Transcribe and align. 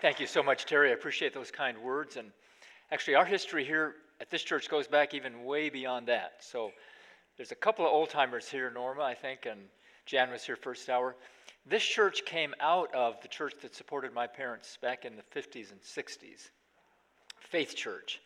Thank 0.00 0.18
you 0.18 0.26
so 0.26 0.42
much, 0.42 0.64
Terry. 0.64 0.88
I 0.88 0.94
appreciate 0.94 1.34
those 1.34 1.50
kind 1.50 1.76
words. 1.76 2.16
And 2.16 2.30
actually, 2.90 3.16
our 3.16 3.26
history 3.26 3.66
here 3.66 3.96
at 4.18 4.30
this 4.30 4.42
church 4.42 4.70
goes 4.70 4.88
back 4.88 5.12
even 5.12 5.44
way 5.44 5.68
beyond 5.68 6.08
that. 6.08 6.36
So 6.40 6.70
there's 7.36 7.52
a 7.52 7.56
couple 7.56 7.84
of 7.84 7.92
old 7.92 8.08
timers 8.08 8.48
here, 8.48 8.70
Norma, 8.70 9.02
I 9.02 9.12
think, 9.12 9.44
and 9.44 9.60
Jan 10.06 10.30
was 10.30 10.42
here 10.42 10.56
first 10.56 10.88
hour. 10.88 11.16
This 11.66 11.82
church 11.82 12.24
came 12.24 12.54
out 12.60 12.94
of 12.94 13.20
the 13.20 13.28
church 13.28 13.52
that 13.60 13.74
supported 13.74 14.14
my 14.14 14.26
parents 14.26 14.78
back 14.80 15.04
in 15.04 15.16
the 15.16 15.38
50s 15.38 15.70
and 15.70 15.80
60s, 15.82 16.48
Faith 17.38 17.76
Church. 17.76 18.22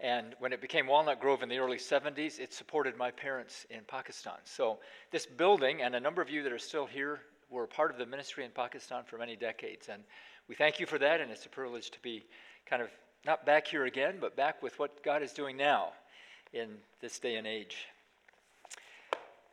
And 0.00 0.34
when 0.40 0.52
it 0.52 0.60
became 0.60 0.88
Walnut 0.88 1.20
Grove 1.20 1.44
in 1.44 1.48
the 1.48 1.58
early 1.58 1.76
70s, 1.76 2.40
it 2.40 2.52
supported 2.52 2.96
my 2.96 3.12
parents 3.12 3.66
in 3.70 3.82
Pakistan. 3.86 4.38
So 4.42 4.80
this 5.12 5.26
building, 5.26 5.80
and 5.80 5.94
a 5.94 6.00
number 6.00 6.20
of 6.22 6.28
you 6.28 6.42
that 6.42 6.52
are 6.52 6.58
still 6.58 6.86
here, 6.86 7.20
were 7.50 7.66
part 7.68 7.92
of 7.92 7.98
the 7.98 8.06
ministry 8.06 8.44
in 8.44 8.50
Pakistan 8.50 9.04
for 9.04 9.16
many 9.16 9.36
decades. 9.36 9.88
And 9.88 10.02
we 10.48 10.54
thank 10.54 10.78
you 10.80 10.86
for 10.86 10.98
that, 10.98 11.20
and 11.20 11.30
it's 11.30 11.46
a 11.46 11.50
privilege 11.50 11.90
to 11.90 11.98
be 12.00 12.24
kind 12.66 12.82
of 12.82 12.88
not 13.24 13.46
back 13.46 13.66
here 13.66 13.84
again, 13.84 14.16
but 14.20 14.36
back 14.36 14.62
with 14.62 14.78
what 14.78 15.02
God 15.02 15.22
is 15.22 15.32
doing 15.32 15.56
now 15.56 15.92
in 16.52 16.68
this 17.00 17.18
day 17.18 17.36
and 17.36 17.46
age. 17.46 17.86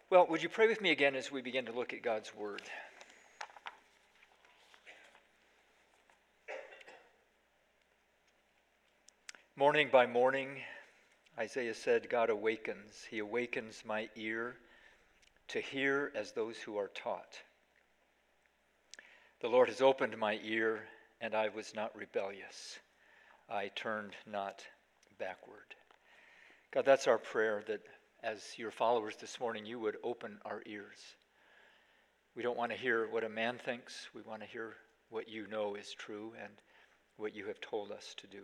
Well, 0.10 0.28
would 0.30 0.44
you 0.44 0.50
pray 0.50 0.68
with 0.68 0.82
me 0.82 0.92
again 0.92 1.16
as 1.16 1.32
we 1.32 1.42
begin 1.42 1.66
to 1.66 1.72
look 1.72 1.94
at 1.94 2.04
God's 2.04 2.36
Word? 2.36 2.62
Morning 9.56 9.90
by 9.92 10.06
morning, 10.06 10.58
Isaiah 11.38 11.74
said, 11.74 12.10
God 12.10 12.30
awakens. 12.30 13.06
He 13.10 13.20
awakens 13.20 13.84
my 13.86 14.10
ear 14.16 14.58
to 15.50 15.62
hear 15.62 16.12
as 16.16 16.32
those 16.32 16.58
who 16.58 16.78
are 16.78 16.90
taught. 16.90 17.38
The 19.42 19.48
Lord 19.48 19.70
has 19.70 19.82
opened 19.82 20.16
my 20.20 20.40
ear, 20.44 20.84
and 21.20 21.34
I 21.34 21.50
was 21.50 21.74
not 21.74 21.98
rebellious. 21.98 22.78
I 23.50 23.70
turned 23.70 24.16
not 24.28 24.64
backward. 25.18 25.74
God, 26.72 26.86
that's 26.86 27.08
our 27.08 27.18
prayer 27.18 27.64
that 27.66 27.82
as 28.22 28.40
your 28.58 28.70
followers 28.70 29.16
this 29.20 29.40
morning, 29.40 29.66
you 29.66 29.80
would 29.80 29.98
open 30.04 30.38
our 30.46 30.62
ears. 30.68 31.00
We 32.36 32.44
don't 32.44 32.58
want 32.58 32.72
to 32.72 32.78
hear 32.78 33.08
what 33.10 33.24
a 33.24 33.30
man 33.30 33.58
thinks. 33.58 34.10
We 34.14 34.22
want 34.22 34.44
to 34.44 34.48
hear 34.48 34.76
what 35.10 35.28
you 35.28 35.48
know 35.48 35.74
is 35.74 35.92
true 35.92 36.34
and 36.40 36.54
what 37.18 37.36
you 37.36 37.48
have 37.48 37.60
told 37.60 37.92
us 37.92 38.14
to 38.18 38.28
do. 38.28 38.44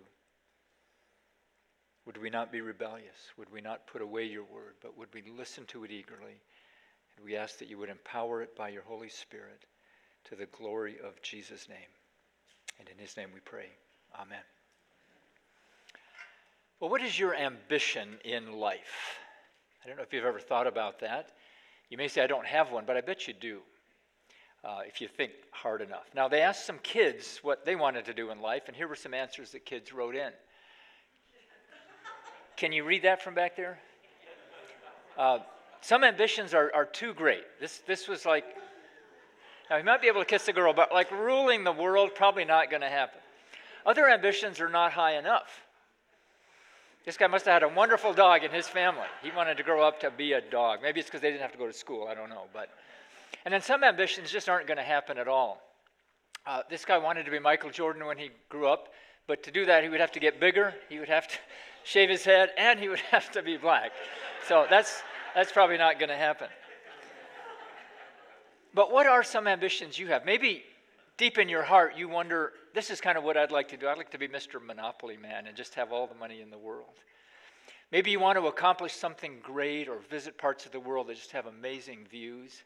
Would 2.07 2.17
we 2.17 2.31
not 2.31 2.51
be 2.51 2.61
rebellious? 2.61 3.33
Would 3.37 3.51
we 3.51 3.61
not 3.61 3.85
put 3.85 4.01
away 4.01 4.23
your 4.23 4.45
word, 4.45 4.73
but 4.81 4.97
would 4.97 5.13
we 5.13 5.21
listen 5.37 5.67
to 5.67 5.83
it 5.83 5.91
eagerly? 5.91 6.41
And 7.15 7.23
we 7.23 7.35
ask 7.35 7.59
that 7.59 7.69
you 7.69 7.77
would 7.77 7.89
empower 7.89 8.41
it 8.41 8.55
by 8.55 8.69
your 8.69 8.81
Holy 8.81 9.09
Spirit 9.09 9.63
to 10.29 10.35
the 10.35 10.45
glory 10.47 10.97
of 11.05 11.21
Jesus' 11.21 11.69
name. 11.69 11.77
And 12.79 12.89
in 12.89 12.97
his 12.97 13.15
name 13.17 13.29
we 13.33 13.39
pray. 13.39 13.67
Amen. 14.15 14.43
Well, 16.79 16.89
what 16.89 17.01
is 17.01 17.17
your 17.17 17.33
ambition 17.35 18.17
in 18.23 18.53
life? 18.53 19.17
I 19.83 19.87
don't 19.87 19.97
know 19.97 20.03
if 20.03 20.13
you've 20.13 20.25
ever 20.25 20.39
thought 20.39 20.67
about 20.67 20.99
that. 20.99 21.31
You 21.89 21.97
may 21.97 22.07
say, 22.07 22.21
I 22.21 22.27
don't 22.27 22.45
have 22.45 22.71
one, 22.71 22.83
but 22.85 22.97
I 22.97 23.01
bet 23.01 23.27
you 23.27 23.33
do 23.33 23.59
uh, 24.63 24.79
if 24.85 24.99
you 25.01 25.07
think 25.07 25.31
hard 25.51 25.81
enough. 25.81 26.05
Now, 26.13 26.27
they 26.27 26.41
asked 26.41 26.65
some 26.65 26.79
kids 26.79 27.39
what 27.41 27.65
they 27.65 27.75
wanted 27.75 28.05
to 28.05 28.13
do 28.13 28.29
in 28.31 28.41
life, 28.41 28.63
and 28.67 28.75
here 28.75 28.87
were 28.87 28.95
some 28.95 29.13
answers 29.13 29.51
that 29.51 29.65
kids 29.65 29.93
wrote 29.93 30.15
in. 30.15 30.31
Can 32.57 32.71
you 32.71 32.83
read 32.83 33.03
that 33.03 33.21
from 33.21 33.33
back 33.33 33.55
there? 33.55 33.79
Uh, 35.17 35.39
some 35.81 36.03
ambitions 36.03 36.53
are, 36.53 36.71
are 36.75 36.85
too 36.85 37.13
great. 37.13 37.43
This, 37.59 37.81
this 37.87 38.07
was 38.07 38.25
like 38.25 38.45
now, 39.69 39.77
he 39.77 39.83
might 39.83 40.01
be 40.01 40.07
able 40.07 40.21
to 40.21 40.25
kiss 40.25 40.47
a 40.47 40.53
girl, 40.53 40.73
but 40.73 40.93
like 40.93 41.11
ruling 41.11 41.63
the 41.63 41.71
world, 41.71 42.11
probably 42.15 42.45
not 42.45 42.69
going 42.69 42.81
to 42.81 42.89
happen. 42.89 43.19
Other 43.85 44.09
ambitions 44.09 44.59
are 44.59 44.69
not 44.69 44.93
high 44.93 45.17
enough. 45.17 45.61
This 47.05 47.17
guy 47.17 47.27
must 47.27 47.45
have 47.45 47.53
had 47.53 47.63
a 47.63 47.73
wonderful 47.73 48.13
dog 48.13 48.43
in 48.43 48.51
his 48.51 48.67
family. 48.67 49.07
He 49.23 49.31
wanted 49.31 49.55
to 49.57 49.63
grow 49.63 49.85
up 49.85 50.01
to 50.01 50.11
be 50.11 50.33
a 50.33 50.41
dog. 50.41 50.79
Maybe 50.81 50.99
it's 50.99 51.07
because 51.07 51.21
they 51.21 51.29
didn't 51.29 51.41
have 51.41 51.53
to 51.53 51.57
go 51.57 51.67
to 51.67 51.73
school. 51.73 52.07
I 52.09 52.13
don't 52.13 52.29
know. 52.29 52.43
But, 52.53 52.69
and 53.45 53.53
then 53.53 53.61
some 53.61 53.83
ambitions 53.83 54.29
just 54.29 54.49
aren't 54.49 54.67
going 54.67 54.77
to 54.77 54.83
happen 54.83 55.17
at 55.17 55.27
all. 55.27 55.61
Uh, 56.45 56.63
this 56.69 56.85
guy 56.85 56.97
wanted 56.97 57.23
to 57.23 57.31
be 57.31 57.39
Michael 57.39 57.69
Jordan 57.69 58.05
when 58.05 58.17
he 58.17 58.29
grew 58.49 58.67
up, 58.67 58.89
but 59.25 59.43
to 59.43 59.51
do 59.51 59.65
that, 59.65 59.83
he 59.83 59.89
would 59.89 59.99
have 59.99 60.11
to 60.13 60.19
get 60.19 60.39
bigger. 60.39 60.73
He 60.89 60.99
would 60.99 61.09
have 61.09 61.27
to 61.27 61.35
shave 61.83 62.09
his 62.09 62.23
head, 62.23 62.51
and 62.57 62.79
he 62.79 62.89
would 62.89 62.99
have 63.11 63.31
to 63.31 63.41
be 63.41 63.57
black. 63.57 63.91
So 64.47 64.65
that's 64.69 65.01
that's 65.35 65.51
probably 65.51 65.77
not 65.77 65.99
going 65.99 66.09
to 66.09 66.15
happen. 66.15 66.47
But 68.77 68.91
what 68.91 69.07
are 69.07 69.23
some 69.23 69.47
ambitions 69.47 69.97
you 69.97 70.05
have? 70.09 70.23
Maybe 70.23 70.61
deep 71.17 71.39
in 71.39 71.49
your 71.49 71.63
heart 71.63 71.97
you 71.97 72.07
wonder, 72.07 72.53
this 72.75 72.91
is 72.91 73.01
kind 73.01 73.17
of 73.17 73.23
what 73.23 73.35
I'd 73.35 73.51
like 73.51 73.69
to 73.69 73.77
do. 73.77 73.87
I'd 73.87 73.97
like 73.97 74.11
to 74.11 74.19
be 74.19 74.27
Mr. 74.27 74.63
Monopoly 74.63 75.17
Man 75.17 75.47
and 75.47 75.57
just 75.57 75.73
have 75.73 75.91
all 75.91 76.05
the 76.05 76.13
money 76.13 76.41
in 76.41 76.51
the 76.51 76.59
world. 76.59 76.93
Maybe 77.91 78.11
you 78.11 78.19
want 78.19 78.37
to 78.37 78.45
accomplish 78.45 78.93
something 78.93 79.39
great 79.41 79.87
or 79.87 79.97
visit 80.11 80.37
parts 80.37 80.67
of 80.67 80.73
the 80.73 80.79
world 80.79 81.07
that 81.07 81.15
just 81.15 81.31
have 81.31 81.47
amazing 81.47 82.05
views. 82.11 82.61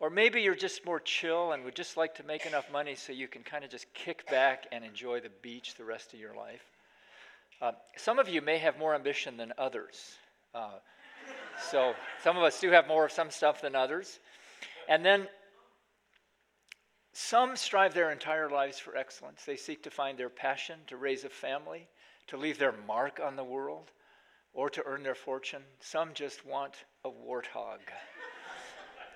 Or 0.00 0.10
maybe 0.10 0.42
you're 0.42 0.54
just 0.54 0.84
more 0.84 1.00
chill 1.00 1.52
and 1.52 1.64
would 1.64 1.74
just 1.74 1.96
like 1.96 2.14
to 2.16 2.24
make 2.24 2.44
enough 2.44 2.70
money 2.70 2.94
so 2.94 3.14
you 3.14 3.26
can 3.26 3.42
kind 3.42 3.64
of 3.64 3.70
just 3.70 3.86
kick 3.94 4.28
back 4.28 4.66
and 4.70 4.84
enjoy 4.84 5.20
the 5.20 5.30
beach 5.40 5.76
the 5.76 5.84
rest 5.84 6.12
of 6.12 6.20
your 6.20 6.36
life. 6.36 6.64
Uh, 7.62 7.72
some 7.96 8.18
of 8.18 8.28
you 8.28 8.42
may 8.42 8.58
have 8.58 8.78
more 8.78 8.94
ambition 8.94 9.38
than 9.38 9.54
others. 9.56 10.18
Uh, 10.54 10.72
so 11.70 11.94
some 12.22 12.36
of 12.36 12.42
us 12.42 12.60
do 12.60 12.70
have 12.70 12.86
more 12.86 13.06
of 13.06 13.12
some 13.12 13.30
stuff 13.30 13.62
than 13.62 13.74
others. 13.74 14.18
And 14.88 15.04
then 15.04 15.26
some 17.20 17.56
strive 17.56 17.94
their 17.94 18.12
entire 18.12 18.48
lives 18.48 18.78
for 18.78 18.96
excellence. 18.96 19.44
They 19.44 19.56
seek 19.56 19.82
to 19.82 19.90
find 19.90 20.16
their 20.16 20.28
passion, 20.28 20.78
to 20.86 20.96
raise 20.96 21.24
a 21.24 21.28
family, 21.28 21.88
to 22.28 22.36
leave 22.36 22.58
their 22.58 22.74
mark 22.86 23.18
on 23.20 23.34
the 23.34 23.42
world, 23.42 23.90
or 24.54 24.70
to 24.70 24.84
earn 24.86 25.02
their 25.02 25.16
fortune. 25.16 25.62
Some 25.80 26.14
just 26.14 26.46
want 26.46 26.84
a 27.04 27.10
warthog. 27.10 27.80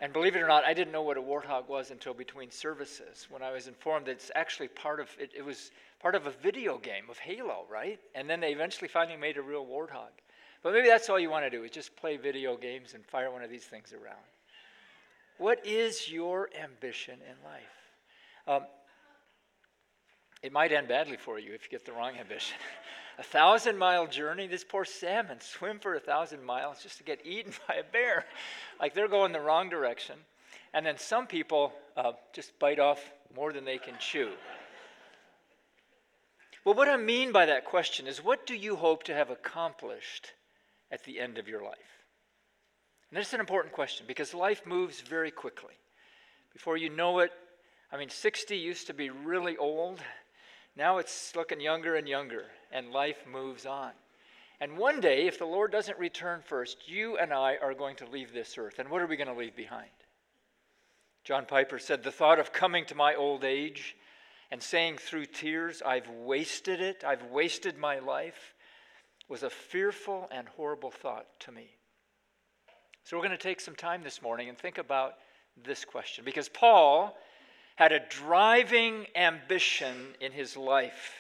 and 0.01 0.13
believe 0.13 0.35
it 0.35 0.41
or 0.41 0.49
not, 0.49 0.65
I 0.65 0.75
didn't 0.75 0.93
know 0.93 1.03
what 1.03 1.17
a 1.17 1.23
warthog 1.23 1.69
was 1.69 1.93
until 1.93 2.13
between 2.13 2.51
services 2.51 3.29
when 3.31 3.41
I 3.41 3.53
was 3.53 3.69
informed 3.69 4.07
that 4.07 4.13
it's 4.13 4.33
actually 4.35 4.69
part 4.69 4.99
of 4.99 5.09
it, 5.21 5.31
it 5.37 5.45
was 5.45 5.71
part 6.01 6.17
of 6.17 6.27
a 6.27 6.33
video 6.43 6.79
game 6.79 7.05
of 7.09 7.19
Halo, 7.19 7.67
right? 7.71 8.01
And 8.17 8.29
then 8.29 8.41
they 8.41 8.51
eventually 8.51 8.89
finally 8.89 9.17
made 9.17 9.37
a 9.37 9.43
real 9.43 9.65
warthog. 9.65 10.11
But 10.65 10.73
maybe 10.73 10.89
that's 10.89 11.09
all 11.09 11.21
you 11.21 11.31
want 11.31 11.45
to 11.45 11.51
do 11.51 11.63
is 11.63 11.71
just 11.71 11.95
play 11.95 12.17
video 12.17 12.57
games 12.57 12.95
and 12.95 13.07
fire 13.07 13.31
one 13.31 13.43
of 13.43 13.51
these 13.51 13.65
things 13.65 13.93
around. 13.93 14.27
What 15.39 15.65
is 15.65 16.11
your 16.11 16.51
ambition 16.61 17.21
in 17.21 17.37
life? 17.49 17.82
Um, 18.47 18.63
it 20.43 20.53
might 20.53 20.73
end 20.73 20.89
badly 20.89 21.17
for 21.17 21.39
you 21.39 21.53
if 21.53 21.65
you 21.65 21.71
get 21.71 21.85
the 21.85 21.93
wrong 21.93 22.17
ambition. 22.19 22.57
a 23.19 23.23
thousand 23.23 23.79
mile 23.79 24.07
journey, 24.07 24.47
this 24.47 24.65
poor 24.65 24.85
salmon 24.85 25.41
swim 25.41 25.79
for 25.79 25.95
a 25.95 26.01
thousand 26.01 26.45
miles 26.45 26.83
just 26.83 26.99
to 26.99 27.05
get 27.05 27.25
eaten 27.25 27.53
by 27.69 27.75
a 27.77 27.85
bear. 27.85 28.25
like 28.81 28.95
they're 28.95 29.09
going 29.09 29.33
the 29.33 29.41
wrong 29.41 29.69
direction. 29.69 30.17
And 30.75 30.85
then 30.85 30.99
some 30.99 31.27
people 31.27 31.73
uh, 31.97 32.13
just 32.33 32.59
bite 32.59 32.79
off 32.79 33.01
more 33.37 33.53
than 33.53 33.65
they 33.65 33.79
can 33.79 33.95
chew. 33.99 34.31
well, 36.65 36.75
what 36.75 36.89
I 36.89 36.97
mean 36.97 37.31
by 37.31 37.47
that 37.47 37.65
question 37.65 38.07
is 38.07 38.25
what 38.25 38.47
do 38.47 38.55
you 38.55 38.77
hope 38.77 39.05
to 39.05 39.15
have 39.15 39.31
accomplished 39.31 40.33
at 40.91 41.05
the 41.05 41.21
end 41.21 41.39
of 41.39 41.49
your 41.49 41.63
life? 41.63 41.79
And 43.11 43.21
this 43.21 43.29
is 43.29 43.35
an 43.35 43.41
important 43.41 43.75
question 43.75 44.07
because 44.09 44.33
life 44.33 44.63
moves 44.67 45.01
very 45.03 45.31
quickly. 45.31 45.75
Before 46.55 46.77
you 46.77 46.91
know 46.91 47.19
it, 47.21 47.31
I 47.93 47.99
mean, 47.99 48.09
60 48.09 48.57
used 48.57 48.87
to 48.87 48.95
be 48.95 49.11
really 49.11 49.57
old. 49.59 50.01
Now 50.77 50.97
it's 50.99 51.37
looking 51.37 51.61
younger 51.61 51.97
and 51.97 52.09
younger, 52.09 52.47
and 52.73 52.91
life 52.91 53.25
moves 53.31 53.67
on. 53.67 53.91
And 54.61 54.79
one 54.79 55.01
day, 55.01 55.27
if 55.27 55.39
the 55.39 55.45
Lord 55.45 55.73
doesn't 55.73 55.99
return 55.99 56.41
first, 56.41 56.89
you 56.89 57.19
and 57.19 57.33
I 57.33 57.57
are 57.61 57.75
going 57.75 57.97
to 57.97 58.07
leave 58.07 58.33
this 58.33 58.57
earth. 58.57 58.79
And 58.79 58.89
what 58.89 59.03
are 59.03 59.07
we 59.07 59.17
going 59.17 59.29
to 59.29 59.35
leave 59.35 59.57
behind? 59.57 59.91
John 61.25 61.45
Piper 61.45 61.79
said, 61.79 62.03
The 62.03 62.11
thought 62.11 62.39
of 62.39 62.53
coming 62.53 62.87
to 62.87 62.95
my 62.95 63.15
old 63.15 63.45
age 63.45 63.97
and 64.51 64.63
saying 64.63 64.99
through 64.99 65.27
tears, 65.27 65.83
I've 65.85 66.09
wasted 66.09 66.81
it, 66.81 67.05
I've 67.05 67.25
wasted 67.25 67.77
my 67.77 67.99
life, 67.99 68.55
was 69.29 69.43
a 69.43 69.51
fearful 69.51 70.29
and 70.31 70.49
horrible 70.49 70.91
thought 70.91 71.27
to 71.41 71.53
me. 71.53 71.71
So 73.05 73.17
we're 73.17 73.25
going 73.25 73.37
to 73.37 73.43
take 73.43 73.61
some 73.61 73.77
time 73.77 74.03
this 74.03 74.23
morning 74.23 74.49
and 74.49 74.57
think 74.57 74.79
about 74.79 75.15
this 75.63 75.85
question. 75.85 76.25
Because 76.25 76.49
Paul 76.49 77.17
had 77.77 77.93
a 77.93 78.01
driving 78.09 79.07
ambition 79.15 80.15
in 80.21 80.33
his 80.33 80.57
life. 80.57 81.15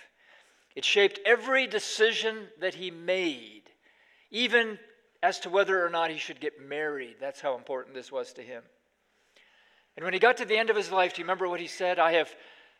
It 0.74 0.84
shaped 0.84 1.20
every 1.26 1.66
decision 1.66 2.48
that 2.60 2.74
he 2.74 2.90
made, 2.90 3.62
even 4.30 4.78
as 5.22 5.38
to 5.40 5.50
whether 5.50 5.84
or 5.84 5.90
not 5.90 6.10
he 6.10 6.18
should 6.18 6.40
get 6.40 6.60
married. 6.60 7.16
That's 7.20 7.40
how 7.40 7.56
important 7.56 7.94
this 7.94 8.10
was 8.10 8.32
to 8.34 8.42
him. 8.42 8.62
And 9.96 10.04
when 10.04 10.14
he 10.14 10.20
got 10.20 10.38
to 10.38 10.44
the 10.44 10.56
end 10.56 10.70
of 10.70 10.76
his 10.76 10.90
life, 10.90 11.14
do 11.14 11.20
you 11.20 11.24
remember 11.24 11.48
what 11.48 11.60
he 11.60 11.66
said? 11.66 11.98
I 11.98 12.12
have 12.12 12.34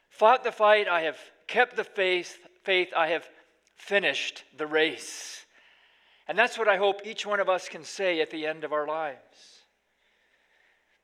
fought 0.09 0.45
the 0.45 0.53
fight, 0.53 0.89
I 0.89 1.03
have 1.03 1.19
kept 1.47 1.77
the 1.77 1.85
faith, 1.85 2.39
faith, 2.65 2.89
I 2.97 3.09
have 3.09 3.29
finished 3.77 4.45
the 4.57 4.67
race. 4.67 5.45
And 6.29 6.39
that's 6.39 6.57
what 6.57 6.69
I 6.69 6.77
hope 6.77 7.03
each 7.05 7.27
one 7.27 7.41
of 7.41 7.49
us 7.49 7.69
can 7.69 7.85
say 7.85 8.21
at 8.21 8.31
the 8.31 8.47
end 8.47 8.65
of 8.65 8.73
our 8.73 8.87
lives. 8.87 9.19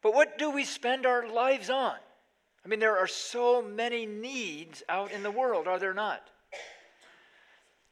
But 0.03 0.15
what 0.15 0.39
do 0.39 0.51
we 0.51 0.65
spend 0.65 1.05
our 1.05 1.29
lives 1.29 1.71
on? 1.71 1.97
I 2.69 2.71
mean, 2.71 2.81
there 2.81 2.99
are 2.99 3.07
so 3.07 3.63
many 3.63 4.05
needs 4.05 4.83
out 4.91 5.11
in 5.11 5.23
the 5.23 5.31
world, 5.31 5.67
are 5.67 5.79
there 5.79 5.95
not? 5.95 6.29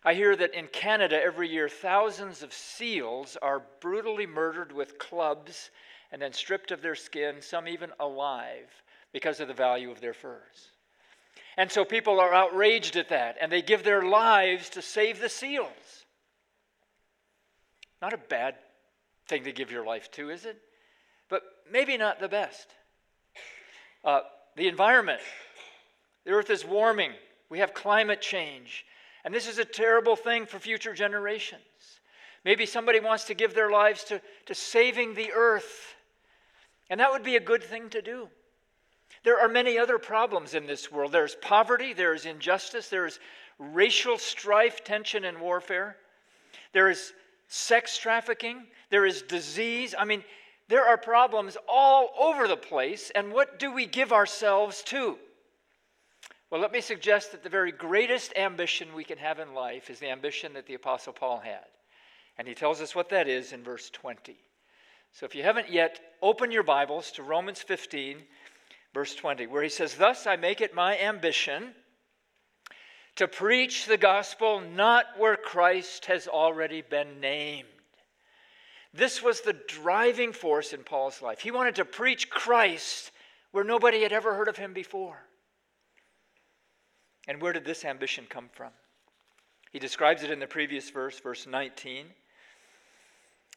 I 0.05 0.13
hear 0.13 0.37
that 0.37 0.53
in 0.53 0.67
Canada 0.67 1.19
every 1.19 1.49
year, 1.49 1.67
thousands 1.67 2.43
of 2.43 2.53
seals 2.53 3.39
are 3.41 3.63
brutally 3.81 4.27
murdered 4.27 4.73
with 4.73 4.99
clubs 4.99 5.71
and 6.13 6.21
then 6.21 6.35
stripped 6.35 6.73
of 6.73 6.83
their 6.83 6.95
skin, 6.95 7.37
some 7.41 7.67
even 7.67 7.91
alive, 8.01 8.69
because 9.15 9.41
of 9.41 9.49
the 9.49 9.55
value 9.55 9.91
of 9.91 10.03
their 10.03 10.13
furs. 10.13 10.73
And 11.57 11.73
so 11.73 11.83
people 11.83 12.21
are 12.21 12.35
outraged 12.35 12.97
at 12.97 13.09
that, 13.09 13.39
and 13.41 13.51
they 13.51 13.63
give 13.63 13.83
their 13.83 14.03
lives 14.03 14.69
to 14.71 14.83
save 14.83 15.21
the 15.21 15.31
seals. 15.31 16.05
Not 18.03 18.13
a 18.13 18.19
bad 18.19 18.57
thing 19.27 19.45
to 19.45 19.53
give 19.53 19.71
your 19.73 19.87
life 19.87 20.11
to, 20.11 20.29
is 20.29 20.45
it? 20.45 20.59
But 21.31 21.45
maybe 21.73 21.97
not 21.97 22.21
the 22.21 22.29
best. 22.29 22.69
Uh, 24.05 24.21
the 24.57 24.69
environment. 24.69 25.21
The 26.25 26.33
earth 26.33 26.51
is 26.51 26.65
warming. 26.65 27.13
We 27.49 27.61
have 27.61 27.75
climate 27.75 28.21
change. 28.21 28.85
And 29.25 29.35
this 29.35 29.49
is 29.49 29.59
a 29.59 29.65
terrible 29.65 30.17
thing 30.17 30.47
for 30.47 30.59
future 30.59 30.95
generations. 30.95 31.63
Maybe 32.45 32.65
somebody 32.65 33.01
wants 33.01 33.25
to 33.25 33.35
give 33.35 33.55
their 33.55 33.71
lives 33.71 34.05
to, 34.05 34.21
to 34.47 34.55
saving 34.55 35.15
the 35.15 35.33
earth. 35.33 35.95
And 36.91 37.01
that 37.01 37.11
would 37.11 37.25
be 37.25 37.37
a 37.37 37.41
good 37.41 37.63
thing 37.63 37.91
to 37.91 38.01
do. 38.01 38.29
There 39.25 39.41
are 39.41 39.49
many 39.49 39.79
other 39.79 39.99
problems 39.99 40.55
in 40.55 40.67
this 40.67 40.93
world. 40.93 41.11
There's 41.11 41.35
poverty, 41.37 41.93
there 41.93 42.15
is 42.15 42.27
injustice, 42.27 42.89
there 42.89 43.07
is 43.07 43.19
racial 43.59 44.19
strife, 44.19 44.85
tension, 44.85 45.25
and 45.25 45.41
warfare. 45.41 45.97
There 46.73 46.89
is 46.89 47.13
sex 47.49 47.99
trafficking, 47.99 48.67
there 48.91 49.05
is 49.05 49.23
disease. 49.23 49.95
I 49.99 50.05
mean, 50.05 50.23
there 50.69 50.87
are 50.87 50.99
problems 50.99 51.57
all 51.69 52.11
over 52.19 52.49
the 52.49 52.57
place. 52.57 53.11
And 53.15 53.33
what 53.33 53.59
do 53.59 53.73
we 53.73 53.87
give 53.87 54.13
ourselves 54.13 54.83
to? 54.85 55.17
Well, 56.51 56.61
let 56.61 56.73
me 56.73 56.81
suggest 56.81 57.33
that 57.33 57.43
the 57.43 57.49
very 57.49 57.73
greatest 57.73 58.33
ambition 58.37 58.95
we 58.95 59.05
can 59.05 59.19
have 59.19 59.41
in 59.41 59.55
life 59.55 59.91
is 59.91 59.99
the 59.99 60.11
ambition 60.11 60.53
that 60.55 60.67
the 60.67 60.75
Apostle 60.75 61.13
Paul 61.13 61.39
had. 61.39 61.67
And 62.39 62.47
he 62.47 62.55
tells 62.55 62.81
us 62.81 62.95
what 62.95 63.09
that 63.11 63.29
is 63.29 63.53
in 63.53 63.63
verse 63.63 63.91
20. 63.91 64.37
So 65.13 65.25
if 65.27 65.35
you 65.35 65.43
haven't 65.43 65.71
yet, 65.71 66.01
open 66.23 66.51
your 66.51 66.63
Bibles 66.63 67.11
to 67.13 67.23
Romans 67.23 67.63
15 67.63 68.19
verse 68.97 69.15
20, 69.15 69.47
where 69.49 69.63
he 69.63 69.69
says, 69.69 69.95
Thus 69.95 70.27
I 70.27 70.37
make 70.37 70.63
it 70.63 70.75
my 70.75 70.99
ambition 70.99 71.75
to 73.17 73.29
preach 73.29 73.85
the 73.85 73.99
gospel 73.99 74.59
not 74.61 75.05
where 75.19 75.37
Christ 75.37 76.07
has 76.07 76.27
already 76.27 76.81
been 76.81 77.21
named. 77.21 77.69
This 78.97 79.23
was 79.23 79.43
the 79.43 79.53
driving 79.53 80.33
force 80.33 80.73
in 80.73 80.83
Paul's 80.83 81.21
life. 81.21 81.41
He 81.41 81.51
wanted 81.51 81.75
to 81.77 81.85
preach 81.85 82.31
Christ 82.31 83.13
where 83.53 83.65
nobody 83.65 84.03
had 84.03 84.13
ever 84.13 84.35
heard 84.35 84.49
of 84.49 84.57
him 84.57 84.73
before. 84.73 85.19
And 87.29 87.43
where 87.43 87.53
did 87.53 87.65
this 87.65 87.85
ambition 87.85 88.27
come 88.29 88.49
from? 88.53 88.71
He 89.71 89.79
describes 89.79 90.23
it 90.23 90.31
in 90.31 90.39
the 90.39 90.47
previous 90.47 90.89
verse, 90.89 91.21
verse 91.21 91.47
19. 91.47 92.07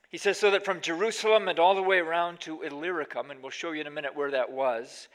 He 0.10 0.18
says, 0.18 0.38
So 0.38 0.52
that 0.52 0.66
from 0.66 0.82
Jerusalem 0.82 1.48
and 1.48 1.60
all 1.60 1.76
the 1.76 1.84
way 1.84 2.00
around 2.00 2.42
to 2.42 2.64
Illyricum, 2.64 3.32
and 3.32 3.42
we'll 3.42 3.52
show 3.52 3.72
you 3.72 3.82
in 3.82 3.88
a 3.88 3.92
minute 3.92 4.16
where 4.16 4.32
that 4.32 4.52
was, 4.52 5.08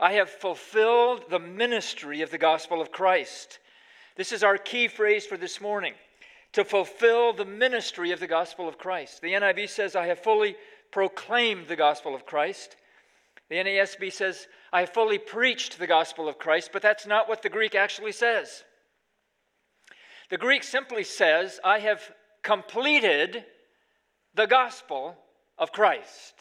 I 0.00 0.12
have 0.12 0.30
fulfilled 0.30 1.24
the 1.28 1.40
ministry 1.40 2.22
of 2.22 2.30
the 2.30 2.38
gospel 2.38 2.80
of 2.80 2.92
Christ. 2.92 3.58
This 4.16 4.32
is 4.32 4.42
our 4.42 4.56
key 4.56 4.88
phrase 4.88 5.26
for 5.26 5.36
this 5.36 5.60
morning 5.60 5.94
to 6.52 6.64
fulfill 6.64 7.32
the 7.32 7.44
ministry 7.44 8.10
of 8.12 8.20
the 8.20 8.26
gospel 8.26 8.68
of 8.68 8.78
Christ. 8.78 9.20
The 9.20 9.32
NIV 9.32 9.68
says, 9.68 9.94
I 9.94 10.06
have 10.06 10.20
fully 10.20 10.56
proclaimed 10.90 11.68
the 11.68 11.76
gospel 11.76 12.14
of 12.14 12.26
Christ. 12.26 12.76
The 13.48 13.56
NASB 13.56 14.12
says, 14.12 14.46
I 14.72 14.80
have 14.80 14.90
fully 14.90 15.18
preached 15.18 15.78
the 15.78 15.86
gospel 15.86 16.28
of 16.28 16.38
Christ, 16.38 16.70
but 16.72 16.82
that's 16.82 17.06
not 17.06 17.28
what 17.28 17.42
the 17.42 17.48
Greek 17.48 17.74
actually 17.74 18.12
says. 18.12 18.64
The 20.30 20.36
Greek 20.36 20.62
simply 20.62 21.04
says, 21.04 21.58
I 21.64 21.78
have 21.78 22.02
completed 22.42 23.44
the 24.34 24.46
gospel 24.46 25.16
of 25.58 25.72
Christ. 25.72 26.34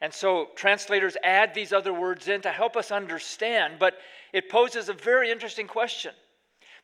And 0.00 0.12
so 0.12 0.48
translators 0.54 1.16
add 1.22 1.54
these 1.54 1.72
other 1.72 1.94
words 1.94 2.28
in 2.28 2.42
to 2.42 2.50
help 2.50 2.76
us 2.76 2.90
understand, 2.90 3.76
but 3.78 3.94
it 4.34 4.50
poses 4.50 4.88
a 4.90 4.92
very 4.92 5.30
interesting 5.30 5.66
question 5.66 6.12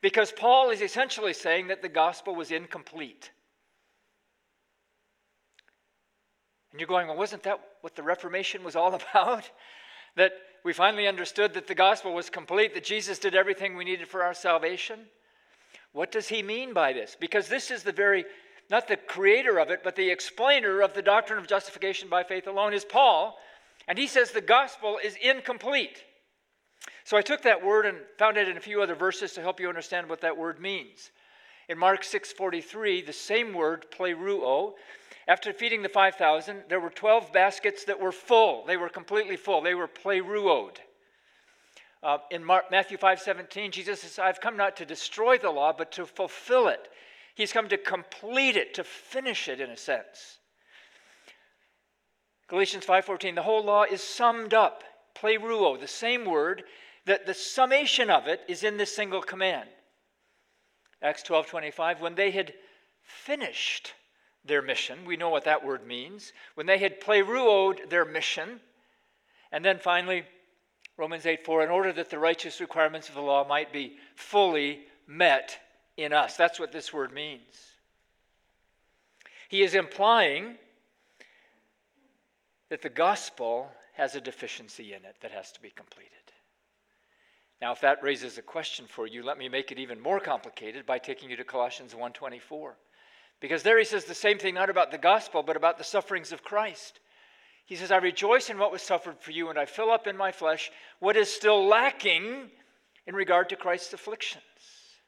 because 0.01 0.33
Paul 0.33 0.71
is 0.71 0.81
essentially 0.81 1.33
saying 1.33 1.69
that 1.69 1.83
the 1.83 1.89
gospel 1.89 2.35
was 2.35 2.51
incomplete. 2.51 3.31
And 6.73 6.81
you're 6.81 6.87
going, 6.87 7.09
well, 7.09 7.17
wasn't 7.17 7.43
that 7.43 7.61
what 7.81 7.97
the 7.97 8.03
Reformation 8.03 8.63
was 8.63 8.77
all 8.77 8.95
about? 9.11 9.51
that 10.17 10.33
we 10.65 10.73
finally 10.73 11.07
understood 11.07 11.55
that 11.55 11.67
the 11.67 11.75
gospel 11.75 12.13
was 12.13 12.31
complete, 12.31 12.75
that 12.75 12.85
Jesus 12.85 13.19
did 13.19 13.35
everything 13.35 13.77
we 13.77 13.85
needed 13.85 14.09
for 14.09 14.23
our 14.23 14.35
salvation? 14.35 15.01
What 15.93 16.13
does 16.13 16.29
he 16.29 16.43
mean 16.43 16.73
by 16.73 16.93
this? 16.93 17.17
Because 17.19 17.49
this 17.49 17.71
is 17.71 17.83
the 17.83 17.93
very 17.93 18.25
not 18.69 18.87
the 18.87 18.97
creator 18.97 19.59
of 19.59 19.71
it, 19.71 19.81
but 19.83 19.97
the 19.97 20.11
explainer 20.11 20.81
of 20.81 20.95
the 20.95 21.03
doctrine 21.03 21.41
of 21.41 21.49
justification 21.49 22.09
by 22.09 22.23
faith 22.23 22.47
alone 22.47 22.73
is 22.73 22.85
Paul. 22.85 23.37
And 23.89 23.99
he 23.99 24.07
says 24.07 24.31
the 24.31 24.41
gospel 24.41 25.01
is 25.03 25.17
incomplete. 25.21 26.05
So 27.05 27.17
I 27.17 27.23
took 27.23 27.43
that 27.43 27.65
word 27.65 27.87
and 27.87 27.99
found 28.19 28.37
it 28.37 28.49
in 28.49 28.57
a 28.57 28.61
few 28.61 28.83
other 28.83 28.95
verses 28.95 29.33
to 29.33 29.41
help 29.41 29.61
you 29.61 29.69
understand 29.69 30.09
what 30.09 30.21
that 30.21 30.37
word 30.37 30.61
means. 30.61 31.11
In 31.69 31.79
Mark 31.79 32.03
6:43, 32.03 33.01
the 33.03 33.13
same 33.13 33.53
word, 33.53 33.87
pleroo, 33.91 34.75
after 35.29 35.53
feeding 35.53 35.83
the 35.83 35.89
5,000, 35.89 36.65
there 36.69 36.81
were 36.81 36.91
12 36.91 37.33
baskets 37.33 37.85
that 37.85 38.01
were 38.01 38.13
full. 38.13 38.65
They 38.65 38.77
were 38.77 38.89
completely 38.89 39.37
full. 39.37 39.61
They 39.61 39.75
were 39.75 39.87
plerooed. 39.87 40.79
Uh, 42.03 42.19
in 42.31 42.43
Mark, 42.43 42.71
Matthew 42.71 42.97
5:17, 42.97 43.71
Jesus 43.71 44.01
says, 44.01 44.19
"I've 44.19 44.41
come 44.41 44.57
not 44.57 44.77
to 44.79 44.87
destroy 44.87 45.37
the 45.37 45.51
law, 45.51 45.73
but 45.73 45.93
to 45.93 46.07
fulfill 46.07 46.67
it." 46.67 46.91
He's 47.35 47.53
come 47.53 47.69
to 47.69 47.79
complete 47.79 48.57
it, 48.57 48.75
to 48.75 48.85
finish 48.85 49.49
it 49.49 49.61
in 49.61 49.71
a 49.71 49.77
sense. 49.77 50.39
Galatians 52.49 52.85
5:14 52.85 53.35
the 53.35 53.43
whole 53.43 53.63
law 53.63 53.85
is 53.85 54.03
summed 54.03 54.55
up, 54.55 54.83
pleroo, 55.15 55.79
the 55.79 55.89
same 55.89 56.25
word 56.25 56.65
that 57.07 57.27
the 57.27 57.35
summation 57.35 58.11
of 58.11 58.27
it 58.27 58.41
is 58.49 58.63
in 58.63 58.77
this 58.77 58.95
single 58.95 59.23
command. 59.23 59.69
Acts 61.03 61.23
12:25 61.23 62.01
when 62.01 62.15
they 62.15 62.31
had 62.31 62.55
finished 63.03 63.95
their 64.45 64.63
mission, 64.63 65.05
we 65.05 65.17
know 65.17 65.29
what 65.29 65.45
that 65.45 65.65
word 65.65 65.87
means. 65.87 66.33
When 66.55 66.67
they 66.67 66.79
had 66.79 67.01
plerooed 67.01 67.91
their 67.91 68.05
mission, 68.05 68.61
and 69.53 69.65
then 69.65 69.79
finally 69.79 70.25
Romans 70.97 71.25
8 71.25 71.45
4, 71.45 71.65
in 71.65 71.71
order 71.71 71.93
that 71.95 72.11
the 72.11 72.19
righteous 72.19 72.61
requirements 72.61 73.09
of 73.09 73.15
the 73.15 73.23
law 73.23 73.47
might 73.47 73.73
be 73.73 73.97
fully 74.15 74.81
met 75.07 75.59
in 75.97 76.13
us. 76.13 76.37
That's 76.37 76.61
what 76.61 76.73
this 76.73 76.93
word 76.93 77.13
means. 77.13 77.75
He 79.49 79.63
is 79.63 79.75
implying 79.75 80.57
that 82.69 82.83
the 82.83 82.89
gospel 82.89 83.71
has 83.95 84.15
a 84.15 84.21
deficiency 84.21 84.93
in 84.93 85.05
it 85.05 85.17
that 85.21 85.33
has 85.33 85.53
to 85.53 85.61
be 85.61 85.71
completed. 85.71 86.11
Now, 87.61 87.73
if 87.73 87.81
that 87.83 88.03
raises 88.03 88.39
a 88.39 88.43
question 88.43 88.87
for 88.87 89.07
you, 89.07 89.23
let 89.23 89.39
me 89.39 89.49
make 89.49 89.71
it 89.71 89.79
even 89.79 90.01
more 90.01 90.21
complicated 90.21 90.87
by 90.87 90.99
taking 90.99 91.29
you 91.29 91.37
to 91.37 91.45
Colossians 91.45 91.95
1:24. 91.95 92.77
Because 93.41 93.63
there 93.63 93.79
he 93.79 93.85
says 93.85 94.05
the 94.05 94.15
same 94.15 94.39
thing 94.39 94.55
not 94.55 94.71
about 94.71 94.91
the 94.91 94.99
gospel, 94.99 95.43
but 95.43 95.57
about 95.57 95.79
the 95.79 95.85
sufferings 95.85 96.33
of 96.33 96.43
Christ. 96.43 97.01
He 97.65 97.77
says, 97.77 97.91
I 97.91 97.99
rejoice 97.99 98.51
in 98.51 98.59
what 98.59 98.73
was 98.73 98.83
suffered 98.83 99.21
for 99.21 99.31
you, 99.31 99.49
and 99.49 99.59
I 99.59 99.65
fill 99.65 99.91
up 99.91 100.07
in 100.07 100.17
my 100.17 100.33
flesh 100.33 100.71
what 100.99 101.17
is 101.17 101.33
still 101.33 101.67
lacking 101.67 102.51
in 103.07 103.15
regard 103.15 103.49
to 103.51 103.57
Christ's 103.57 103.93
afflictions 103.93 104.43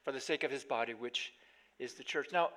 for 0.03 0.11
the 0.11 0.19
sake 0.19 0.43
of 0.43 0.51
his 0.51 0.63
body, 0.63 0.93
which 0.93 1.33
is 1.77 1.93
the 1.93 2.03
church. 2.03 2.29
Now, 2.31 2.49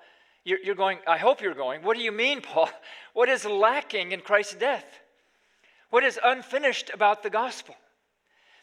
you're, 0.45 0.59
you're 0.63 0.75
going, 0.75 0.99
I 1.05 1.17
hope 1.17 1.41
you're 1.41 1.53
going, 1.53 1.83
what 1.83 1.97
do 1.97 2.03
you 2.03 2.11
mean, 2.11 2.41
Paul? 2.41 2.69
What 3.13 3.29
is 3.29 3.45
lacking 3.45 4.11
in 4.11 4.21
Christ's 4.21 4.55
death? 4.55 4.85
What 5.89 6.03
is 6.03 6.19
unfinished 6.23 6.91
about 6.93 7.23
the 7.23 7.29
gospel? 7.29 7.75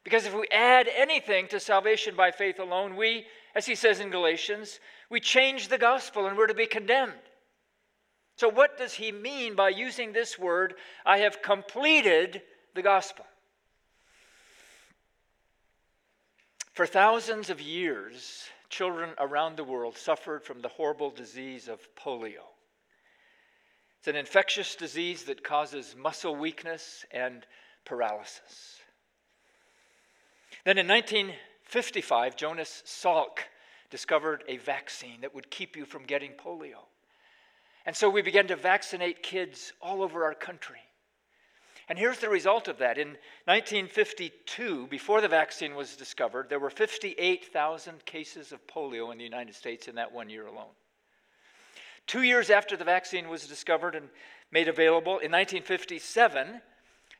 Because 0.05 0.27
if 0.27 0.35
we 0.35 0.47
add 0.53 0.89
anything 0.95 1.49
to 1.49 1.59
salvation 1.59 2.15
by 2.15 2.31
faith 2.31 2.59
alone, 2.59 2.97
we, 2.97 3.27
as 3.55 3.65
he 3.65 3.75
says 3.75 4.01
in 4.01 4.11
Galatians, 4.11 4.79
we 5.09 5.19
change 5.19 5.69
the 5.69 5.79
gospel 5.79 6.27
and 6.27 6.37
we're 6.37 6.47
to 6.47 6.55
be 6.55 6.67
condemned. 6.67 7.13
So, 8.37 8.49
what 8.49 8.77
does 8.77 8.95
he 8.95 9.13
mean 9.13 9.55
by 9.55 9.71
using 9.71 10.13
this 10.13 10.39
word, 10.39 10.75
I 11.07 11.19
have 11.19 11.41
completed 11.41 12.43
the 12.75 12.83
gospel? 12.83 13.25
For 16.73 16.87
thousands 16.87 17.49
of 17.51 17.61
years, 17.61 18.49
children 18.69 19.11
around 19.19 19.57
the 19.57 19.65
world 19.65 19.97
suffered 19.97 20.43
from 20.43 20.61
the 20.61 20.69
horrible 20.69 21.11
disease 21.11 21.69
of 21.69 21.81
polio. 21.95 22.54
It's 24.05 24.09
an 24.11 24.17
infectious 24.17 24.77
disease 24.77 25.23
that 25.23 25.43
causes 25.43 25.97
muscle 25.99 26.37
weakness 26.37 27.07
and 27.11 27.47
paralysis. 27.87 28.83
Then 30.67 30.77
in 30.77 30.87
1955, 30.87 32.37
Jonas 32.37 32.83
Salk 32.85 33.39
discovered 33.89 34.45
a 34.47 34.59
vaccine 34.59 35.23
that 35.23 35.35
would 35.35 35.51
keep 35.51 35.75
you 35.75 35.87
from 35.87 36.03
getting 36.03 36.33
polio. 36.33 36.85
And 37.87 37.97
so 37.97 38.11
we 38.11 38.21
began 38.21 38.47
to 38.49 38.57
vaccinate 38.57 39.23
kids 39.23 39.73
all 39.81 40.03
over 40.03 40.25
our 40.25 40.35
country. 40.35 40.83
And 41.89 41.99
here's 41.99 42.19
the 42.19 42.29
result 42.29 42.69
of 42.69 42.77
that. 42.81 42.99
In 42.99 43.17
1952, 43.47 44.89
before 44.89 45.23
the 45.23 45.29
vaccine 45.29 45.75
was 45.75 45.97
discovered, 45.97 46.51
there 46.51 46.61
were 46.61 46.69
58,000 46.69 48.05
cases 48.05 48.53
of 48.53 48.67
polio 48.67 49.11
in 49.13 49.17
the 49.17 49.25
United 49.25 49.55
States 49.55 49.89
in 49.89 49.95
that 49.95 50.13
one 50.13 50.29
year 50.29 50.47
alone. 50.47 50.75
Two 52.07 52.23
years 52.23 52.51
after 52.51 52.77
the 52.77 52.85
vaccine 52.85 53.29
was 53.29 53.47
discovered 53.47 53.95
and 53.95 54.09
made 54.51 54.69
available, 54.69 55.13
in 55.13 55.33
1957, 55.33 56.61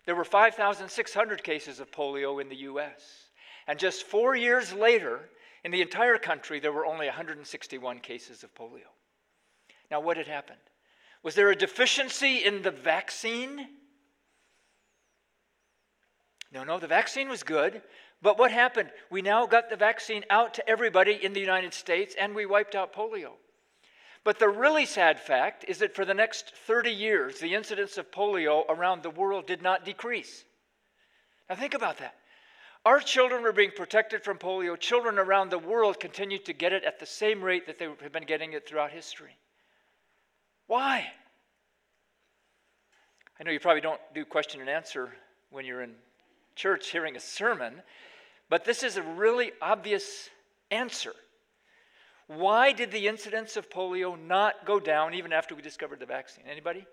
there 0.07 0.15
were 0.15 0.25
5,600 0.25 1.43
cases 1.43 1.81
of 1.81 1.91
polio 1.91 2.41
in 2.41 2.49
the 2.49 2.57
U.S. 2.57 3.31
And 3.67 3.79
just 3.79 4.05
four 4.05 4.37
years 4.37 4.73
later, 4.73 5.31
in 5.65 5.71
the 5.71 5.81
entire 5.81 6.19
country, 6.19 6.61
there 6.61 6.73
were 6.73 6.87
only 6.87 7.07
161 7.07 8.01
cases 8.01 8.45
of 8.45 8.55
polio. 8.55 8.93
Now, 9.91 10.01
what 10.01 10.17
had 10.17 10.27
happened? 10.27 10.59
Was 11.23 11.35
there 11.35 11.51
a 11.51 11.57
deficiency 11.57 12.45
in 12.45 12.63
the 12.63 12.71
vaccine? 12.71 13.69
No, 16.53 16.65
no, 16.65 16.79
the 16.79 16.87
vaccine 16.87 17.29
was 17.29 17.43
good. 17.43 17.81
But 18.21 18.39
what 18.39 18.51
happened? 18.51 18.91
We 19.11 19.23
now 19.23 19.47
got 19.47 19.71
the 19.71 19.77
vaccine 19.77 20.25
out 20.31 20.55
to 20.55 20.69
everybody 20.69 21.13
in 21.23 21.33
the 21.33 21.41
United 21.41 21.75
States 21.75 22.15
and 22.19 22.35
we 22.35 22.47
wiped 22.47 22.75
out 22.75 22.95
polio. 22.95 23.33
But 24.25 24.39
the 24.39 24.49
really 24.49 24.87
sad 24.87 25.21
fact 25.21 25.67
is 25.69 25.79
that 25.79 25.95
for 25.95 26.07
the 26.07 26.15
next 26.15 26.55
30 26.67 26.91
years, 26.91 27.39
the 27.39 27.55
incidence 27.55 27.99
of 27.99 28.11
polio 28.11 28.65
around 28.71 29.03
the 29.03 29.11
world 29.11 29.47
did 29.47 29.63
not 29.63 29.85
decrease. 29.85 30.45
Now, 31.49 31.57
think 31.57 31.75
about 31.75 31.99
that. 31.99 32.15
Our 32.87 33.01
children 33.01 33.43
were 33.43 33.53
being 33.53 33.71
protected 33.71 34.25
from 34.25 34.39
polio. 34.39 34.79
Children 34.79 35.19
around 35.19 35.51
the 35.51 35.59
world 35.59 36.01
continued 36.01 36.47
to 36.47 36.55
get 36.55 36.73
it 36.73 36.85
at 36.85 36.99
the 36.99 37.07
same 37.07 37.43
rate 37.43 37.67
that 37.67 37.79
they 37.79 37.85
have 37.85 38.13
been 38.13 38.25
getting 38.25 38.55
it 38.55 38.67
throughout 38.67 38.91
history. 38.91 39.37
Why? 40.67 41.07
I 43.39 43.43
know 43.43 43.51
you 43.51 43.61
probably 43.61 43.83
don't 43.83 44.01
do 44.15 44.25
question 44.25 44.61
and 44.61 44.71
answer 44.71 45.13
when 45.51 45.67
you're 45.67 45.83
in 45.83 45.93
church 46.57 46.91
hearing 46.91 47.17
a 47.17 47.21
sermon, 47.21 47.83
but 48.49 48.65
this 48.65 48.83
is 48.83 48.97
a 48.97 49.03
really 49.03 49.53
obvious 49.61 50.31
answer. 50.71 51.13
Why 52.27 52.73
did 52.73 52.91
the 52.91 53.07
incidence 53.07 53.57
of 53.57 53.69
polio 53.69 54.19
not 54.19 54.65
go 54.65 54.81
down 54.81 55.15
even 55.15 55.33
after 55.33 55.55
we 55.55 55.63
discovered 55.63 56.01
the 56.01 56.07
vaccine? 56.07 56.45
Anybody? 56.51 56.87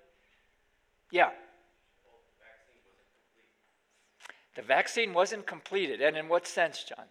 Yeah. 1.12 1.30
the 4.56 4.62
vaccine 4.62 5.14
wasn't 5.14 5.46
completed. 5.46 6.02
And 6.02 6.18
in 6.18 6.28
what 6.28 6.46
sense, 6.46 6.84
John? 6.84 7.06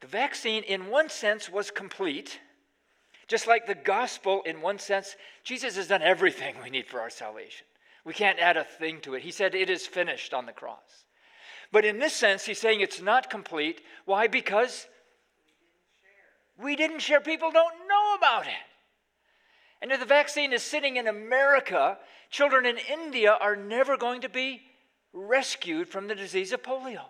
The 0.00 0.06
vaccine, 0.06 0.62
in 0.62 0.88
one 0.88 1.08
sense, 1.08 1.48
was 1.48 1.70
complete. 1.70 2.40
Just 3.26 3.46
like 3.46 3.66
the 3.66 3.74
gospel, 3.74 4.42
in 4.44 4.60
one 4.60 4.78
sense, 4.78 5.16
Jesus 5.44 5.76
has 5.76 5.88
done 5.88 6.02
everything 6.02 6.56
we 6.62 6.70
need 6.70 6.86
for 6.86 7.00
our 7.00 7.10
salvation. 7.10 7.66
We 8.04 8.14
can't 8.14 8.38
add 8.38 8.56
a 8.56 8.64
thing 8.64 9.00
to 9.02 9.14
it. 9.14 9.22
He 9.22 9.30
said, 9.30 9.54
It 9.54 9.70
is 9.70 9.86
finished 9.86 10.32
on 10.32 10.46
the 10.46 10.52
cross. 10.52 11.04
But 11.70 11.84
in 11.84 11.98
this 11.98 12.14
sense, 12.14 12.46
he's 12.46 12.58
saying 12.58 12.80
it's 12.80 13.00
not 13.00 13.30
complete. 13.30 13.82
Why? 14.04 14.26
Because 14.26 14.86
we 16.60 16.76
didn't 16.76 17.00
share. 17.00 17.20
People 17.20 17.50
don't 17.50 17.74
know 17.88 18.14
about 18.16 18.46
it. 18.46 18.52
And 19.80 19.92
if 19.92 20.00
the 20.00 20.06
vaccine 20.06 20.52
is 20.52 20.62
sitting 20.62 20.96
in 20.96 21.06
America, 21.06 21.98
children 22.30 22.66
in 22.66 22.78
India 22.90 23.36
are 23.40 23.54
never 23.54 23.96
going 23.96 24.22
to 24.22 24.28
be 24.28 24.62
rescued 25.12 25.88
from 25.88 26.08
the 26.08 26.14
disease 26.14 26.52
of 26.52 26.62
polio. 26.62 27.04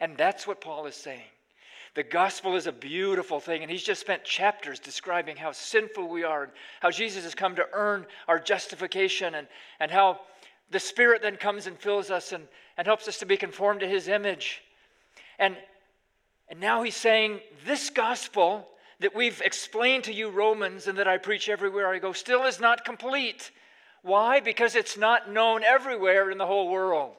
And 0.00 0.16
that's 0.16 0.46
what 0.46 0.60
Paul 0.60 0.86
is 0.86 0.96
saying. 0.96 1.28
The 1.94 2.02
gospel 2.04 2.54
is 2.54 2.66
a 2.66 2.72
beautiful 2.72 3.40
thing, 3.40 3.62
and 3.62 3.70
he's 3.70 3.82
just 3.82 4.00
spent 4.00 4.22
chapters 4.22 4.78
describing 4.78 5.36
how 5.36 5.52
sinful 5.52 6.08
we 6.08 6.22
are 6.22 6.44
and 6.44 6.52
how 6.80 6.90
Jesus 6.90 7.24
has 7.24 7.34
come 7.34 7.56
to 7.56 7.66
earn 7.72 8.06
our 8.28 8.38
justification 8.38 9.34
and, 9.34 9.48
and 9.80 9.90
how 9.90 10.20
the 10.70 10.80
Spirit 10.80 11.22
then 11.22 11.36
comes 11.36 11.66
and 11.66 11.78
fills 11.78 12.10
us 12.10 12.32
and, 12.32 12.46
and 12.76 12.86
helps 12.86 13.08
us 13.08 13.18
to 13.18 13.26
be 13.26 13.36
conformed 13.36 13.80
to 13.80 13.88
his 13.88 14.08
image. 14.08 14.62
And, 15.38 15.56
and 16.48 16.60
now 16.60 16.82
he's 16.82 16.96
saying 16.96 17.40
this 17.64 17.90
gospel 17.90 18.68
that 19.00 19.14
we've 19.14 19.40
explained 19.40 20.04
to 20.04 20.12
you, 20.12 20.30
Romans, 20.30 20.86
and 20.86 20.98
that 20.98 21.08
I 21.08 21.18
preach 21.18 21.48
everywhere 21.48 21.88
I 21.88 21.98
go, 21.98 22.12
still 22.12 22.44
is 22.44 22.60
not 22.60 22.84
complete. 22.84 23.50
Why? 24.02 24.40
Because 24.40 24.76
it's 24.76 24.96
not 24.96 25.30
known 25.30 25.64
everywhere 25.64 26.30
in 26.30 26.38
the 26.38 26.46
whole 26.46 26.70
world. 26.70 27.16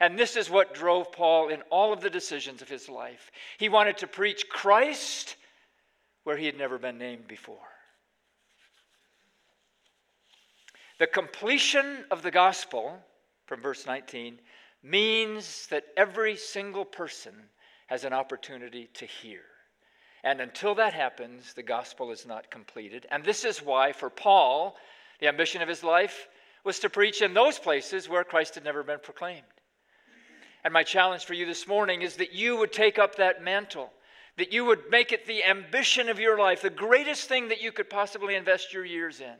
And 0.00 0.18
this 0.18 0.36
is 0.36 0.50
what 0.50 0.74
drove 0.74 1.10
Paul 1.12 1.48
in 1.48 1.62
all 1.70 1.92
of 1.92 2.00
the 2.00 2.10
decisions 2.10 2.60
of 2.60 2.68
his 2.68 2.88
life. 2.88 3.30
He 3.56 3.68
wanted 3.68 3.98
to 3.98 4.06
preach 4.06 4.48
Christ 4.48 5.36
where 6.24 6.36
he 6.36 6.46
had 6.46 6.58
never 6.58 6.76
been 6.76 6.98
named 6.98 7.26
before. 7.28 7.56
The 10.98 11.06
completion 11.06 12.04
of 12.10 12.22
the 12.22 12.30
gospel, 12.30 12.98
from 13.46 13.60
verse 13.60 13.86
19, 13.86 14.38
means 14.82 15.66
that 15.68 15.84
every 15.96 16.36
single 16.36 16.84
person 16.84 17.34
has 17.88 18.04
an 18.04 18.12
opportunity 18.12 18.88
to 18.94 19.06
hear. 19.06 19.42
And 20.24 20.40
until 20.40 20.74
that 20.76 20.94
happens, 20.94 21.52
the 21.52 21.62
gospel 21.62 22.10
is 22.10 22.26
not 22.26 22.50
completed. 22.50 23.06
And 23.10 23.24
this 23.24 23.44
is 23.44 23.62
why, 23.62 23.92
for 23.92 24.10
Paul, 24.10 24.76
the 25.20 25.28
ambition 25.28 25.62
of 25.62 25.68
his 25.68 25.84
life 25.84 26.28
was 26.64 26.78
to 26.80 26.90
preach 26.90 27.22
in 27.22 27.32
those 27.32 27.58
places 27.58 28.08
where 28.08 28.24
Christ 28.24 28.54
had 28.54 28.64
never 28.64 28.82
been 28.82 28.98
proclaimed. 29.00 29.44
And 30.64 30.72
my 30.72 30.82
challenge 30.82 31.24
for 31.24 31.34
you 31.34 31.46
this 31.46 31.68
morning 31.68 32.02
is 32.02 32.16
that 32.16 32.32
you 32.32 32.56
would 32.56 32.72
take 32.72 32.98
up 32.98 33.16
that 33.16 33.40
mantle, 33.44 33.92
that 34.36 34.52
you 34.52 34.64
would 34.64 34.90
make 34.90 35.12
it 35.12 35.26
the 35.26 35.44
ambition 35.44 36.08
of 36.08 36.18
your 36.18 36.36
life, 36.38 36.60
the 36.60 36.70
greatest 36.70 37.28
thing 37.28 37.48
that 37.48 37.62
you 37.62 37.70
could 37.70 37.88
possibly 37.88 38.34
invest 38.34 38.72
your 38.72 38.84
years 38.84 39.20
in, 39.20 39.36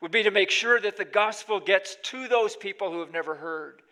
would 0.00 0.12
be 0.12 0.22
to 0.22 0.30
make 0.30 0.50
sure 0.50 0.80
that 0.80 0.96
the 0.96 1.04
gospel 1.04 1.60
gets 1.60 1.96
to 2.04 2.28
those 2.28 2.56
people 2.56 2.90
who 2.90 3.00
have 3.00 3.12
never 3.12 3.34
heard, 3.34 3.82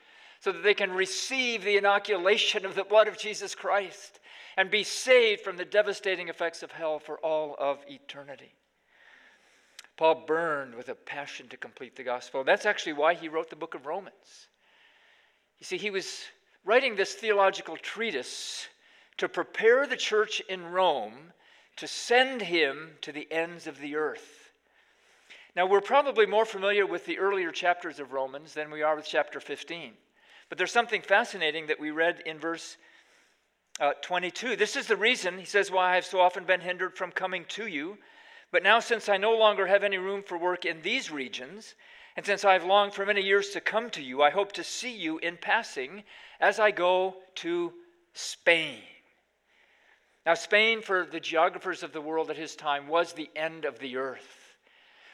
so 0.41 0.53
that 0.53 0.63
they 0.63 0.75
can 0.75 0.93
receive 0.93 1.65
the 1.65 1.77
inoculation 1.77 2.65
of 2.65 2.75
the 2.75 2.85
blood 2.85 3.09
of 3.09 3.19
Jesus 3.19 3.55
Christ 3.55 4.21
and 4.57 4.71
be 4.71 4.85
saved 4.85 5.41
from 5.41 5.57
the 5.57 5.65
devastating 5.65 6.29
effects 6.29 6.63
of 6.63 6.71
hell 6.71 6.99
for 6.99 7.19
all 7.19 7.57
of 7.59 7.79
eternity. 7.89 8.55
Paul 9.97 10.25
burned 10.27 10.75
with 10.75 10.89
a 10.91 10.95
passion 10.95 11.49
to 11.49 11.57
complete 11.57 11.97
the 11.97 12.03
gospel. 12.03 12.45
That's 12.45 12.67
actually 12.67 12.93
why 12.93 13.15
he 13.15 13.29
wrote 13.29 13.51
the 13.51 13.57
book 13.57 13.75
of 13.75 13.87
Romans. 13.87 14.49
You 15.59 15.65
see, 15.65 15.79
he 15.79 15.91
was 15.91 16.25
writing 16.65 16.97
this 16.97 17.15
theological 17.15 17.77
treatise 17.77 18.69
to 19.17 19.29
prepare 19.29 19.87
the 19.87 19.97
church 19.97 20.43
in 20.49 20.67
Rome 20.67 21.33
to 21.77 21.87
send 21.87 22.43
him 22.43 22.91
to 23.03 23.13
the 23.13 23.31
ends 23.31 23.67
of 23.67 23.79
the 23.79 23.97
earth. 23.97 24.36
Now, 25.57 25.65
we're 25.65 25.81
probably 25.81 26.27
more 26.27 26.45
familiar 26.45 26.85
with 26.85 27.07
the 27.07 27.19
earlier 27.19 27.51
chapters 27.51 27.99
of 27.99 28.13
Romans 28.13 28.53
than 28.53 28.71
we 28.71 28.83
are 28.83 28.95
with 28.95 29.07
chapter 29.07 29.41
15. 29.41 29.95
But 30.51 30.59
there's 30.59 30.71
something 30.71 31.01
fascinating 31.01 31.69
that 31.69 31.81
we 31.81 31.91
read 31.91 32.23
in 32.27 32.39
verse 32.39 32.77
uh, 33.81 33.95
22. 34.03 34.57
This 34.57 34.77
is 34.77 34.87
the 34.87 34.97
reason, 34.97 35.39
he 35.39 35.47
says, 35.47 35.71
why 35.71 35.93
I 35.93 35.95
have 35.95 36.05
so 36.05 36.21
often 36.21 36.45
been 36.45 36.61
hindered 36.61 36.95
from 36.95 37.11
coming 37.11 37.47
to 37.49 37.67
you. 37.67 37.97
But 38.53 38.63
now, 38.63 38.81
since 38.81 39.09
I 39.09 39.17
no 39.17 39.35
longer 39.35 39.67
have 39.67 39.83
any 39.83 39.97
room 39.97 40.23
for 40.23 40.37
work 40.37 40.67
in 40.67 40.83
these 40.83 41.11
regions, 41.11 41.75
and 42.19 42.27
since 42.27 42.45
I 42.45 42.53
have 42.53 42.65
longed 42.65 42.93
for 42.93 43.07
many 43.07 43.23
years 43.23 43.49
to 43.51 43.61
come 43.63 43.89
to 43.91 44.03
you, 44.03 44.23
I 44.23 44.29
hope 44.29 44.53
to 44.53 44.65
see 44.65 44.95
you 44.95 45.17
in 45.19 45.39
passing 45.39 46.05
as 46.39 46.61
I 46.61 46.71
go 46.71 47.17
to 47.37 47.73
Spain. 48.13 48.83
Now, 50.27 50.35
Spain, 50.35 50.83
for 50.83 51.07
the 51.07 51.21
geographers 51.21 51.83
of 51.83 51.95
the 51.95 52.01
world 52.03 52.29
at 52.29 52.37
his 52.37 52.57
time, 52.57 52.89
was 52.89 53.15
the 53.15 53.31
end 53.35 53.65
of 53.65 53.79
the 53.79 53.97
earth. 53.97 54.36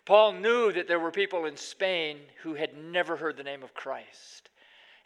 Paul 0.04 0.32
knew 0.32 0.72
that 0.72 0.88
there 0.88 0.98
were 0.98 1.12
people 1.12 1.44
in 1.44 1.56
Spain 1.56 2.18
who 2.42 2.54
had 2.54 2.76
never 2.76 3.16
heard 3.16 3.36
the 3.36 3.44
name 3.44 3.62
of 3.62 3.74
Christ, 3.74 4.50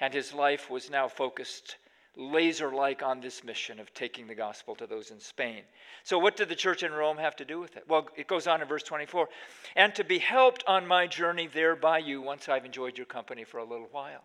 and 0.01 0.13
his 0.13 0.33
life 0.33 0.71
was 0.71 0.91
now 0.91 1.09
focused 1.09 1.77
laser 2.17 2.73
like 2.73 3.03
on 3.03 3.21
this 3.21 3.45
mission 3.45 3.79
of 3.79 3.93
taking 3.93 4.27
the 4.27 4.35
gospel 4.35 4.75
to 4.77 4.87
those 4.87 5.11
in 5.11 5.21
Spain. 5.21 5.63
So, 6.03 6.19
what 6.19 6.37
did 6.37 6.49
the 6.49 6.55
church 6.55 6.83
in 6.83 6.93
Rome 6.93 7.19
have 7.19 7.37
to 7.37 7.45
do 7.45 7.61
with 7.61 7.77
it? 7.77 7.85
Well, 7.87 8.09
it 8.17 8.27
goes 8.27 8.47
on 8.47 8.63
in 8.63 8.69
verse 8.69 8.83
24 8.83 9.29
and 9.77 9.95
to 9.95 10.05
be 10.05 10.19
helped 10.19 10.65
on 10.67 10.87
my 10.87 11.07
journey 11.07 11.47
there 11.47 11.77
by 11.77 11.99
you 11.99 12.23
once 12.23 12.49
I've 12.49 12.65
enjoyed 12.65 12.97
your 12.97 13.07
company 13.07 13.45
for 13.45 13.59
a 13.59 13.65
little 13.65 13.89
while. 13.93 14.25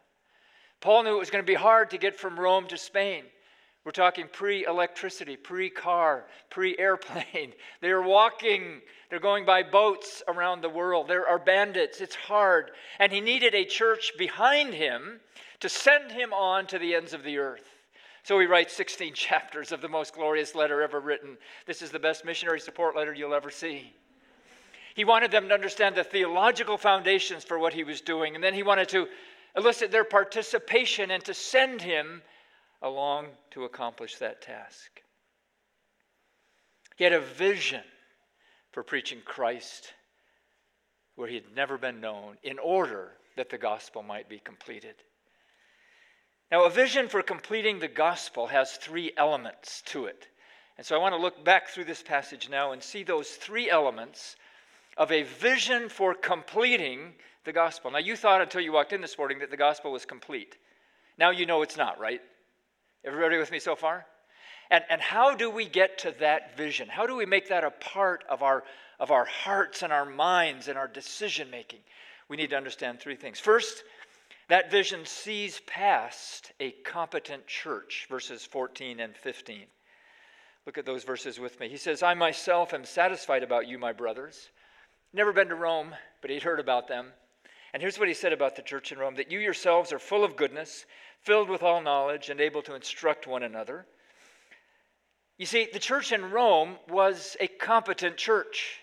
Paul 0.80 1.04
knew 1.04 1.16
it 1.16 1.20
was 1.20 1.30
going 1.30 1.44
to 1.44 1.48
be 1.48 1.54
hard 1.54 1.92
to 1.92 1.98
get 1.98 2.16
from 2.16 2.40
Rome 2.40 2.68
to 2.68 2.78
Spain. 2.78 3.26
We're 3.84 3.92
talking 3.92 4.28
pre 4.32 4.66
electricity, 4.66 5.36
pre 5.36 5.70
car, 5.70 6.26
pre 6.50 6.78
airplane. 6.78 7.54
They're 7.82 8.02
walking, 8.02 8.82
they're 9.10 9.20
going 9.20 9.46
by 9.46 9.64
boats 9.64 10.22
around 10.28 10.62
the 10.62 10.70
world. 10.70 11.08
There 11.08 11.28
are 11.28 11.40
bandits. 11.40 12.00
It's 12.00 12.16
hard. 12.16 12.72
And 13.00 13.12
he 13.12 13.22
needed 13.22 13.56
a 13.56 13.66
church 13.66 14.14
behind 14.18 14.74
him 14.74 15.20
to 15.60 15.70
send 15.70 16.12
him 16.12 16.32
on 16.32 16.68
to 16.68 16.80
the 16.80 16.94
ends 16.94 17.14
of 17.14 17.24
the 17.24 17.38
earth. 17.40 17.68
So 18.24 18.40
he 18.40 18.46
writes 18.46 18.74
16 18.74 19.14
chapters 19.16 19.72
of 19.72 19.82
the 19.82 19.90
most 19.90 20.14
glorious 20.14 20.54
letter 20.54 20.82
ever 20.82 21.00
written. 21.00 21.38
This 21.66 21.82
is 21.82 21.90
the 21.90 22.00
best 22.00 22.24
missionary 22.24 22.60
support 22.60 22.96
letter 22.96 23.14
you'll 23.14 23.34
ever 23.34 23.50
see. 23.50 23.94
He 24.94 25.06
wanted 25.06 25.32
them 25.32 25.48
to 25.48 25.54
understand 25.54 25.96
the 25.96 26.04
theological 26.04 26.78
foundations 26.78 27.44
for 27.44 27.58
what 27.58 27.74
he 27.74 27.84
was 27.84 28.02
doing, 28.02 28.36
and 28.36 28.44
then 28.44 28.54
he 28.54 28.62
wanted 28.62 28.90
to 28.90 29.08
elicit 29.56 29.90
their 29.92 30.04
participation 30.04 31.12
and 31.12 31.24
to 31.24 31.34
send 31.34 31.82
him 31.82 32.22
along 32.82 33.28
to 33.52 33.66
accomplish 33.66 34.16
that 34.18 34.42
task. 34.42 35.02
He 36.96 37.04
had 37.04 37.14
a 37.14 37.20
vision 37.20 37.84
for 38.72 38.84
preaching 38.84 39.20
Christ 39.26 39.94
where 41.16 41.28
he 41.28 41.36
had 41.36 41.56
never 41.56 41.78
been 41.78 42.02
known 42.02 42.38
in 42.44 42.58
order 42.60 43.12
that 43.38 43.50
the 43.50 43.58
gospel 43.58 44.04
might 44.04 44.30
be 44.30 44.40
completed. 44.40 44.96
Now, 46.52 46.66
a 46.66 46.70
vision 46.70 47.08
for 47.08 47.22
completing 47.22 47.80
the 47.80 47.88
gospel 47.88 48.48
has 48.48 48.74
three 48.74 49.12
elements 49.16 49.82
to 49.88 50.06
it. 50.06 50.28
And 50.78 50.86
so 50.86 50.96
I 50.96 51.00
want 51.00 51.14
to 51.14 51.22
look 51.22 51.44
back 51.46 51.70
through 51.70 51.86
this 51.86 52.02
passage 52.04 52.50
now 52.50 52.72
and 52.72 52.82
see 52.82 53.04
those 53.04 53.30
three 53.30 53.70
elements 53.70 54.36
of 54.98 55.12
a 55.12 55.24
vision 55.24 55.88
for 55.88 56.14
completing 56.14 57.14
the 57.46 57.54
gospel. 57.54 57.92
Now, 57.92 58.00
you 58.00 58.16
thought 58.16 58.42
until 58.42 58.62
you 58.62 58.74
walked 58.74 58.94
in 58.94 59.02
this 59.02 59.18
morning 59.18 59.40
that 59.40 59.50
the 59.50 59.58
gospel 59.58 59.92
was 59.92 60.06
complete. 60.06 60.58
Now 61.18 61.30
you 61.30 61.46
know 61.46 61.62
it's 61.62 61.78
not, 61.78 62.00
right? 62.00 62.22
Everybody 63.04 63.38
with 63.38 63.52
me 63.52 63.60
so 63.60 63.76
far? 63.76 64.06
And, 64.70 64.84
and 64.90 65.02
how 65.02 65.36
do 65.36 65.50
we 65.50 65.66
get 65.66 65.98
to 66.00 66.16
that 66.20 66.56
vision? 66.56 66.88
How 66.88 67.06
do 67.06 67.16
we 67.16 67.26
make 67.26 67.50
that 67.50 67.64
a 67.64 67.72
part 67.72 68.24
of 68.30 68.42
our, 68.42 68.64
of 69.00 69.12
our 69.12 69.26
hearts 69.26 69.84
and 69.84 69.92
our 69.92 70.06
minds 70.06 70.68
and 70.68 70.78
our 70.78 70.88
decision 70.88 71.50
making? 71.50 71.80
We 72.30 72.38
need 72.38 72.52
to 72.52 72.58
understand 72.58 73.00
three 73.00 73.16
things. 73.16 73.40
First, 73.40 73.84
that 74.48 74.72
vision 74.72 75.06
sees 75.06 75.62
past 75.68 76.52
a 76.60 76.72
competent 76.72 77.48
church, 77.48 78.08
verses 78.10 78.46
14 78.46 79.00
and 79.00 79.16
15. 79.16 79.66
Look 80.66 80.78
at 80.78 80.86
those 80.86 81.04
verses 81.04 81.40
with 81.40 81.60
me. 81.60 81.70
He 81.70 81.78
says, 81.78 82.04
I 82.04 82.14
myself 82.14 82.74
am 82.74 82.86
satisfied 82.86 83.44
about 83.44 83.68
you, 83.68 83.80
my 83.80 83.94
brothers. 83.94 84.50
Never 85.12 85.34
been 85.34 85.50
to 85.50 85.56
Rome, 85.56 85.96
but 86.22 86.30
he'd 86.30 86.44
heard 86.44 86.60
about 86.60 86.88
them. 86.88 87.08
And 87.74 87.82
here's 87.82 87.98
what 87.98 88.08
he 88.08 88.14
said 88.14 88.34
about 88.34 88.56
the 88.56 88.62
church 88.62 88.92
in 88.92 89.00
Rome 89.00 89.16
that 89.16 89.32
you 89.32 89.40
yourselves 89.40 89.92
are 89.92 90.00
full 90.00 90.24
of 90.24 90.36
goodness, 90.36 90.86
filled 91.24 91.50
with 91.50 91.64
all 91.64 91.82
knowledge, 91.82 92.30
and 92.30 92.40
able 92.42 92.62
to 92.64 92.76
instruct 92.76 93.28
one 93.28 93.44
another. 93.44 93.86
You 95.38 95.46
see, 95.46 95.68
the 95.72 95.80
church 95.80 96.12
in 96.12 96.32
Rome 96.32 96.78
was 96.90 97.36
a 97.40 97.48
competent 97.48 98.18
church. 98.18 98.80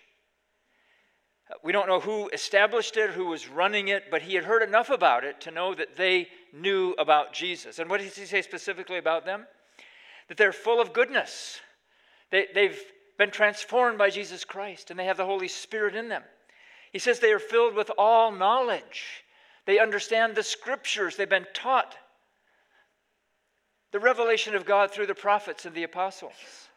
We 1.62 1.72
don't 1.72 1.88
know 1.88 2.00
who 2.00 2.28
established 2.28 2.96
it, 2.96 3.10
who 3.10 3.26
was 3.26 3.48
running 3.48 3.88
it, 3.88 4.10
but 4.10 4.22
he 4.22 4.34
had 4.34 4.44
heard 4.44 4.62
enough 4.62 4.90
about 4.90 5.24
it 5.24 5.40
to 5.42 5.50
know 5.50 5.74
that 5.74 5.96
they 5.96 6.28
knew 6.52 6.94
about 6.98 7.32
Jesus. 7.32 7.78
And 7.78 7.88
what 7.88 8.00
does 8.00 8.16
he 8.16 8.26
say 8.26 8.42
specifically 8.42 8.98
about 8.98 9.24
them? 9.24 9.46
That 10.28 10.36
they're 10.36 10.52
full 10.52 10.80
of 10.80 10.92
goodness. 10.92 11.60
They, 12.30 12.48
they've 12.54 12.80
been 13.16 13.30
transformed 13.30 13.98
by 13.98 14.10
Jesus 14.10 14.44
Christ, 14.44 14.90
and 14.90 14.98
they 14.98 15.06
have 15.06 15.16
the 15.16 15.24
Holy 15.24 15.48
Spirit 15.48 15.94
in 15.94 16.08
them. 16.08 16.22
He 16.92 16.98
says 16.98 17.18
they 17.18 17.32
are 17.32 17.38
filled 17.38 17.74
with 17.74 17.90
all 17.96 18.30
knowledge. 18.30 19.24
They 19.64 19.78
understand 19.78 20.34
the 20.34 20.42
scriptures, 20.42 21.16
they've 21.16 21.28
been 21.28 21.46
taught 21.54 21.96
the 23.92 24.00
revelation 24.00 24.54
of 24.54 24.64
God 24.64 24.90
through 24.90 25.06
the 25.06 25.14
prophets 25.14 25.64
and 25.64 25.74
the 25.74 25.84
apostles. 25.84 26.68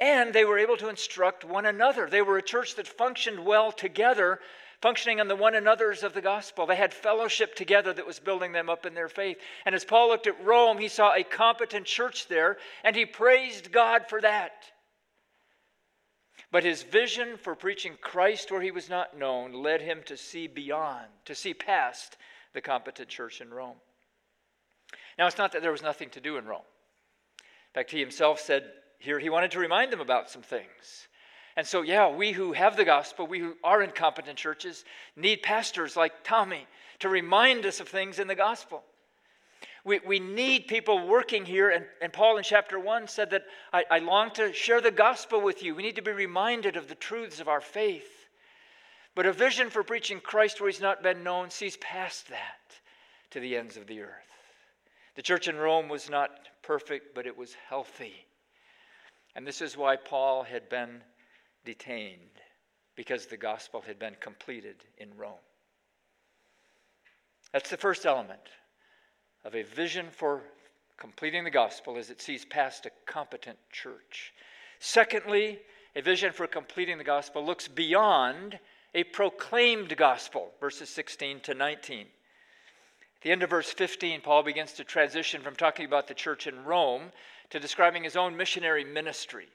And 0.00 0.32
they 0.32 0.44
were 0.44 0.58
able 0.58 0.76
to 0.78 0.88
instruct 0.88 1.44
one 1.44 1.66
another. 1.66 2.08
They 2.08 2.22
were 2.22 2.38
a 2.38 2.42
church 2.42 2.76
that 2.76 2.86
functioned 2.86 3.44
well 3.44 3.72
together, 3.72 4.38
functioning 4.80 5.20
on 5.20 5.28
the 5.28 5.36
one 5.36 5.56
another's 5.56 6.04
of 6.04 6.14
the 6.14 6.22
gospel. 6.22 6.66
They 6.66 6.76
had 6.76 6.94
fellowship 6.94 7.56
together 7.56 7.92
that 7.92 8.06
was 8.06 8.20
building 8.20 8.52
them 8.52 8.70
up 8.70 8.86
in 8.86 8.94
their 8.94 9.08
faith. 9.08 9.38
And 9.66 9.74
as 9.74 9.84
Paul 9.84 10.08
looked 10.08 10.28
at 10.28 10.44
Rome, 10.44 10.78
he 10.78 10.88
saw 10.88 11.14
a 11.14 11.24
competent 11.24 11.86
church 11.86 12.28
there, 12.28 12.58
and 12.84 12.94
he 12.94 13.06
praised 13.06 13.72
God 13.72 14.06
for 14.08 14.20
that. 14.20 14.52
But 16.50 16.64
his 16.64 16.82
vision 16.82 17.36
for 17.36 17.54
preaching 17.54 17.94
Christ 18.00 18.50
where 18.50 18.62
he 18.62 18.70
was 18.70 18.88
not 18.88 19.18
known 19.18 19.52
led 19.52 19.82
him 19.82 20.02
to 20.06 20.16
see 20.16 20.46
beyond, 20.46 21.08
to 21.26 21.34
see 21.34 21.52
past 21.52 22.16
the 22.54 22.60
competent 22.60 23.08
church 23.08 23.40
in 23.40 23.52
Rome. 23.52 23.76
Now, 25.18 25.26
it's 25.26 25.38
not 25.38 25.52
that 25.52 25.62
there 25.62 25.72
was 25.72 25.82
nothing 25.82 26.10
to 26.10 26.20
do 26.20 26.36
in 26.36 26.46
Rome. 26.46 26.62
In 27.40 27.74
fact, 27.74 27.90
he 27.90 28.00
himself 28.00 28.40
said 28.40 28.64
here 28.98 29.18
he 29.18 29.30
wanted 29.30 29.50
to 29.52 29.58
remind 29.58 29.92
them 29.92 30.00
about 30.00 30.30
some 30.30 30.42
things. 30.42 31.08
And 31.56 31.66
so, 31.66 31.82
yeah, 31.82 32.08
we 32.08 32.32
who 32.32 32.52
have 32.52 32.76
the 32.76 32.84
gospel, 32.84 33.26
we 33.26 33.40
who 33.40 33.56
are 33.64 33.82
in 33.82 33.90
competent 33.90 34.38
churches, 34.38 34.84
need 35.16 35.42
pastors 35.42 35.96
like 35.96 36.22
Tommy 36.22 36.66
to 37.00 37.08
remind 37.08 37.66
us 37.66 37.80
of 37.80 37.88
things 37.88 38.20
in 38.20 38.28
the 38.28 38.34
gospel. 38.34 38.84
We, 39.84 40.00
we 40.06 40.20
need 40.20 40.68
people 40.68 41.06
working 41.06 41.44
here. 41.44 41.70
And, 41.70 41.84
and 42.00 42.12
Paul 42.12 42.36
in 42.36 42.44
chapter 42.44 42.78
1 42.78 43.08
said 43.08 43.30
that 43.30 43.42
I, 43.72 43.84
I 43.90 43.98
long 43.98 44.30
to 44.32 44.52
share 44.52 44.80
the 44.80 44.90
gospel 44.90 45.40
with 45.40 45.62
you. 45.62 45.74
We 45.74 45.82
need 45.82 45.96
to 45.96 46.02
be 46.02 46.12
reminded 46.12 46.76
of 46.76 46.88
the 46.88 46.94
truths 46.94 47.40
of 47.40 47.48
our 47.48 47.60
faith. 47.60 48.28
But 49.14 49.26
a 49.26 49.32
vision 49.32 49.68
for 49.68 49.82
preaching 49.82 50.20
Christ 50.20 50.60
where 50.60 50.70
he's 50.70 50.80
not 50.80 51.02
been 51.02 51.24
known 51.24 51.50
sees 51.50 51.76
past 51.78 52.28
that 52.28 52.78
to 53.30 53.40
the 53.40 53.56
ends 53.56 53.76
of 53.76 53.88
the 53.88 54.00
earth. 54.02 54.27
The 55.18 55.22
church 55.22 55.48
in 55.48 55.56
Rome 55.56 55.88
was 55.88 56.08
not 56.08 56.30
perfect, 56.62 57.12
but 57.12 57.26
it 57.26 57.36
was 57.36 57.56
healthy. 57.68 58.14
And 59.34 59.44
this 59.44 59.60
is 59.60 59.76
why 59.76 59.96
Paul 59.96 60.44
had 60.44 60.68
been 60.68 61.02
detained, 61.64 62.40
because 62.94 63.26
the 63.26 63.36
gospel 63.36 63.80
had 63.80 63.98
been 63.98 64.14
completed 64.20 64.76
in 64.96 65.08
Rome. 65.16 65.42
That's 67.52 67.68
the 67.68 67.76
first 67.76 68.06
element 68.06 68.48
of 69.44 69.56
a 69.56 69.64
vision 69.64 70.06
for 70.12 70.40
completing 70.96 71.42
the 71.42 71.50
gospel 71.50 71.98
as 71.98 72.10
it 72.10 72.22
sees 72.22 72.44
past 72.44 72.86
a 72.86 72.90
competent 73.04 73.58
church. 73.72 74.32
Secondly, 74.78 75.58
a 75.96 76.00
vision 76.00 76.32
for 76.32 76.46
completing 76.46 76.96
the 76.96 77.02
gospel 77.02 77.44
looks 77.44 77.66
beyond 77.66 78.60
a 78.94 79.02
proclaimed 79.02 79.96
gospel, 79.96 80.52
verses 80.60 80.88
16 80.90 81.40
to 81.40 81.54
19. 81.54 82.06
At 83.18 83.22
the 83.22 83.32
end 83.32 83.42
of 83.42 83.50
verse 83.50 83.72
15, 83.72 84.20
Paul 84.20 84.44
begins 84.44 84.72
to 84.74 84.84
transition 84.84 85.42
from 85.42 85.56
talking 85.56 85.86
about 85.86 86.06
the 86.06 86.14
church 86.14 86.46
in 86.46 86.64
Rome 86.64 87.10
to 87.50 87.58
describing 87.58 88.04
his 88.04 88.16
own 88.16 88.36
missionary 88.36 88.84
ministry. 88.84 89.48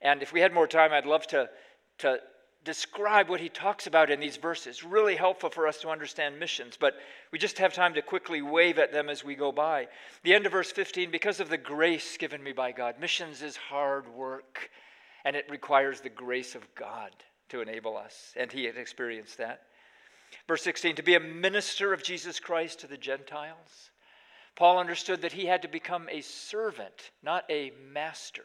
And 0.00 0.22
if 0.22 0.32
we 0.32 0.40
had 0.40 0.52
more 0.52 0.68
time, 0.68 0.92
I'd 0.92 1.04
love 1.04 1.26
to, 1.28 1.50
to 1.98 2.20
describe 2.64 3.28
what 3.28 3.40
he 3.40 3.48
talks 3.48 3.88
about 3.88 4.08
in 4.08 4.20
these 4.20 4.36
verses. 4.36 4.84
Really 4.84 5.16
helpful 5.16 5.50
for 5.50 5.66
us 5.66 5.78
to 5.80 5.88
understand 5.88 6.38
missions, 6.38 6.76
but 6.78 6.94
we 7.32 7.40
just 7.40 7.58
have 7.58 7.74
time 7.74 7.94
to 7.94 8.02
quickly 8.02 8.40
wave 8.40 8.78
at 8.78 8.92
them 8.92 9.08
as 9.08 9.24
we 9.24 9.34
go 9.34 9.50
by. 9.50 9.88
The 10.22 10.34
end 10.34 10.46
of 10.46 10.52
verse 10.52 10.70
15 10.70 11.10
because 11.10 11.40
of 11.40 11.48
the 11.48 11.58
grace 11.58 12.16
given 12.16 12.40
me 12.40 12.52
by 12.52 12.70
God, 12.70 13.00
missions 13.00 13.42
is 13.42 13.56
hard 13.56 14.06
work, 14.14 14.70
and 15.24 15.34
it 15.34 15.50
requires 15.50 16.00
the 16.00 16.08
grace 16.08 16.54
of 16.54 16.72
God 16.76 17.10
to 17.48 17.62
enable 17.62 17.96
us, 17.96 18.32
and 18.36 18.52
he 18.52 18.64
had 18.64 18.76
experienced 18.76 19.38
that. 19.38 19.62
Verse 20.48 20.62
16 20.62 20.96
to 20.96 21.02
be 21.02 21.14
a 21.14 21.20
minister 21.20 21.92
of 21.92 22.02
Jesus 22.02 22.40
Christ 22.40 22.80
to 22.80 22.86
the 22.86 22.96
Gentiles. 22.96 23.90
Paul 24.54 24.78
understood 24.78 25.22
that 25.22 25.32
he 25.32 25.46
had 25.46 25.62
to 25.62 25.68
become 25.68 26.08
a 26.10 26.20
servant, 26.20 27.10
not 27.22 27.44
a 27.48 27.72
master, 27.92 28.44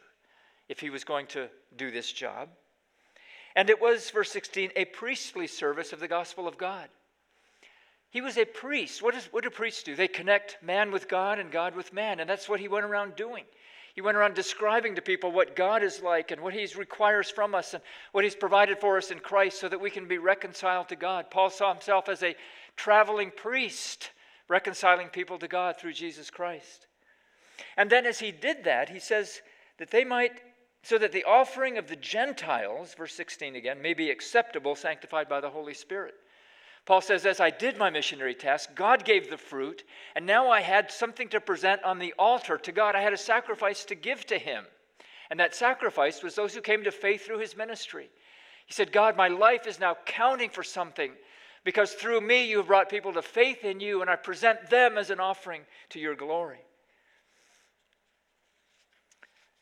if 0.68 0.80
he 0.80 0.90
was 0.90 1.04
going 1.04 1.26
to 1.28 1.48
do 1.76 1.90
this 1.90 2.10
job. 2.10 2.48
And 3.56 3.68
it 3.70 3.80
was, 3.80 4.10
verse 4.10 4.30
16, 4.30 4.70
a 4.76 4.84
priestly 4.86 5.46
service 5.46 5.92
of 5.92 6.00
the 6.00 6.08
gospel 6.08 6.46
of 6.46 6.56
God. 6.56 6.88
He 8.10 8.20
was 8.20 8.38
a 8.38 8.44
priest. 8.44 9.02
What, 9.02 9.14
is, 9.14 9.26
what 9.32 9.44
do 9.44 9.50
priests 9.50 9.82
do? 9.82 9.94
They 9.94 10.08
connect 10.08 10.62
man 10.62 10.90
with 10.90 11.08
God 11.08 11.38
and 11.38 11.50
God 11.50 11.74
with 11.74 11.92
man. 11.92 12.20
And 12.20 12.30
that's 12.30 12.48
what 12.48 12.60
he 12.60 12.68
went 12.68 12.86
around 12.86 13.16
doing. 13.16 13.44
He 13.98 14.02
went 14.02 14.16
around 14.16 14.36
describing 14.36 14.94
to 14.94 15.02
people 15.02 15.32
what 15.32 15.56
God 15.56 15.82
is 15.82 16.00
like 16.04 16.30
and 16.30 16.40
what 16.40 16.54
he 16.54 16.64
requires 16.76 17.32
from 17.32 17.52
us 17.52 17.74
and 17.74 17.82
what 18.12 18.22
he's 18.22 18.36
provided 18.36 18.78
for 18.78 18.96
us 18.96 19.10
in 19.10 19.18
Christ 19.18 19.58
so 19.58 19.68
that 19.68 19.80
we 19.80 19.90
can 19.90 20.06
be 20.06 20.18
reconciled 20.18 20.88
to 20.90 20.94
God. 20.94 21.32
Paul 21.32 21.50
saw 21.50 21.72
himself 21.72 22.08
as 22.08 22.22
a 22.22 22.36
traveling 22.76 23.32
priest, 23.36 24.12
reconciling 24.46 25.08
people 25.08 25.36
to 25.40 25.48
God 25.48 25.80
through 25.80 25.94
Jesus 25.94 26.30
Christ. 26.30 26.86
And 27.76 27.90
then 27.90 28.06
as 28.06 28.20
he 28.20 28.30
did 28.30 28.62
that, 28.62 28.88
he 28.88 29.00
says 29.00 29.42
that 29.78 29.90
they 29.90 30.04
might 30.04 30.42
so 30.84 30.96
that 30.96 31.10
the 31.10 31.24
offering 31.24 31.76
of 31.76 31.88
the 31.88 31.96
Gentiles, 31.96 32.94
verse 32.94 33.14
16 33.14 33.56
again, 33.56 33.82
may 33.82 33.94
be 33.94 34.12
acceptable, 34.12 34.76
sanctified 34.76 35.28
by 35.28 35.40
the 35.40 35.50
Holy 35.50 35.74
Spirit. 35.74 36.14
Paul 36.88 37.02
says, 37.02 37.26
As 37.26 37.38
I 37.38 37.50
did 37.50 37.76
my 37.76 37.90
missionary 37.90 38.34
task, 38.34 38.70
God 38.74 39.04
gave 39.04 39.28
the 39.28 39.36
fruit, 39.36 39.84
and 40.16 40.24
now 40.24 40.48
I 40.48 40.62
had 40.62 40.90
something 40.90 41.28
to 41.28 41.38
present 41.38 41.82
on 41.84 41.98
the 41.98 42.14
altar 42.18 42.56
to 42.56 42.72
God. 42.72 42.96
I 42.96 43.02
had 43.02 43.12
a 43.12 43.18
sacrifice 43.18 43.84
to 43.84 43.94
give 43.94 44.24
to 44.24 44.38
Him. 44.38 44.64
And 45.28 45.38
that 45.38 45.54
sacrifice 45.54 46.22
was 46.22 46.34
those 46.34 46.54
who 46.54 46.62
came 46.62 46.84
to 46.84 46.90
faith 46.90 47.26
through 47.26 47.40
His 47.40 47.58
ministry. 47.58 48.08
He 48.64 48.72
said, 48.72 48.90
God, 48.90 49.18
my 49.18 49.28
life 49.28 49.66
is 49.66 49.78
now 49.78 49.98
counting 50.06 50.48
for 50.48 50.62
something 50.62 51.12
because 51.62 51.92
through 51.92 52.22
me 52.22 52.48
you 52.48 52.56
have 52.56 52.68
brought 52.68 52.88
people 52.88 53.12
to 53.12 53.20
faith 53.20 53.64
in 53.64 53.80
you, 53.80 54.00
and 54.00 54.08
I 54.08 54.16
present 54.16 54.70
them 54.70 54.96
as 54.96 55.10
an 55.10 55.20
offering 55.20 55.66
to 55.90 56.00
your 56.00 56.14
glory. 56.14 56.60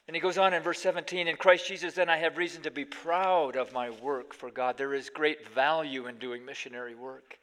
And 0.06 0.14
he 0.14 0.20
goes 0.20 0.38
on 0.38 0.54
in 0.54 0.62
verse 0.62 0.80
17 0.80 1.26
In 1.26 1.36
Christ 1.36 1.66
Jesus, 1.66 1.94
then 1.94 2.08
I 2.08 2.16
have 2.16 2.36
reason 2.36 2.62
to 2.62 2.70
be 2.70 2.84
proud 2.84 3.56
of 3.56 3.72
my 3.72 3.90
work 3.90 4.34
for 4.34 4.50
God. 4.50 4.76
There 4.76 4.94
is 4.94 5.10
great 5.10 5.48
value 5.48 6.06
in 6.06 6.18
doing 6.18 6.44
missionary 6.44 6.94
work. 6.94 7.38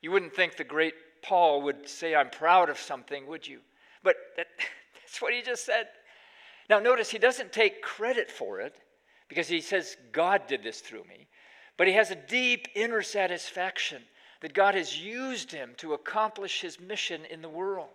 You 0.00 0.10
wouldn't 0.10 0.34
think 0.34 0.56
the 0.56 0.64
great 0.64 0.94
Paul 1.22 1.62
would 1.62 1.88
say, 1.88 2.14
I'm 2.14 2.30
proud 2.30 2.70
of 2.70 2.78
something, 2.78 3.26
would 3.26 3.46
you? 3.46 3.60
But 4.02 4.16
that, 4.36 4.46
that's 4.94 5.20
what 5.20 5.34
he 5.34 5.42
just 5.42 5.66
said. 5.66 5.88
Now, 6.70 6.78
notice 6.78 7.10
he 7.10 7.18
doesn't 7.18 7.52
take 7.52 7.82
credit 7.82 8.30
for 8.30 8.60
it 8.60 8.76
because 9.28 9.48
he 9.48 9.60
says, 9.60 9.96
God 10.12 10.42
did 10.46 10.62
this 10.62 10.80
through 10.80 11.04
me. 11.04 11.26
But 11.76 11.86
he 11.86 11.94
has 11.94 12.10
a 12.10 12.16
deep 12.16 12.68
inner 12.74 13.02
satisfaction 13.02 14.02
that 14.40 14.54
God 14.54 14.74
has 14.74 14.98
used 14.98 15.50
him 15.50 15.72
to 15.78 15.94
accomplish 15.94 16.60
his 16.60 16.80
mission 16.80 17.22
in 17.30 17.42
the 17.42 17.48
world. 17.48 17.88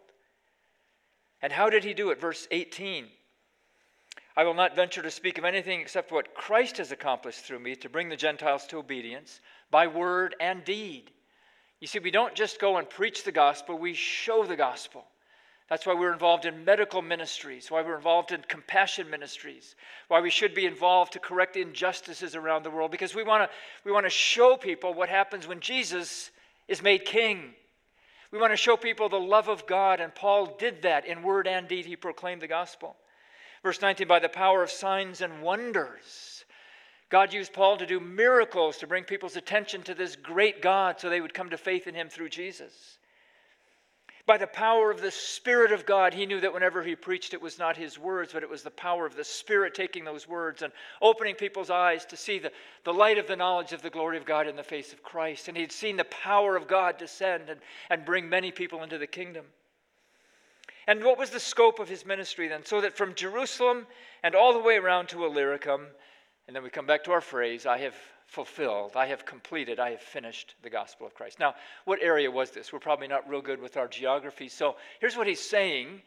And 1.41 1.52
how 1.52 1.69
did 1.69 1.84
he 1.84 1.93
do 1.93 2.12
it? 2.12 2.19
Verse 2.19 2.47
18 2.52 3.08
I 4.35 4.43
will 4.43 4.55
not 4.55 4.75
venture 4.75 5.01
to 5.01 5.11
speak 5.11 5.37
of 5.37 5.45
anything 5.45 5.79
except 5.79 6.11
what 6.11 6.33
Christ 6.33 6.77
has 6.77 6.91
accomplished 6.91 7.41
through 7.41 7.59
me 7.59 7.75
to 7.77 7.89
bring 7.89 8.09
the 8.09 8.15
Gentiles 8.15 8.65
to 8.67 8.79
obedience 8.79 9.39
by 9.69 9.87
word 9.87 10.35
and 10.39 10.63
deed. 10.63 11.11
You 11.79 11.87
see, 11.87 11.99
we 11.99 12.11
don't 12.11 12.33
just 12.33 12.59
go 12.59 12.77
and 12.77 12.89
preach 12.89 13.23
the 13.23 13.31
gospel, 13.31 13.77
we 13.77 13.93
show 13.93 14.45
the 14.45 14.55
gospel. 14.55 15.05
That's 15.69 15.85
why 15.85 15.93
we're 15.93 16.13
involved 16.13 16.45
in 16.45 16.65
medical 16.65 17.01
ministries, 17.01 17.71
why 17.71 17.81
we're 17.81 17.95
involved 17.95 18.31
in 18.31 18.41
compassion 18.47 19.09
ministries, 19.09 19.75
why 20.07 20.19
we 20.19 20.29
should 20.29 20.53
be 20.53 20.65
involved 20.65 21.13
to 21.13 21.19
correct 21.19 21.55
injustices 21.55 22.35
around 22.35 22.63
the 22.63 22.69
world, 22.69 22.91
because 22.91 23.15
we 23.15 23.23
want 23.23 23.49
to 23.49 23.55
we 23.85 23.91
want 23.91 24.05
to 24.05 24.09
show 24.09 24.57
people 24.57 24.93
what 24.93 25.09
happens 25.09 25.47
when 25.47 25.59
Jesus 25.59 26.31
is 26.67 26.81
made 26.81 27.05
king. 27.05 27.53
We 28.31 28.39
want 28.39 28.51
to 28.51 28.57
show 28.57 28.77
people 28.77 29.09
the 29.09 29.19
love 29.19 29.47
of 29.47 29.65
God, 29.67 29.99
and 29.99 30.13
Paul 30.13 30.57
did 30.57 30.81
that 30.81 31.05
in 31.05 31.23
word 31.23 31.47
and 31.47 31.67
deed. 31.67 31.85
He 31.85 31.95
proclaimed 31.95 32.41
the 32.41 32.47
gospel. 32.47 32.95
Verse 33.63 33.82
19, 33.82 34.08
by 34.08 34.19
the 34.19 34.30
power 34.30 34.62
of 34.62 34.69
signs 34.69 35.21
and 35.21 35.41
wonders. 35.41 36.45
God 37.10 37.32
used 37.32 37.54
Paul 37.54 37.78
to 37.78 37.86
do 37.86 37.99
miracles 37.99 38.78
to 38.78 38.88
bring 38.88 39.04
people's 39.04 39.38
attention 39.38 39.84
to 39.84 39.93
this 39.93 40.15
great 40.15 40.62
God 40.62 40.99
so 40.99 41.10
they 41.10 41.21
would 41.21 41.34
come 41.34 41.49
to 41.52 41.58
faith 41.58 41.88
in 41.88 41.95
him 41.95 42.10
through 42.10 42.30
Jesus. 42.30 42.97
By 44.26 44.38
the 44.38 44.47
power 44.47 44.89
of 44.89 45.02
the 45.02 45.12
Spirit 45.12 45.73
of 45.73 45.86
God, 45.86 46.13
he 46.13 46.26
knew 46.26 46.39
that 46.39 46.54
whenever 46.54 46.82
he 46.82 46.95
preached, 46.95 47.34
it 47.34 47.41
was 47.41 47.60
not 47.60 47.76
his 47.76 47.99
words, 47.99 48.32
but 48.32 48.41
it 48.41 48.49
was 48.49 48.63
the 48.63 48.71
power 48.71 49.06
of 49.06 49.15
the 49.15 49.23
Spirit 49.23 49.73
taking 49.73 50.06
those 50.06 50.28
words 50.28 50.62
and 50.62 50.71
opening 51.02 51.36
people's 51.36 51.69
eyes 51.69 52.06
to 52.06 52.15
see 52.15 52.39
the, 52.39 52.52
the 52.86 52.93
light 52.93 53.17
of 53.17 53.28
the 53.28 53.36
knowledge 53.36 53.73
of 53.73 53.82
the 53.82 53.89
glory 53.89 54.17
of 54.17 54.26
God 54.26 54.47
in 54.47 54.56
the 54.56 54.63
face 54.63 54.93
of 54.93 55.04
Christ. 55.04 55.49
And 55.49 55.58
he'd 55.58 55.73
seen 55.73 55.97
the 55.97 56.06
power 56.06 56.56
of 56.56 56.67
God 56.67 56.97
descend 56.97 57.49
and, 57.49 57.60
and 57.89 58.06
bring 58.06 58.30
many 58.30 58.49
people 58.49 58.82
into 58.82 58.97
the 58.97 59.08
kingdom. 59.08 59.45
And 60.87 61.03
what 61.03 61.17
was 61.17 61.29
the 61.29 61.39
scope 61.39 61.79
of 61.79 61.89
his 61.89 62.05
ministry 62.05 62.47
then? 62.47 62.65
So 62.65 62.81
that 62.81 62.97
from 62.97 63.15
Jerusalem 63.15 63.87
and 64.21 64.35
all 64.35 64.53
the 64.53 64.59
way 64.59 64.75
around 64.75 65.09
to 65.09 65.25
Illyricum, 65.25 65.87
and 66.47 66.55
then 66.55 66.63
we 66.63 66.69
come 66.69 66.85
back 66.85 67.03
to 67.05 67.11
our 67.11 67.21
phrase, 67.21 67.65
I 67.65 67.77
have 67.79 67.95
fulfilled, 68.27 68.93
I 68.95 69.05
have 69.07 69.25
completed, 69.25 69.79
I 69.79 69.91
have 69.91 70.01
finished 70.01 70.55
the 70.61 70.69
gospel 70.69 71.07
of 71.07 71.13
Christ. 71.13 71.39
Now, 71.39 71.55
what 71.85 72.01
area 72.01 72.29
was 72.29 72.51
this? 72.51 72.73
We're 72.73 72.79
probably 72.79 73.07
not 73.07 73.29
real 73.29 73.41
good 73.41 73.61
with 73.61 73.77
our 73.77 73.87
geography. 73.87 74.49
So 74.49 74.75
here's 74.99 75.15
what 75.15 75.27
he's 75.27 75.39
saying 75.39 76.01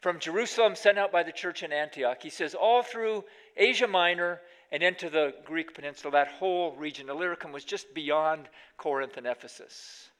from 0.00 0.18
Jerusalem, 0.18 0.74
sent 0.74 0.98
out 0.98 1.12
by 1.12 1.22
the 1.22 1.32
church 1.32 1.62
in 1.62 1.72
Antioch. 1.72 2.22
He 2.22 2.30
says, 2.30 2.54
all 2.54 2.82
through 2.82 3.24
Asia 3.56 3.86
Minor 3.86 4.40
and 4.70 4.82
into 4.82 5.08
the 5.08 5.34
Greek 5.44 5.74
peninsula, 5.74 6.12
that 6.12 6.28
whole 6.28 6.76
region, 6.76 7.08
Illyricum 7.08 7.52
was 7.52 7.64
just 7.64 7.94
beyond 7.94 8.48
Corinth 8.76 9.16
and 9.16 9.26
Ephesus. 9.26 10.10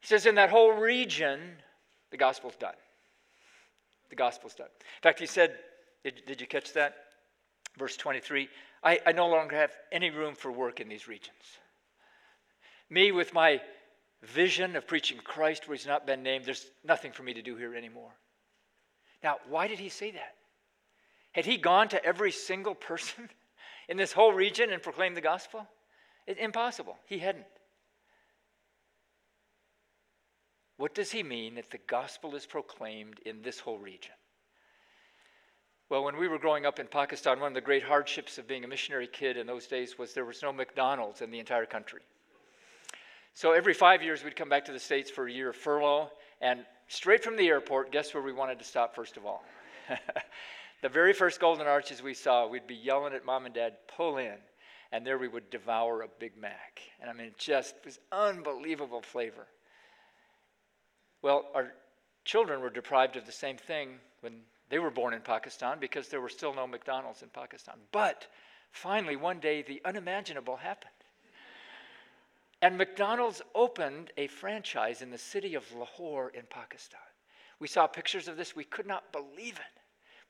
He 0.00 0.06
says, 0.06 0.26
in 0.26 0.36
that 0.36 0.50
whole 0.50 0.72
region, 0.72 1.40
the 2.12 2.16
gospel's 2.16 2.54
done. 2.54 2.74
The 4.10 4.16
gospel's 4.16 4.54
done. 4.54 4.68
In 4.68 5.02
fact, 5.02 5.18
he 5.18 5.26
said, 5.26 5.56
did, 6.04 6.22
did 6.26 6.40
you 6.40 6.46
catch 6.46 6.72
that? 6.74 6.94
Verse 7.78 7.96
23 7.96 8.48
I, 8.84 9.00
I 9.06 9.12
no 9.12 9.28
longer 9.28 9.56
have 9.56 9.72
any 9.90 10.10
room 10.10 10.34
for 10.34 10.52
work 10.52 10.80
in 10.80 10.88
these 10.88 11.08
regions. 11.08 11.58
Me, 12.90 13.12
with 13.12 13.32
my 13.32 13.60
vision 14.22 14.76
of 14.76 14.86
preaching 14.86 15.18
Christ 15.18 15.66
where 15.66 15.76
he's 15.76 15.86
not 15.86 16.06
been 16.06 16.22
named, 16.22 16.44
there's 16.44 16.66
nothing 16.84 17.12
for 17.12 17.22
me 17.22 17.32
to 17.34 17.42
do 17.42 17.56
here 17.56 17.74
anymore. 17.74 18.10
Now, 19.22 19.36
why 19.48 19.68
did 19.68 19.78
he 19.78 19.88
say 19.88 20.10
that? 20.10 20.34
Had 21.32 21.46
he 21.46 21.56
gone 21.56 21.88
to 21.88 22.04
every 22.04 22.32
single 22.32 22.74
person 22.74 23.30
in 23.88 23.96
this 23.96 24.12
whole 24.12 24.32
region 24.32 24.70
and 24.70 24.82
proclaimed 24.82 25.16
the 25.16 25.22
gospel? 25.22 25.66
It's 26.26 26.40
impossible. 26.40 26.96
He 27.06 27.18
hadn't. 27.18 27.46
What 30.76 30.94
does 30.94 31.10
he 31.10 31.22
mean 31.22 31.56
that 31.56 31.70
the 31.70 31.78
gospel 31.86 32.34
is 32.34 32.46
proclaimed 32.46 33.20
in 33.24 33.42
this 33.42 33.60
whole 33.60 33.78
region? 33.78 34.14
Well, 35.88 36.04
when 36.04 36.16
we 36.16 36.26
were 36.26 36.38
growing 36.38 36.64
up 36.64 36.78
in 36.78 36.86
Pakistan, 36.86 37.38
one 37.38 37.48
of 37.48 37.54
the 37.54 37.60
great 37.60 37.82
hardships 37.82 38.38
of 38.38 38.48
being 38.48 38.64
a 38.64 38.68
missionary 38.68 39.06
kid 39.06 39.36
in 39.36 39.46
those 39.46 39.66
days 39.66 39.98
was 39.98 40.14
there 40.14 40.24
was 40.24 40.42
no 40.42 40.52
McDonald's 40.52 41.20
in 41.20 41.30
the 41.30 41.38
entire 41.38 41.66
country. 41.66 42.00
So 43.34 43.52
every 43.52 43.74
five 43.74 44.02
years, 44.02 44.24
we'd 44.24 44.36
come 44.36 44.48
back 44.48 44.64
to 44.66 44.72
the 44.72 44.78
States 44.78 45.10
for 45.10 45.26
a 45.26 45.32
year 45.32 45.50
of 45.50 45.56
furlough, 45.56 46.10
and 46.40 46.64
straight 46.88 47.22
from 47.22 47.36
the 47.36 47.46
airport, 47.48 47.92
guess 47.92 48.14
where 48.14 48.22
we 48.22 48.32
wanted 48.32 48.58
to 48.58 48.64
stop 48.64 48.94
first 48.94 49.16
of 49.16 49.26
all? 49.26 49.44
the 50.82 50.88
very 50.88 51.12
first 51.12 51.40
Golden 51.40 51.66
Arches 51.66 52.02
we 52.02 52.14
saw, 52.14 52.46
we'd 52.46 52.66
be 52.66 52.74
yelling 52.74 53.12
at 53.12 53.24
mom 53.24 53.46
and 53.46 53.54
dad, 53.54 53.74
pull 53.94 54.16
in, 54.18 54.36
and 54.92 55.06
there 55.06 55.18
we 55.18 55.28
would 55.28 55.50
devour 55.50 56.02
a 56.02 56.08
Big 56.18 56.36
Mac. 56.36 56.80
And 57.00 57.10
I 57.10 57.12
mean, 57.12 57.26
it 57.26 57.38
just 57.38 57.74
was 57.84 57.98
unbelievable 58.10 59.02
flavor. 59.02 59.46
Well, 61.22 61.46
our 61.54 61.72
children 62.24 62.60
were 62.60 62.70
deprived 62.70 63.16
of 63.16 63.26
the 63.26 63.32
same 63.32 63.56
thing 63.56 63.98
when 64.20 64.40
they 64.68 64.78
were 64.78 64.90
born 64.90 65.14
in 65.14 65.20
Pakistan 65.20 65.78
because 65.80 66.08
there 66.08 66.20
were 66.20 66.28
still 66.28 66.54
no 66.54 66.66
McDonald's 66.66 67.22
in 67.22 67.28
Pakistan. 67.28 67.76
But 67.92 68.26
finally, 68.72 69.16
one 69.16 69.38
day, 69.38 69.62
the 69.62 69.80
unimaginable 69.84 70.56
happened. 70.56 70.90
And 72.60 72.78
McDonald's 72.78 73.42
opened 73.54 74.12
a 74.16 74.28
franchise 74.28 75.02
in 75.02 75.10
the 75.10 75.18
city 75.18 75.54
of 75.54 75.64
Lahore 75.72 76.30
in 76.30 76.42
Pakistan. 76.48 77.00
We 77.58 77.68
saw 77.68 77.86
pictures 77.86 78.28
of 78.28 78.36
this. 78.36 78.54
We 78.54 78.64
could 78.64 78.86
not 78.86 79.12
believe 79.12 79.54
it. 79.54 79.80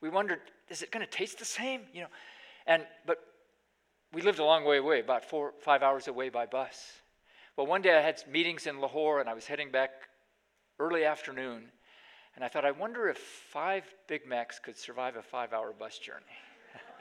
We 0.01 0.09
wondered, 0.09 0.39
is 0.69 0.81
it 0.81 0.91
going 0.91 1.05
to 1.05 1.11
taste 1.11 1.39
the 1.39 1.45
same? 1.45 1.81
You 1.93 2.01
know, 2.01 2.07
and 2.67 2.85
but 3.05 3.19
we 4.13 4.21
lived 4.21 4.39
a 4.39 4.43
long 4.43 4.65
way 4.65 4.77
away, 4.77 4.99
about 4.99 5.25
four, 5.25 5.53
five 5.61 5.81
hours 5.81 6.07
away 6.07 6.29
by 6.29 6.45
bus. 6.45 6.91
Well, 7.55 7.67
one 7.67 7.81
day 7.81 7.97
I 7.97 8.01
had 8.01 8.21
meetings 8.29 8.67
in 8.67 8.79
Lahore, 8.79 9.19
and 9.19 9.29
I 9.29 9.33
was 9.33 9.45
heading 9.45 9.71
back 9.71 9.91
early 10.79 11.05
afternoon, 11.05 11.63
and 12.35 12.43
I 12.43 12.47
thought, 12.47 12.65
I 12.65 12.71
wonder 12.71 13.09
if 13.09 13.17
five 13.17 13.83
Big 14.07 14.27
Macs 14.27 14.59
could 14.59 14.77
survive 14.77 15.15
a 15.15 15.21
five 15.21 15.53
hour 15.53 15.71
bus 15.77 15.99
journey. 15.99 16.25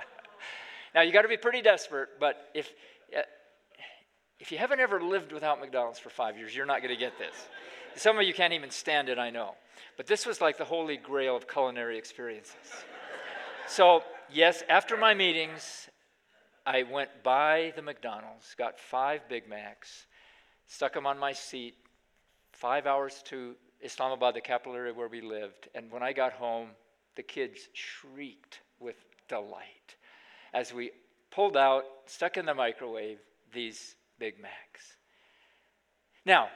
now, 0.94 1.00
you 1.00 1.12
got 1.12 1.22
to 1.22 1.28
be 1.28 1.36
pretty 1.36 1.62
desperate, 1.62 2.10
but 2.20 2.50
if, 2.54 2.70
uh, 3.16 3.22
if 4.38 4.52
you 4.52 4.58
haven't 4.58 4.80
ever 4.80 5.00
lived 5.00 5.32
without 5.32 5.60
McDonald's 5.60 5.98
for 5.98 6.10
five 6.10 6.36
years, 6.36 6.54
you're 6.54 6.66
not 6.66 6.82
going 6.82 6.94
to 6.94 7.00
get 7.00 7.18
this. 7.18 7.34
Some 7.94 8.18
of 8.18 8.24
you 8.24 8.34
can't 8.34 8.52
even 8.52 8.70
stand 8.70 9.08
it, 9.08 9.18
I 9.18 9.30
know. 9.30 9.54
But 9.96 10.06
this 10.06 10.26
was 10.26 10.40
like 10.40 10.58
the 10.58 10.64
holy 10.64 10.96
grail 10.96 11.36
of 11.36 11.48
culinary 11.48 11.98
experiences. 11.98 12.54
so, 13.66 14.02
yes, 14.30 14.62
after 14.68 14.96
my 14.96 15.14
meetings, 15.14 15.88
I 16.64 16.84
went 16.84 17.10
by 17.22 17.72
the 17.76 17.82
McDonald's, 17.82 18.54
got 18.56 18.78
five 18.78 19.28
Big 19.28 19.48
Macs, 19.48 20.06
stuck 20.66 20.94
them 20.94 21.06
on 21.06 21.18
my 21.18 21.32
seat, 21.32 21.74
five 22.62 22.86
hours 22.86 23.24
to 23.24 23.56
Islamabad, 23.80 24.34
the 24.34 24.40
capital 24.40 24.76
area 24.76 24.94
where 24.94 25.08
we 25.08 25.20
lived. 25.20 25.68
And 25.74 25.90
when 25.90 26.04
I 26.04 26.12
got 26.12 26.32
home, 26.32 26.68
the 27.16 27.22
kids 27.24 27.68
shrieked 27.72 28.60
with 28.78 28.94
delight 29.28 29.96
as 30.54 30.72
we 30.72 30.92
pulled 31.32 31.56
out, 31.56 31.82
stuck 32.06 32.36
in 32.36 32.46
the 32.46 32.54
microwave, 32.54 33.18
these 33.52 33.96
Big 34.20 34.40
Macs. 34.40 34.96
Now, 36.24 36.50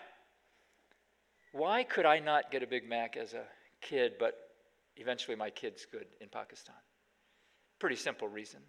why 1.52 1.82
could 1.82 2.06
I 2.06 2.20
not 2.20 2.52
get 2.52 2.62
a 2.62 2.68
Big 2.68 2.88
Mac 2.88 3.16
as 3.16 3.32
a 3.32 3.42
kid, 3.80 4.12
but 4.20 4.34
eventually 4.96 5.36
my 5.36 5.50
kids 5.50 5.86
could 5.90 6.06
in 6.20 6.28
Pakistan? 6.28 6.76
Pretty 7.80 7.96
simple 7.96 8.28
reason. 8.28 8.60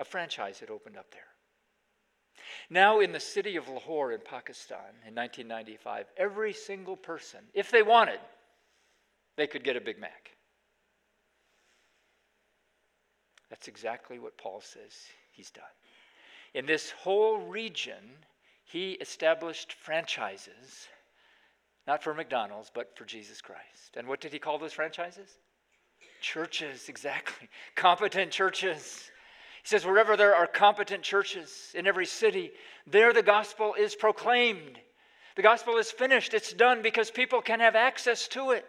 A 0.00 0.04
franchise 0.04 0.58
had 0.58 0.70
opened 0.70 0.96
up 0.96 1.12
there. 1.12 1.22
Now, 2.68 3.00
in 3.00 3.12
the 3.12 3.20
city 3.20 3.56
of 3.56 3.68
Lahore 3.68 4.12
in 4.12 4.20
Pakistan 4.20 4.78
in 5.06 5.14
1995, 5.14 6.06
every 6.16 6.52
single 6.52 6.96
person, 6.96 7.40
if 7.54 7.70
they 7.70 7.82
wanted, 7.82 8.20
they 9.36 9.46
could 9.46 9.64
get 9.64 9.76
a 9.76 9.80
Big 9.80 9.98
Mac. 9.98 10.30
That's 13.48 13.68
exactly 13.68 14.18
what 14.18 14.38
Paul 14.38 14.60
says 14.60 14.94
he's 15.32 15.50
done. 15.50 15.64
In 16.54 16.66
this 16.66 16.90
whole 16.90 17.38
region, 17.38 18.16
he 18.64 18.92
established 18.92 19.72
franchises, 19.72 20.88
not 21.86 22.02
for 22.02 22.14
McDonald's, 22.14 22.70
but 22.72 22.96
for 22.96 23.04
Jesus 23.04 23.40
Christ. 23.40 23.96
And 23.96 24.06
what 24.06 24.20
did 24.20 24.32
he 24.32 24.38
call 24.38 24.58
those 24.58 24.72
franchises? 24.72 25.38
Churches, 26.20 26.88
exactly. 26.88 27.48
Competent 27.74 28.30
churches. 28.30 29.10
He 29.62 29.68
says, 29.68 29.84
wherever 29.84 30.16
there 30.16 30.34
are 30.34 30.46
competent 30.46 31.02
churches 31.02 31.72
in 31.74 31.86
every 31.86 32.06
city, 32.06 32.52
there 32.86 33.12
the 33.12 33.22
gospel 33.22 33.74
is 33.78 33.94
proclaimed. 33.94 34.78
The 35.36 35.42
gospel 35.42 35.76
is 35.76 35.90
finished, 35.90 36.34
it's 36.34 36.52
done 36.52 36.82
because 36.82 37.10
people 37.10 37.40
can 37.40 37.60
have 37.60 37.76
access 37.76 38.26
to 38.28 38.50
it. 38.50 38.66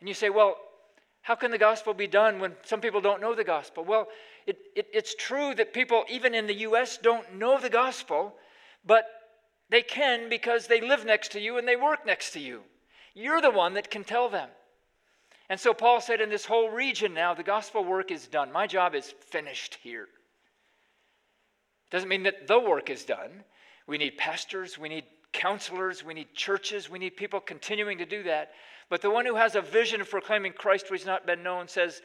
And 0.00 0.08
you 0.08 0.14
say, 0.14 0.30
well, 0.30 0.56
how 1.22 1.34
can 1.34 1.50
the 1.50 1.58
gospel 1.58 1.94
be 1.94 2.06
done 2.06 2.38
when 2.38 2.54
some 2.64 2.80
people 2.80 3.00
don't 3.00 3.20
know 3.20 3.34
the 3.34 3.44
gospel? 3.44 3.84
Well, 3.84 4.08
it, 4.46 4.58
it, 4.74 4.86
it's 4.92 5.14
true 5.14 5.54
that 5.56 5.74
people, 5.74 6.04
even 6.08 6.34
in 6.34 6.46
the 6.46 6.54
U.S., 6.60 6.98
don't 6.98 7.34
know 7.34 7.60
the 7.60 7.68
gospel, 7.68 8.34
but 8.84 9.04
they 9.68 9.82
can 9.82 10.28
because 10.30 10.66
they 10.66 10.80
live 10.80 11.04
next 11.04 11.32
to 11.32 11.40
you 11.40 11.58
and 11.58 11.68
they 11.68 11.76
work 11.76 12.06
next 12.06 12.30
to 12.32 12.40
you. 12.40 12.62
You're 13.14 13.42
the 13.42 13.50
one 13.50 13.74
that 13.74 13.90
can 13.90 14.04
tell 14.04 14.28
them. 14.28 14.48
And 15.50 15.58
so 15.58 15.72
Paul 15.72 16.00
said, 16.00 16.20
in 16.20 16.28
this 16.28 16.44
whole 16.44 16.68
region 16.70 17.14
now, 17.14 17.34
the 17.34 17.42
gospel 17.42 17.82
work 17.82 18.10
is 18.10 18.26
done. 18.26 18.52
My 18.52 18.66
job 18.66 18.94
is 18.94 19.14
finished 19.30 19.78
here. 19.82 20.08
Doesn't 21.90 22.08
mean 22.08 22.24
that 22.24 22.46
the 22.46 22.60
work 22.60 22.90
is 22.90 23.04
done. 23.04 23.44
We 23.86 23.96
need 23.96 24.18
pastors, 24.18 24.78
we 24.78 24.90
need 24.90 25.04
counselors, 25.32 26.04
we 26.04 26.12
need 26.12 26.34
churches, 26.34 26.90
we 26.90 26.98
need 26.98 27.16
people 27.16 27.40
continuing 27.40 27.98
to 27.98 28.04
do 28.04 28.22
that. 28.24 28.52
But 28.90 29.00
the 29.00 29.10
one 29.10 29.24
who 29.24 29.36
has 29.36 29.54
a 29.54 29.62
vision 29.62 30.02
of 30.02 30.10
proclaiming 30.10 30.52
Christ 30.52 30.88
who 30.88 30.94
has 30.94 31.06
not 31.06 31.26
been 31.26 31.42
known 31.42 31.68
says, 31.68 32.02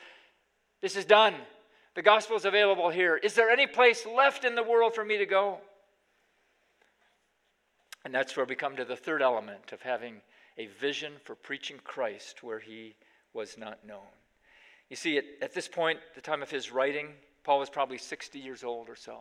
This 0.82 0.96
is 0.96 1.04
done. 1.04 1.36
The 1.96 2.02
gospel 2.02 2.38
is 2.38 2.46
available 2.46 2.90
here. 2.90 3.18
Is 3.18 3.36
there 3.36 3.50
any 3.50 3.68
place 3.68 4.06
left 4.06 4.46
in 4.46 4.56
the 4.56 4.64
world 4.64 4.96
for 4.96 5.06
me 5.06 5.18
to 5.18 5.26
go? 5.26 5.60
And 8.06 8.14
that's 8.14 8.36
where 8.36 8.46
we 8.46 8.56
come 8.56 8.76
to 8.78 8.86
the 8.86 8.96
third 8.96 9.22
element 9.22 9.72
of 9.72 9.82
having 9.82 10.22
a 10.58 10.68
vision 10.68 11.14
for 11.24 11.36
preaching 11.36 11.80
Christ 11.84 12.44
where 12.44 12.60
he 12.60 12.96
was 13.34 13.58
not 13.58 13.86
known. 13.86 14.12
You 14.90 14.96
see, 14.96 15.18
at, 15.18 15.26
at 15.42 15.54
this 15.54 15.68
point, 15.68 16.00
the 16.16 16.22
time 16.22 16.42
of 16.42 16.52
his 16.52 16.72
writing, 16.72 17.10
Paul 17.44 17.60
was 17.60 17.70
probably 17.70 17.98
60 17.98 18.40
years 18.40 18.64
old 18.64 18.90
or 18.90 18.96
so. 18.96 19.20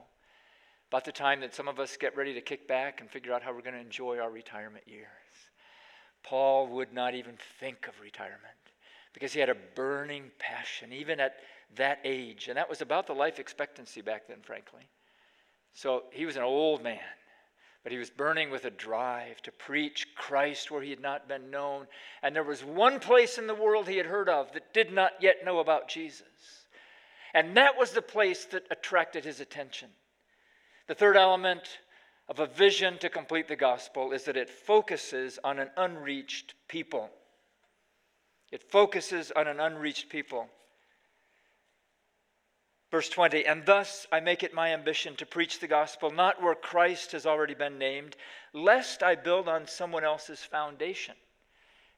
About 0.88 1.04
the 1.04 1.12
time 1.12 1.40
that 1.40 1.54
some 1.54 1.68
of 1.68 1.80
us 1.80 1.96
get 1.96 2.16
ready 2.16 2.34
to 2.34 2.40
kick 2.40 2.68
back 2.68 3.00
and 3.00 3.10
figure 3.10 3.32
out 3.32 3.42
how 3.42 3.52
we're 3.54 3.62
going 3.62 3.74
to 3.74 3.80
enjoy 3.80 4.18
our 4.18 4.30
retirement 4.30 4.84
years. 4.86 5.06
Paul 6.22 6.68
would 6.68 6.92
not 6.92 7.14
even 7.14 7.36
think 7.58 7.88
of 7.88 8.00
retirement 8.00 8.38
because 9.12 9.32
he 9.32 9.40
had 9.40 9.48
a 9.48 9.56
burning 9.74 10.30
passion, 10.38 10.92
even 10.92 11.18
at 11.18 11.36
that 11.76 11.98
age. 12.04 12.48
And 12.48 12.56
that 12.56 12.68
was 12.68 12.80
about 12.80 13.06
the 13.06 13.14
life 13.14 13.38
expectancy 13.38 14.02
back 14.02 14.28
then, 14.28 14.38
frankly. 14.42 14.88
So 15.74 16.04
he 16.12 16.26
was 16.26 16.36
an 16.36 16.42
old 16.42 16.82
man 16.82 17.00
but 17.82 17.92
he 17.92 17.98
was 17.98 18.10
burning 18.10 18.50
with 18.50 18.64
a 18.64 18.70
drive 18.70 19.42
to 19.42 19.52
preach 19.52 20.06
Christ 20.14 20.70
where 20.70 20.82
he 20.82 20.90
had 20.90 21.00
not 21.00 21.28
been 21.28 21.50
known. 21.50 21.86
And 22.22 22.34
there 22.34 22.44
was 22.44 22.64
one 22.64 23.00
place 23.00 23.38
in 23.38 23.46
the 23.46 23.54
world 23.54 23.88
he 23.88 23.96
had 23.96 24.06
heard 24.06 24.28
of 24.28 24.52
that 24.52 24.72
did 24.72 24.92
not 24.92 25.12
yet 25.20 25.44
know 25.44 25.58
about 25.58 25.88
Jesus. 25.88 26.22
And 27.34 27.56
that 27.56 27.76
was 27.76 27.90
the 27.90 28.02
place 28.02 28.44
that 28.46 28.66
attracted 28.70 29.24
his 29.24 29.40
attention. 29.40 29.88
The 30.86 30.94
third 30.94 31.16
element 31.16 31.78
of 32.28 32.38
a 32.38 32.46
vision 32.46 32.98
to 32.98 33.08
complete 33.08 33.48
the 33.48 33.56
gospel 33.56 34.12
is 34.12 34.24
that 34.24 34.36
it 34.36 34.48
focuses 34.48 35.38
on 35.42 35.58
an 35.58 35.70
unreached 35.76 36.54
people. 36.68 37.10
It 38.52 38.70
focuses 38.70 39.32
on 39.32 39.48
an 39.48 39.58
unreached 39.58 40.08
people. 40.08 40.48
Verse 42.92 43.08
20, 43.08 43.46
and 43.46 43.64
thus 43.64 44.06
I 44.12 44.20
make 44.20 44.42
it 44.42 44.52
my 44.52 44.74
ambition 44.74 45.16
to 45.16 45.24
preach 45.24 45.58
the 45.58 45.66
gospel 45.66 46.10
not 46.10 46.42
where 46.42 46.54
Christ 46.54 47.12
has 47.12 47.24
already 47.24 47.54
been 47.54 47.78
named, 47.78 48.16
lest 48.52 49.02
I 49.02 49.14
build 49.14 49.48
on 49.48 49.66
someone 49.66 50.04
else's 50.04 50.40
foundation. 50.40 51.14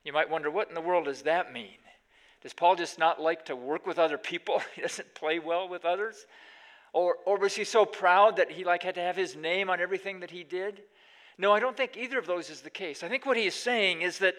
You 0.04 0.12
might 0.12 0.30
wonder, 0.30 0.52
what 0.52 0.68
in 0.68 0.74
the 0.76 0.80
world 0.80 1.06
does 1.06 1.22
that 1.22 1.52
mean? 1.52 1.78
Does 2.42 2.52
Paul 2.52 2.76
just 2.76 2.96
not 2.96 3.20
like 3.20 3.46
to 3.46 3.56
work 3.56 3.88
with 3.88 3.98
other 3.98 4.16
people? 4.16 4.62
he 4.76 4.82
doesn't 4.82 5.16
play 5.16 5.40
well 5.40 5.68
with 5.68 5.84
others? 5.84 6.26
Or, 6.92 7.16
or 7.26 7.38
was 7.38 7.56
he 7.56 7.64
so 7.64 7.84
proud 7.84 8.36
that 8.36 8.52
he 8.52 8.62
like 8.62 8.84
had 8.84 8.94
to 8.94 9.00
have 9.00 9.16
his 9.16 9.34
name 9.34 9.70
on 9.70 9.80
everything 9.80 10.20
that 10.20 10.30
he 10.30 10.44
did? 10.44 10.80
No, 11.38 11.50
I 11.50 11.58
don't 11.58 11.76
think 11.76 11.96
either 11.96 12.20
of 12.20 12.28
those 12.28 12.50
is 12.50 12.60
the 12.60 12.70
case. 12.70 13.02
I 13.02 13.08
think 13.08 13.26
what 13.26 13.36
he 13.36 13.46
is 13.46 13.56
saying 13.56 14.02
is 14.02 14.18
that 14.18 14.36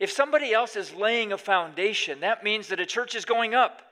if 0.00 0.10
somebody 0.10 0.54
else 0.54 0.76
is 0.76 0.94
laying 0.94 1.32
a 1.32 1.36
foundation, 1.36 2.20
that 2.20 2.42
means 2.42 2.68
that 2.68 2.80
a 2.80 2.86
church 2.86 3.14
is 3.14 3.26
going 3.26 3.54
up. 3.54 3.82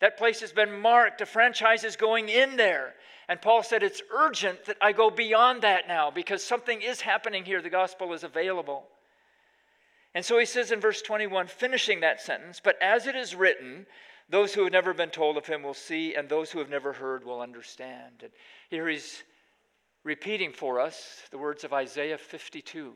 That 0.00 0.16
place 0.16 0.40
has 0.40 0.52
been 0.52 0.80
marked. 0.80 1.20
A 1.20 1.26
franchise 1.26 1.84
is 1.84 1.96
going 1.96 2.28
in 2.28 2.56
there. 2.56 2.94
And 3.28 3.40
Paul 3.42 3.62
said, 3.62 3.82
It's 3.82 4.02
urgent 4.14 4.64
that 4.66 4.76
I 4.80 4.92
go 4.92 5.10
beyond 5.10 5.62
that 5.62 5.88
now 5.88 6.10
because 6.10 6.42
something 6.42 6.80
is 6.80 7.00
happening 7.00 7.44
here. 7.44 7.60
The 7.60 7.70
gospel 7.70 8.12
is 8.12 8.24
available. 8.24 8.84
And 10.14 10.24
so 10.24 10.38
he 10.38 10.46
says 10.46 10.72
in 10.72 10.80
verse 10.80 11.02
21, 11.02 11.48
finishing 11.48 12.00
that 12.00 12.20
sentence, 12.20 12.60
But 12.62 12.80
as 12.80 13.06
it 13.06 13.14
is 13.14 13.34
written, 13.34 13.86
those 14.30 14.54
who 14.54 14.64
have 14.64 14.72
never 14.72 14.94
been 14.94 15.10
told 15.10 15.36
of 15.36 15.46
him 15.46 15.62
will 15.62 15.74
see, 15.74 16.14
and 16.14 16.28
those 16.28 16.50
who 16.50 16.58
have 16.58 16.70
never 16.70 16.92
heard 16.92 17.24
will 17.24 17.40
understand. 17.40 18.22
And 18.22 18.30
here 18.68 18.88
he's 18.88 19.22
repeating 20.04 20.52
for 20.52 20.80
us 20.80 21.22
the 21.30 21.38
words 21.38 21.64
of 21.64 21.72
Isaiah 21.72 22.18
52. 22.18 22.92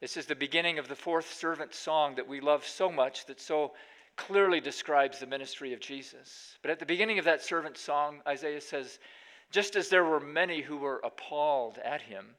This 0.00 0.16
is 0.16 0.26
the 0.26 0.34
beginning 0.34 0.78
of 0.78 0.88
the 0.88 0.94
fourth 0.94 1.32
servant 1.32 1.74
song 1.74 2.16
that 2.16 2.28
we 2.28 2.40
love 2.40 2.66
so 2.66 2.90
much, 2.90 3.26
that 3.26 3.40
so 3.40 3.72
clearly 4.16 4.60
describes 4.60 5.18
the 5.18 5.26
ministry 5.26 5.72
of 5.72 5.80
Jesus. 5.80 6.58
But 6.62 6.70
at 6.70 6.78
the 6.78 6.86
beginning 6.86 7.18
of 7.18 7.24
that 7.26 7.42
servant 7.42 7.76
song, 7.76 8.20
Isaiah 8.26 8.60
says, 8.60 8.98
Just 9.50 9.76
as 9.76 9.88
there 9.88 10.04
were 10.04 10.20
many 10.20 10.62
who 10.62 10.78
were 10.78 11.00
appalled 11.04 11.78
at 11.78 12.00
him, 12.00 12.34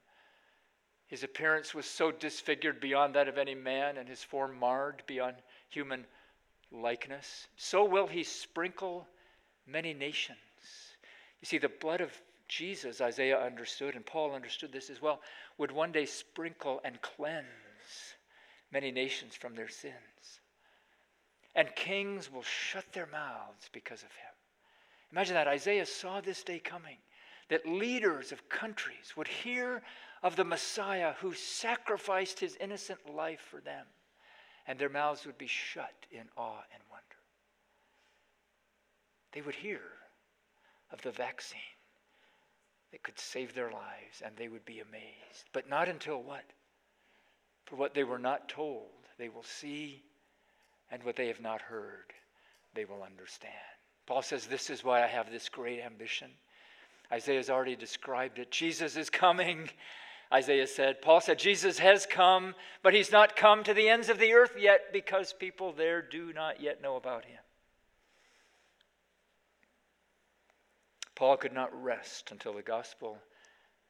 his 1.07 1.23
appearance 1.23 1.73
was 1.73 1.85
so 1.85 2.11
disfigured 2.11 2.81
beyond 2.81 3.15
that 3.15 3.27
of 3.27 3.37
any 3.37 3.55
man, 3.55 3.97
and 3.97 4.09
his 4.09 4.23
form 4.23 4.59
marred 4.59 5.03
beyond 5.07 5.37
human 5.69 6.05
likeness, 6.71 7.47
so 7.55 7.85
will 7.85 8.07
he 8.07 8.23
sprinkle 8.23 9.07
many 9.65 9.93
nations. 9.93 10.37
You 11.41 11.45
see, 11.45 11.57
the 11.57 11.69
blood 11.69 12.01
of 12.01 12.11
Jesus, 12.49 12.99
Isaiah 12.99 13.39
understood, 13.39 13.95
and 13.95 14.05
Paul 14.05 14.33
understood 14.33 14.73
this 14.73 14.89
as 14.89 15.01
well, 15.01 15.21
would 15.57 15.71
one 15.71 15.93
day 15.93 16.05
sprinkle 16.05 16.81
and 16.83 17.01
cleanse 17.01 17.45
many 18.71 18.91
nations 18.91 19.35
from 19.35 19.55
their 19.55 19.69
sins 19.69 20.41
and 21.57 21.75
kings 21.75 22.31
will 22.31 22.43
shut 22.43 22.85
their 22.93 23.07
mouths 23.07 23.67
because 23.73 24.03
of 24.03 24.11
him. 24.11 24.33
Imagine 25.11 25.33
that. 25.33 25.47
Isaiah 25.47 25.87
saw 25.87 26.21
this 26.21 26.43
day 26.43 26.59
coming, 26.59 26.97
that 27.49 27.67
leaders 27.67 28.31
of 28.31 28.47
countries 28.47 29.13
would 29.17 29.27
hear 29.27 29.81
of 30.21 30.35
the 30.35 30.43
Messiah 30.43 31.13
who 31.19 31.33
sacrificed 31.33 32.39
his 32.39 32.55
innocent 32.61 32.99
life 33.13 33.41
for 33.41 33.59
them, 33.59 33.85
and 34.67 34.77
their 34.77 34.89
mouths 34.89 35.25
would 35.25 35.37
be 35.37 35.47
shut 35.47 36.05
in 36.11 36.25
awe 36.37 36.63
and 36.71 36.83
wonder. 36.91 37.03
They 39.31 39.41
would 39.41 39.55
hear 39.55 39.81
of 40.91 41.01
the 41.01 41.11
vaccine 41.11 41.59
that 42.91 43.01
could 43.01 43.19
save 43.19 43.55
their 43.55 43.71
lives, 43.71 44.21
and 44.23 44.35
they 44.37 44.47
would 44.47 44.65
be 44.65 44.79
amazed. 44.79 45.45
But 45.53 45.67
not 45.67 45.89
until 45.89 46.21
what? 46.21 46.45
For 47.65 47.77
what 47.77 47.95
they 47.95 48.03
were 48.03 48.19
not 48.19 48.47
told, 48.47 48.91
they 49.17 49.29
will 49.29 49.43
see 49.43 50.03
and 50.91 51.03
what 51.03 51.15
they 51.15 51.27
have 51.27 51.41
not 51.41 51.61
heard, 51.61 52.13
they 52.73 52.85
will 52.85 53.03
understand. 53.03 53.53
Paul 54.05 54.21
says, 54.21 54.45
This 54.45 54.69
is 54.69 54.83
why 54.83 55.03
I 55.03 55.07
have 55.07 55.31
this 55.31 55.49
great 55.49 55.79
ambition. 55.81 56.31
Isaiah 57.11 57.37
has 57.37 57.49
already 57.49 57.75
described 57.75 58.39
it. 58.39 58.51
Jesus 58.51 58.97
is 58.97 59.09
coming, 59.09 59.69
Isaiah 60.33 60.67
said. 60.67 61.01
Paul 61.01 61.21
said, 61.21 61.39
Jesus 61.39 61.79
has 61.79 62.05
come, 62.05 62.55
but 62.83 62.93
he's 62.93 63.11
not 63.11 63.35
come 63.35 63.63
to 63.63 63.73
the 63.73 63.89
ends 63.89 64.09
of 64.09 64.19
the 64.19 64.33
earth 64.33 64.55
yet 64.57 64.91
because 64.91 65.33
people 65.33 65.73
there 65.73 66.01
do 66.01 66.33
not 66.33 66.61
yet 66.61 66.81
know 66.81 66.95
about 66.95 67.25
him. 67.25 67.39
Paul 71.15 71.37
could 71.37 71.53
not 71.53 71.83
rest 71.83 72.31
until 72.31 72.53
the 72.53 72.61
gospel 72.61 73.17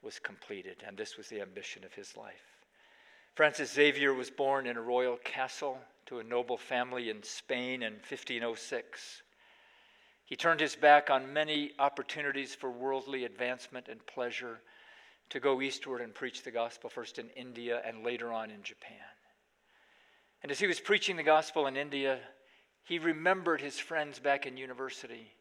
was 0.01 0.19
completed, 0.19 0.83
and 0.87 0.95
this 0.95 1.17
was 1.17 1.27
the 1.27 1.41
ambition 1.41 1.83
of 1.83 1.93
his 1.93 2.15
life. 2.15 2.57
Francis 3.35 3.73
Xavier 3.73 4.13
was 4.13 4.29
born 4.29 4.65
in 4.65 4.77
a 4.77 4.81
royal 4.81 5.17
castle 5.17 5.77
to 6.07 6.19
a 6.19 6.23
noble 6.23 6.57
family 6.57 7.09
in 7.09 7.21
Spain 7.21 7.83
in 7.83 7.93
1506. 7.93 9.21
He 10.25 10.35
turned 10.35 10.59
his 10.59 10.75
back 10.75 11.09
on 11.09 11.31
many 11.31 11.71
opportunities 11.79 12.55
for 12.55 12.71
worldly 12.71 13.23
advancement 13.25 13.87
and 13.87 14.05
pleasure 14.05 14.61
to 15.29 15.39
go 15.39 15.61
eastward 15.61 16.01
and 16.01 16.13
preach 16.13 16.43
the 16.43 16.51
gospel, 16.51 16.89
first 16.89 17.19
in 17.19 17.29
India 17.31 17.81
and 17.85 18.03
later 18.03 18.31
on 18.31 18.49
in 18.49 18.63
Japan. 18.63 18.97
And 20.41 20.51
as 20.51 20.59
he 20.59 20.67
was 20.67 20.79
preaching 20.79 21.17
the 21.17 21.23
gospel 21.23 21.67
in 21.67 21.75
India, 21.75 22.19
he 22.83 22.99
remembered 22.99 23.59
his 23.59 23.79
friends 23.79 24.19
back 24.19 24.45
in 24.45 24.55
university. 24.55 25.31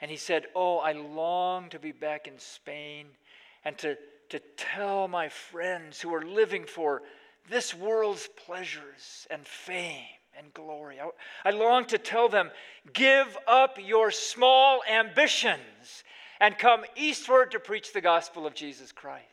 And 0.00 0.10
he 0.10 0.16
said, 0.16 0.46
Oh, 0.54 0.78
I 0.78 0.92
long 0.92 1.70
to 1.70 1.78
be 1.78 1.92
back 1.92 2.26
in 2.26 2.38
Spain 2.38 3.06
and 3.64 3.76
to, 3.78 3.96
to 4.30 4.40
tell 4.56 5.08
my 5.08 5.28
friends 5.28 6.00
who 6.00 6.14
are 6.14 6.22
living 6.22 6.66
for 6.66 7.02
this 7.48 7.74
world's 7.74 8.28
pleasures 8.46 9.26
and 9.30 9.46
fame 9.46 10.04
and 10.38 10.52
glory. 10.54 10.98
I, 11.00 11.10
I 11.48 11.50
long 11.50 11.84
to 11.86 11.98
tell 11.98 12.28
them 12.28 12.50
give 12.92 13.36
up 13.46 13.78
your 13.82 14.10
small 14.10 14.80
ambitions 14.90 16.04
and 16.40 16.56
come 16.56 16.84
eastward 16.96 17.50
to 17.52 17.60
preach 17.60 17.92
the 17.92 18.00
gospel 18.00 18.46
of 18.46 18.54
Jesus 18.54 18.92
Christ. 18.92 19.26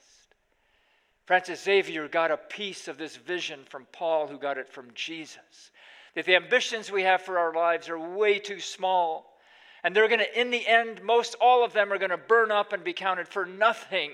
Francis 1.26 1.64
Xavier 1.64 2.08
got 2.08 2.32
a 2.32 2.38
piece 2.38 2.88
of 2.88 2.98
this 2.98 3.18
vision 3.18 3.60
from 3.70 3.86
Paul, 3.92 4.28
who 4.28 4.38
got 4.38 4.58
it 4.58 4.70
from 4.70 4.88
Jesus. 4.94 5.72
That 6.16 6.26
the 6.26 6.38
ambitions 6.38 6.92
we 6.92 7.04
have 7.04 7.22
for 7.22 7.38
our 7.38 7.54
lives 7.54 7.90
are 7.90 8.00
way 8.00 8.40
too 8.40 8.60
small. 8.60 9.38
And 9.84 9.96
they're 9.96 10.08
going 10.08 10.20
to, 10.20 10.40
in 10.40 10.52
the 10.52 10.66
end, 10.66 11.04
most 11.04 11.36
all 11.40 11.64
of 11.64 11.74
them 11.74 11.92
are 11.92 11.98
going 11.98 12.12
to 12.12 12.18
burn 12.18 12.52
up 12.52 12.74
and 12.74 12.84
be 12.84 12.94
counted 12.94 13.28
for 13.28 13.46
nothing 13.46 14.12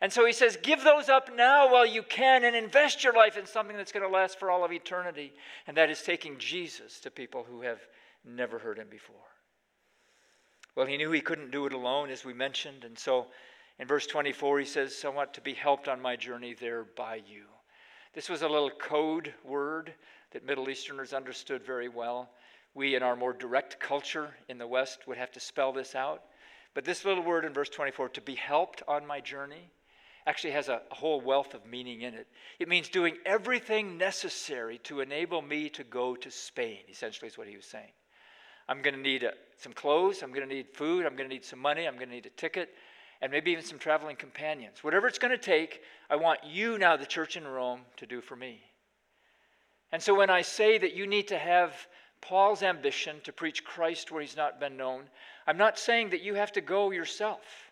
and 0.00 0.10
so 0.12 0.24
he 0.24 0.32
says, 0.32 0.56
give 0.62 0.82
those 0.82 1.10
up 1.10 1.30
now 1.34 1.70
while 1.70 1.84
you 1.84 2.02
can 2.02 2.44
and 2.44 2.56
invest 2.56 3.04
your 3.04 3.12
life 3.12 3.36
in 3.36 3.44
something 3.44 3.76
that's 3.76 3.92
going 3.92 4.06
to 4.06 4.08
last 4.08 4.38
for 4.38 4.50
all 4.50 4.64
of 4.64 4.72
eternity. 4.72 5.32
And 5.66 5.76
that 5.76 5.90
is 5.90 6.02
taking 6.02 6.38
Jesus 6.38 7.00
to 7.00 7.10
people 7.10 7.44
who 7.44 7.60
have 7.60 7.80
never 8.24 8.58
heard 8.58 8.78
him 8.78 8.88
before. 8.90 9.16
Well, 10.74 10.86
he 10.86 10.96
knew 10.96 11.10
he 11.10 11.20
couldn't 11.20 11.50
do 11.50 11.66
it 11.66 11.74
alone, 11.74 12.08
as 12.08 12.24
we 12.24 12.32
mentioned. 12.32 12.84
And 12.84 12.98
so 12.98 13.26
in 13.78 13.86
verse 13.86 14.06
24, 14.06 14.60
he 14.60 14.64
says, 14.64 15.02
I 15.04 15.08
want 15.08 15.34
to 15.34 15.42
be 15.42 15.52
helped 15.52 15.86
on 15.86 16.00
my 16.00 16.16
journey 16.16 16.54
there 16.58 16.84
by 16.96 17.16
you. 17.16 17.44
This 18.14 18.30
was 18.30 18.40
a 18.40 18.48
little 18.48 18.70
code 18.70 19.34
word 19.44 19.92
that 20.30 20.46
Middle 20.46 20.70
Easterners 20.70 21.12
understood 21.12 21.62
very 21.62 21.88
well. 21.88 22.30
We, 22.74 22.94
in 22.94 23.02
our 23.02 23.16
more 23.16 23.34
direct 23.34 23.78
culture 23.80 24.30
in 24.48 24.56
the 24.56 24.66
West, 24.66 25.06
would 25.06 25.18
have 25.18 25.32
to 25.32 25.40
spell 25.40 25.72
this 25.72 25.94
out. 25.94 26.22
But 26.72 26.84
this 26.84 27.04
little 27.04 27.24
word 27.24 27.44
in 27.44 27.52
verse 27.52 27.68
24, 27.68 28.10
to 28.10 28.20
be 28.20 28.36
helped 28.36 28.82
on 28.88 29.06
my 29.06 29.20
journey, 29.20 29.70
actually 30.26 30.52
has 30.52 30.68
a, 30.68 30.82
whole 30.90 31.20
wealth 31.20 31.54
of 31.54 31.64
meaning 31.66 32.02
in 32.02 32.14
it. 32.14 32.26
It 32.58 32.68
means 32.68 32.88
doing 32.88 33.16
everything 33.24 33.96
necessary 33.96 34.78
to 34.84 35.00
enable 35.00 35.42
me 35.42 35.68
to 35.70 35.84
go 35.84 36.14
to 36.16 36.30
Spain, 36.30 36.80
essentially, 36.88 37.28
is 37.28 37.38
what 37.38 37.48
he 37.48 37.56
was 37.56 37.66
saying. 37.66 37.92
I'm 38.68 38.82
going 38.82 38.94
to 38.94 39.00
need 39.00 39.24
a, 39.24 39.32
some 39.56 39.72
clothes. 39.72 40.22
I'm 40.22 40.32
going 40.32 40.48
to 40.48 40.54
need 40.54 40.68
food. 40.68 41.06
I'm 41.06 41.16
going 41.16 41.28
to 41.28 41.34
need 41.34 41.44
some 41.44 41.58
money. 41.58 41.86
I'm 41.86 41.96
going 41.96 42.08
to 42.08 42.14
need 42.14 42.26
a 42.26 42.30
ticket 42.30 42.70
and 43.20 43.30
maybe 43.30 43.50
even 43.50 43.64
some 43.64 43.78
traveling 43.78 44.16
companions. 44.16 44.82
Whatever 44.82 45.06
it's 45.06 45.18
going 45.18 45.32
to 45.32 45.38
take, 45.38 45.82
I 46.08 46.16
want 46.16 46.40
you 46.44 46.78
now, 46.78 46.96
the 46.96 47.06
church 47.06 47.36
in 47.36 47.46
Rome, 47.46 47.80
to 47.96 48.06
do 48.06 48.20
for 48.20 48.36
me. 48.36 48.62
And 49.92 50.02
so 50.02 50.14
when 50.14 50.30
I 50.30 50.42
say 50.42 50.78
that 50.78 50.94
you 50.94 51.06
need 51.06 51.28
to 51.28 51.38
have 51.38 51.74
Paul's 52.20 52.62
ambition 52.62 53.16
to 53.24 53.32
preach 53.32 53.64
Christ 53.64 54.10
where 54.10 54.22
he's 54.22 54.36
not 54.36 54.60
been 54.60 54.76
known, 54.76 55.04
I'm 55.46 55.58
not 55.58 55.78
saying 55.78 56.10
that 56.10 56.22
you 56.22 56.34
have 56.34 56.52
to 56.52 56.60
go 56.60 56.90
yourself. 56.90 57.69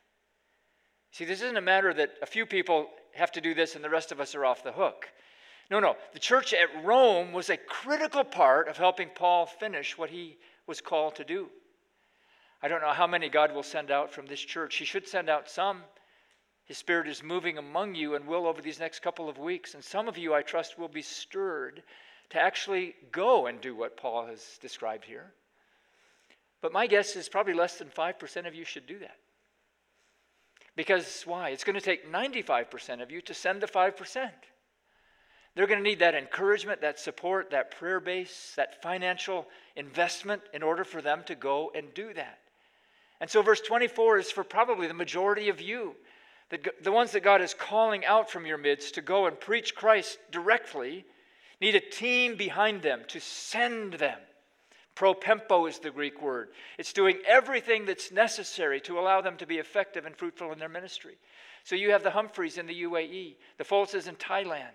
See, 1.13 1.25
this 1.25 1.43
isn't 1.43 1.57
a 1.57 1.63
matter 1.63 1.93
that 1.95 2.11
a 2.23 2.27
few 2.27 2.47
people 2.47 2.89
have 3.15 3.33
to 3.33 3.41
do 3.41 3.55
this 3.55 3.75
and 3.75 3.85
the 3.85 3.91
rest 3.91 4.13
of 4.13 4.21
us 4.21 4.35
are 4.35 4.45
off 4.45 4.63
the 4.63 4.73
hook. 4.73 5.09
No, 5.71 5.81
no. 5.81 5.97
The 6.13 6.19
church 6.19 6.55
at 6.55 6.85
Rome 6.85 7.33
was 7.33 7.51
a 7.51 7.57
critical 7.57 8.25
part 8.25 8.69
of 8.69 8.77
helping 8.77 9.11
Paul 9.15 9.47
finish 9.47 9.99
what 9.99 10.11
he 10.11 10.39
was 10.67 10.81
called 10.81 11.17
to 11.17 11.25
do. 11.25 11.49
I 12.63 12.69
don't 12.69 12.81
know 12.81 12.93
how 12.93 13.07
many 13.07 13.29
God 13.29 13.55
will 13.55 13.63
send 13.63 13.91
out 13.91 14.13
from 14.13 14.27
this 14.27 14.41
church. 14.41 14.77
He 14.77 14.85
should 14.85 15.07
send 15.07 15.29
out 15.29 15.49
some. 15.51 15.83
His 16.65 16.79
Spirit 16.79 17.09
is 17.09 17.23
moving 17.23 17.57
among 17.57 17.95
you 17.95 18.15
and 18.15 18.27
will 18.27 18.47
over 18.47 18.61
these 18.61 18.81
next 18.81 19.01
couple 19.01 19.29
of 19.29 19.39
weeks. 19.39 19.75
And 19.75 19.85
some 19.85 20.09
of 20.09 20.19
you, 20.19 20.35
I 20.35 20.43
trust, 20.43 20.79
will 20.79 20.89
be 20.89 21.03
stirred 21.03 21.83
to 22.31 22.41
actually 22.41 22.95
go 23.13 23.47
and 23.47 23.61
do 23.61 23.75
what 23.75 23.97
Paul 23.97 24.27
has 24.27 24.59
described 24.61 25.05
here. 25.05 25.33
But 26.61 26.73
my 26.73 26.87
guess 26.87 27.17
is 27.17 27.29
probably 27.29 27.55
less 27.55 27.77
than 27.77 27.89
5% 27.89 28.47
of 28.47 28.55
you 28.55 28.65
should 28.65 28.87
do 28.87 28.99
that. 28.99 29.17
Because 30.79 31.25
why? 31.27 31.49
It's 31.49 31.65
going 31.65 31.75
to 31.75 31.81
take 31.81 32.09
95% 32.09 33.03
of 33.03 33.11
you 33.11 33.21
to 33.23 33.35
send 33.35 33.61
the 33.61 33.67
5%. 33.67 34.31
They're 35.57 35.67
going 35.67 35.81
to 35.81 35.83
need 35.83 35.99
that 35.99 36.15
encouragement, 36.15 36.83
that 36.83 37.01
support, 37.01 37.51
that 37.51 37.73
prayer 37.73 37.99
base, 37.99 38.53
that 38.55 38.81
financial 38.81 39.49
investment 39.75 40.41
in 40.55 40.63
order 40.63 40.85
for 40.85 41.03
them 41.03 41.25
to 41.27 41.35
go 41.35 41.73
and 41.75 41.93
do 41.95 42.15
that. 42.15 42.39
And 43.21 43.29
so, 43.29 43.43
verse 43.43 43.61
24 43.61 44.19
is 44.19 44.31
for 44.31 44.45
probably 44.45 44.87
the 44.87 44.95
majority 44.95 45.49
of 45.49 45.61
you, 45.61 45.97
the, 46.49 46.61
the 46.81 46.93
ones 46.93 47.11
that 47.11 47.25
God 47.25 47.43
is 47.43 47.55
calling 47.55 48.07
out 48.07 48.31
from 48.31 48.47
your 48.47 48.57
midst 48.57 48.95
to 48.95 49.03
go 49.03 49.27
and 49.27 49.41
preach 49.41 49.75
Christ 49.75 50.21
directly, 50.31 51.05
need 51.61 51.75
a 51.75 51.81
team 51.81 52.37
behind 52.37 52.83
them 52.83 53.03
to 53.09 53.19
send 53.19 53.95
them. 53.95 54.21
Propempo 54.99 55.69
is 55.69 55.79
the 55.79 55.93
Greek 55.93 56.21
word. 56.21 56.49
It's 56.77 56.93
doing 56.93 57.21
everything 57.25 57.87
that's 57.87 58.11
necessary 58.11 58.81
to 58.81 58.99
allow 58.99 59.21
them 59.21 59.37
to 59.37 59.47
be 59.47 59.59
effective 59.59 60.07
and 60.07 60.17
fruitful 60.17 60.51
in 60.51 60.59
their 60.59 60.69
ministry. 60.69 61.19
So 61.63 61.77
you 61.77 61.93
have 61.93 62.03
the 62.03 62.11
Humphreys 62.11 62.59
in 62.59 62.67
the 62.67 62.83
UAE, 62.83 63.37
the 63.59 63.65
Foltzes 63.65 64.09
in 64.09 64.17
Thailand. 64.17 64.75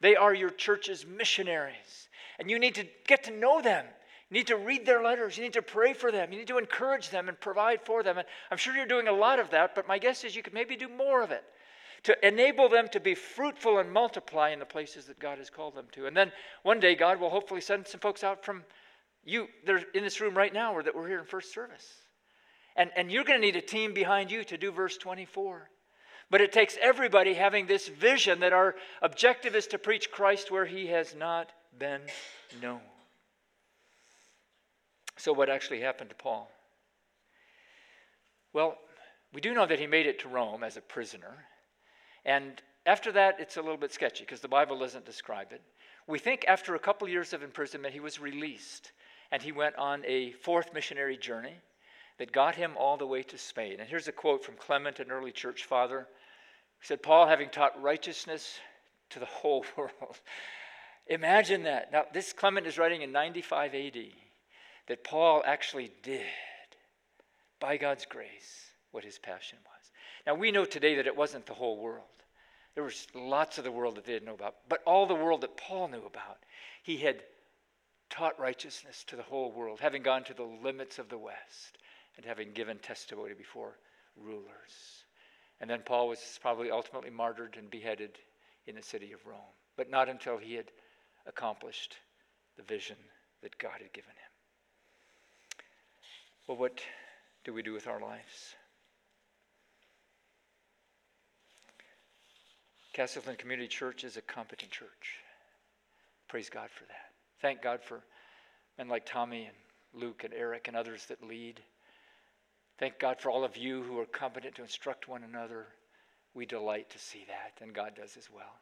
They 0.00 0.16
are 0.16 0.32
your 0.32 0.48
church's 0.48 1.04
missionaries. 1.04 2.08
And 2.38 2.50
you 2.50 2.58
need 2.58 2.76
to 2.76 2.86
get 3.06 3.24
to 3.24 3.30
know 3.30 3.60
them. 3.60 3.84
You 4.30 4.38
need 4.38 4.46
to 4.46 4.56
read 4.56 4.86
their 4.86 5.02
letters. 5.02 5.36
You 5.36 5.42
need 5.42 5.52
to 5.52 5.62
pray 5.62 5.92
for 5.92 6.10
them. 6.10 6.32
You 6.32 6.38
need 6.38 6.48
to 6.48 6.56
encourage 6.56 7.10
them 7.10 7.28
and 7.28 7.38
provide 7.38 7.82
for 7.84 8.02
them. 8.02 8.16
And 8.16 8.26
I'm 8.50 8.56
sure 8.56 8.74
you're 8.74 8.86
doing 8.86 9.08
a 9.08 9.12
lot 9.12 9.38
of 9.38 9.50
that, 9.50 9.74
but 9.74 9.86
my 9.86 9.98
guess 9.98 10.24
is 10.24 10.34
you 10.34 10.42
could 10.42 10.54
maybe 10.54 10.76
do 10.76 10.88
more 10.88 11.20
of 11.20 11.30
it 11.30 11.44
to 12.04 12.26
enable 12.26 12.70
them 12.70 12.88
to 12.88 13.00
be 13.00 13.14
fruitful 13.14 13.80
and 13.80 13.92
multiply 13.92 14.48
in 14.50 14.60
the 14.60 14.64
places 14.64 15.04
that 15.06 15.18
God 15.18 15.36
has 15.36 15.50
called 15.50 15.74
them 15.74 15.88
to. 15.92 16.06
And 16.06 16.16
then 16.16 16.32
one 16.62 16.80
day, 16.80 16.94
God 16.94 17.20
will 17.20 17.28
hopefully 17.28 17.60
send 17.60 17.86
some 17.86 18.00
folks 18.00 18.24
out 18.24 18.44
from 18.44 18.64
you. 19.28 19.48
They're 19.64 19.82
in 19.94 20.02
this 20.02 20.20
room 20.20 20.36
right 20.36 20.52
now 20.52 20.74
or 20.74 20.82
that 20.82 20.94
we're 20.94 21.08
here 21.08 21.18
in 21.18 21.26
first 21.26 21.52
service. 21.52 21.86
And, 22.76 22.90
and 22.96 23.10
you're 23.10 23.24
going 23.24 23.40
to 23.40 23.46
need 23.46 23.56
a 23.56 23.60
team 23.60 23.92
behind 23.92 24.30
you 24.30 24.44
to 24.44 24.56
do 24.56 24.72
verse 24.72 24.96
24. 24.96 25.68
But 26.30 26.40
it 26.40 26.52
takes 26.52 26.76
everybody 26.80 27.34
having 27.34 27.66
this 27.66 27.88
vision 27.88 28.40
that 28.40 28.52
our 28.52 28.74
objective 29.02 29.54
is 29.54 29.66
to 29.68 29.78
preach 29.78 30.10
Christ 30.10 30.50
where 30.50 30.66
he 30.66 30.86
has 30.88 31.14
not 31.14 31.50
been 31.78 32.02
known. 32.62 32.80
So, 35.16 35.32
what 35.32 35.50
actually 35.50 35.80
happened 35.80 36.10
to 36.10 36.16
Paul? 36.16 36.50
Well, 38.52 38.76
we 39.32 39.40
do 39.40 39.54
know 39.54 39.66
that 39.66 39.80
he 39.80 39.86
made 39.86 40.06
it 40.06 40.20
to 40.20 40.28
Rome 40.28 40.62
as 40.62 40.76
a 40.76 40.80
prisoner. 40.80 41.46
And 42.24 42.62
after 42.86 43.10
that, 43.12 43.40
it's 43.40 43.56
a 43.56 43.62
little 43.62 43.76
bit 43.76 43.92
sketchy 43.92 44.24
because 44.24 44.40
the 44.40 44.48
Bible 44.48 44.78
doesn't 44.78 45.04
describe 45.04 45.52
it. 45.52 45.62
We 46.06 46.18
think 46.18 46.44
after 46.46 46.74
a 46.74 46.78
couple 46.78 47.08
years 47.08 47.32
of 47.32 47.42
imprisonment, 47.42 47.92
he 47.92 48.00
was 48.00 48.20
released 48.20 48.92
and 49.30 49.42
he 49.42 49.52
went 49.52 49.76
on 49.76 50.04
a 50.06 50.32
fourth 50.32 50.72
missionary 50.72 51.16
journey 51.16 51.56
that 52.18 52.32
got 52.32 52.54
him 52.56 52.72
all 52.76 52.96
the 52.96 53.06
way 53.06 53.22
to 53.22 53.38
Spain. 53.38 53.76
And 53.78 53.88
here's 53.88 54.08
a 54.08 54.12
quote 54.12 54.44
from 54.44 54.56
Clement, 54.56 55.00
an 55.00 55.10
early 55.10 55.32
church 55.32 55.64
father. 55.64 56.06
He 56.80 56.86
said, 56.86 57.02
Paul, 57.02 57.26
having 57.26 57.48
taught 57.48 57.80
righteousness 57.80 58.58
to 59.10 59.18
the 59.18 59.26
whole 59.26 59.64
world. 59.76 60.20
Imagine 61.06 61.62
that. 61.64 61.92
Now, 61.92 62.04
this 62.12 62.32
Clement 62.32 62.66
is 62.66 62.78
writing 62.78 63.02
in 63.02 63.12
95 63.12 63.74
AD 63.74 63.98
that 64.88 65.04
Paul 65.04 65.42
actually 65.46 65.90
did, 66.02 66.22
by 67.60 67.76
God's 67.76 68.06
grace, 68.06 68.72
what 68.90 69.04
his 69.04 69.18
passion 69.18 69.58
was. 69.64 69.90
Now, 70.26 70.34
we 70.34 70.50
know 70.50 70.64
today 70.64 70.96
that 70.96 71.06
it 71.06 71.16
wasn't 71.16 71.46
the 71.46 71.54
whole 71.54 71.78
world. 71.78 72.04
There 72.74 72.84
was 72.84 73.06
lots 73.14 73.58
of 73.58 73.64
the 73.64 73.72
world 73.72 73.96
that 73.96 74.04
they 74.04 74.12
didn't 74.12 74.26
know 74.26 74.34
about, 74.34 74.56
but 74.68 74.82
all 74.86 75.06
the 75.06 75.14
world 75.14 75.40
that 75.40 75.56
Paul 75.56 75.88
knew 75.88 76.04
about, 76.04 76.38
he 76.82 76.98
had 76.98 77.22
taught 78.10 78.38
righteousness 78.38 79.04
to 79.08 79.16
the 79.16 79.22
whole 79.22 79.52
world, 79.52 79.80
having 79.80 80.02
gone 80.02 80.24
to 80.24 80.34
the 80.34 80.48
limits 80.62 80.98
of 80.98 81.08
the 81.08 81.18
West 81.18 81.78
and 82.16 82.24
having 82.24 82.52
given 82.52 82.78
testimony 82.78 83.34
before 83.34 83.78
rulers. 84.16 85.04
And 85.60 85.68
then 85.68 85.82
Paul 85.84 86.08
was 86.08 86.38
probably 86.40 86.70
ultimately 86.70 87.10
martyred 87.10 87.56
and 87.58 87.70
beheaded 87.70 88.18
in 88.66 88.76
the 88.76 88.82
city 88.82 89.12
of 89.12 89.26
Rome, 89.26 89.38
but 89.76 89.90
not 89.90 90.08
until 90.08 90.38
he 90.38 90.54
had 90.54 90.70
accomplished 91.26 91.96
the 92.56 92.62
vision 92.62 92.96
that 93.42 93.58
God 93.58 93.80
had 93.80 93.92
given 93.92 94.10
him. 94.10 94.32
Well, 96.46 96.56
what 96.56 96.80
do 97.44 97.52
we 97.52 97.62
do 97.62 97.72
with 97.72 97.86
our 97.86 98.00
lives? 98.00 98.54
Castleton 102.92 103.36
Community 103.36 103.68
Church 103.68 104.02
is 104.02 104.16
a 104.16 104.22
competent 104.22 104.72
church. 104.72 105.20
Praise 106.26 106.50
God 106.50 106.68
for 106.70 106.84
that. 106.86 107.07
Thank 107.40 107.62
God 107.62 107.82
for 107.82 108.02
men 108.76 108.88
like 108.88 109.06
Tommy 109.06 109.46
and 109.46 110.02
Luke 110.02 110.24
and 110.24 110.34
Eric 110.34 110.68
and 110.68 110.76
others 110.76 111.06
that 111.06 111.22
lead. 111.22 111.60
Thank 112.78 112.98
God 112.98 113.20
for 113.20 113.30
all 113.30 113.44
of 113.44 113.56
you 113.56 113.82
who 113.82 113.98
are 113.98 114.06
competent 114.06 114.54
to 114.56 114.62
instruct 114.62 115.08
one 115.08 115.24
another. 115.24 115.66
We 116.34 116.46
delight 116.46 116.90
to 116.90 116.98
see 116.98 117.24
that, 117.28 117.62
and 117.62 117.74
God 117.74 117.92
does 117.96 118.16
as 118.16 118.28
well. 118.30 118.54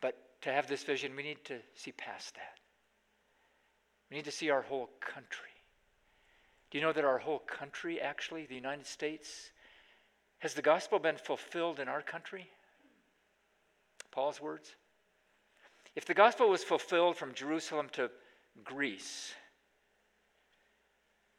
But 0.00 0.16
to 0.42 0.52
have 0.52 0.66
this 0.66 0.84
vision, 0.84 1.16
we 1.16 1.22
need 1.22 1.44
to 1.46 1.58
see 1.74 1.92
past 1.92 2.34
that. 2.34 2.58
We 4.10 4.16
need 4.16 4.24
to 4.26 4.30
see 4.30 4.50
our 4.50 4.62
whole 4.62 4.90
country. 5.00 5.50
Do 6.70 6.78
you 6.78 6.84
know 6.84 6.92
that 6.92 7.04
our 7.04 7.18
whole 7.18 7.40
country, 7.40 8.00
actually, 8.00 8.46
the 8.46 8.54
United 8.54 8.86
States, 8.86 9.50
has 10.38 10.54
the 10.54 10.62
gospel 10.62 10.98
been 10.98 11.16
fulfilled 11.16 11.80
in 11.80 11.88
our 11.88 12.02
country? 12.02 12.50
Paul's 14.10 14.40
words? 14.40 14.74
If 15.96 16.04
the 16.04 16.12
gospel 16.12 16.50
was 16.50 16.62
fulfilled 16.62 17.16
from 17.16 17.32
Jerusalem 17.32 17.88
to 17.92 18.10
Greece 18.62 19.32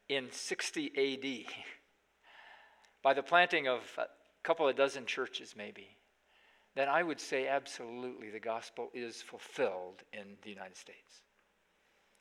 in 0.10 0.32
60 0.32 0.88
AD, 0.98 1.54
by 3.04 3.14
the 3.14 3.22
planting 3.22 3.68
of 3.68 3.82
a 4.00 4.08
couple 4.42 4.68
of 4.68 4.76
dozen 4.76 5.06
churches, 5.06 5.54
maybe, 5.56 5.96
then 6.76 6.90
I 6.90 7.04
would 7.04 7.20
say 7.20 7.48
absolutely 7.48 8.32
the 8.32 8.40
gospel 8.40 8.90
is 8.96 9.22
fulfilled 9.22 10.02
in 10.12 10.38
the 10.42 10.50
United 10.50 10.76
States. 10.76 11.22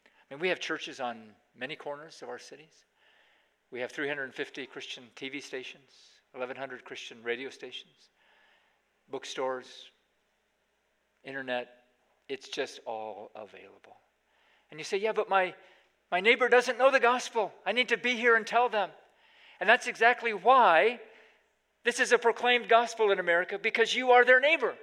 I 0.05 0.35
mean, 0.35 0.40
we 0.40 0.51
have 0.51 0.61
churches 0.61 1.01
on 1.01 1.31
many 1.59 1.75
corners 1.75 2.20
of 2.20 2.29
our 2.29 2.38
cities. 2.38 2.85
We 3.70 3.81
have 3.81 3.92
350 3.92 4.66
Christian 4.66 5.05
TV 5.16 5.42
stations, 5.42 5.90
1,100 6.33 6.85
Christian 6.85 7.22
radio 7.22 7.49
stations, 7.49 8.11
bookstores, 9.11 9.87
internet. 11.25 11.86
It's 12.28 12.48
just 12.48 12.80
all 12.86 13.30
available. 13.34 13.96
And 14.70 14.80
you 14.80 14.84
say, 14.84 14.98
yeah, 14.98 15.12
but 15.12 15.28
my, 15.28 15.54
my 16.10 16.20
neighbor 16.20 16.48
doesn't 16.48 16.78
know 16.78 16.90
the 16.90 17.00
gospel. 17.00 17.52
I 17.64 17.72
need 17.72 17.88
to 17.90 17.96
be 17.96 18.16
here 18.16 18.36
and 18.36 18.46
tell 18.46 18.68
them. 18.68 18.90
And 19.60 19.68
that's 19.68 19.86
exactly 19.86 20.34
why 20.34 21.00
this 21.84 22.00
is 22.00 22.12
a 22.12 22.18
proclaimed 22.18 22.68
gospel 22.68 23.11
in 23.11 23.20
America, 23.20 23.59
because 23.62 23.94
you 23.94 24.11
are 24.11 24.24
their 24.24 24.40
neighbor. 24.40 24.74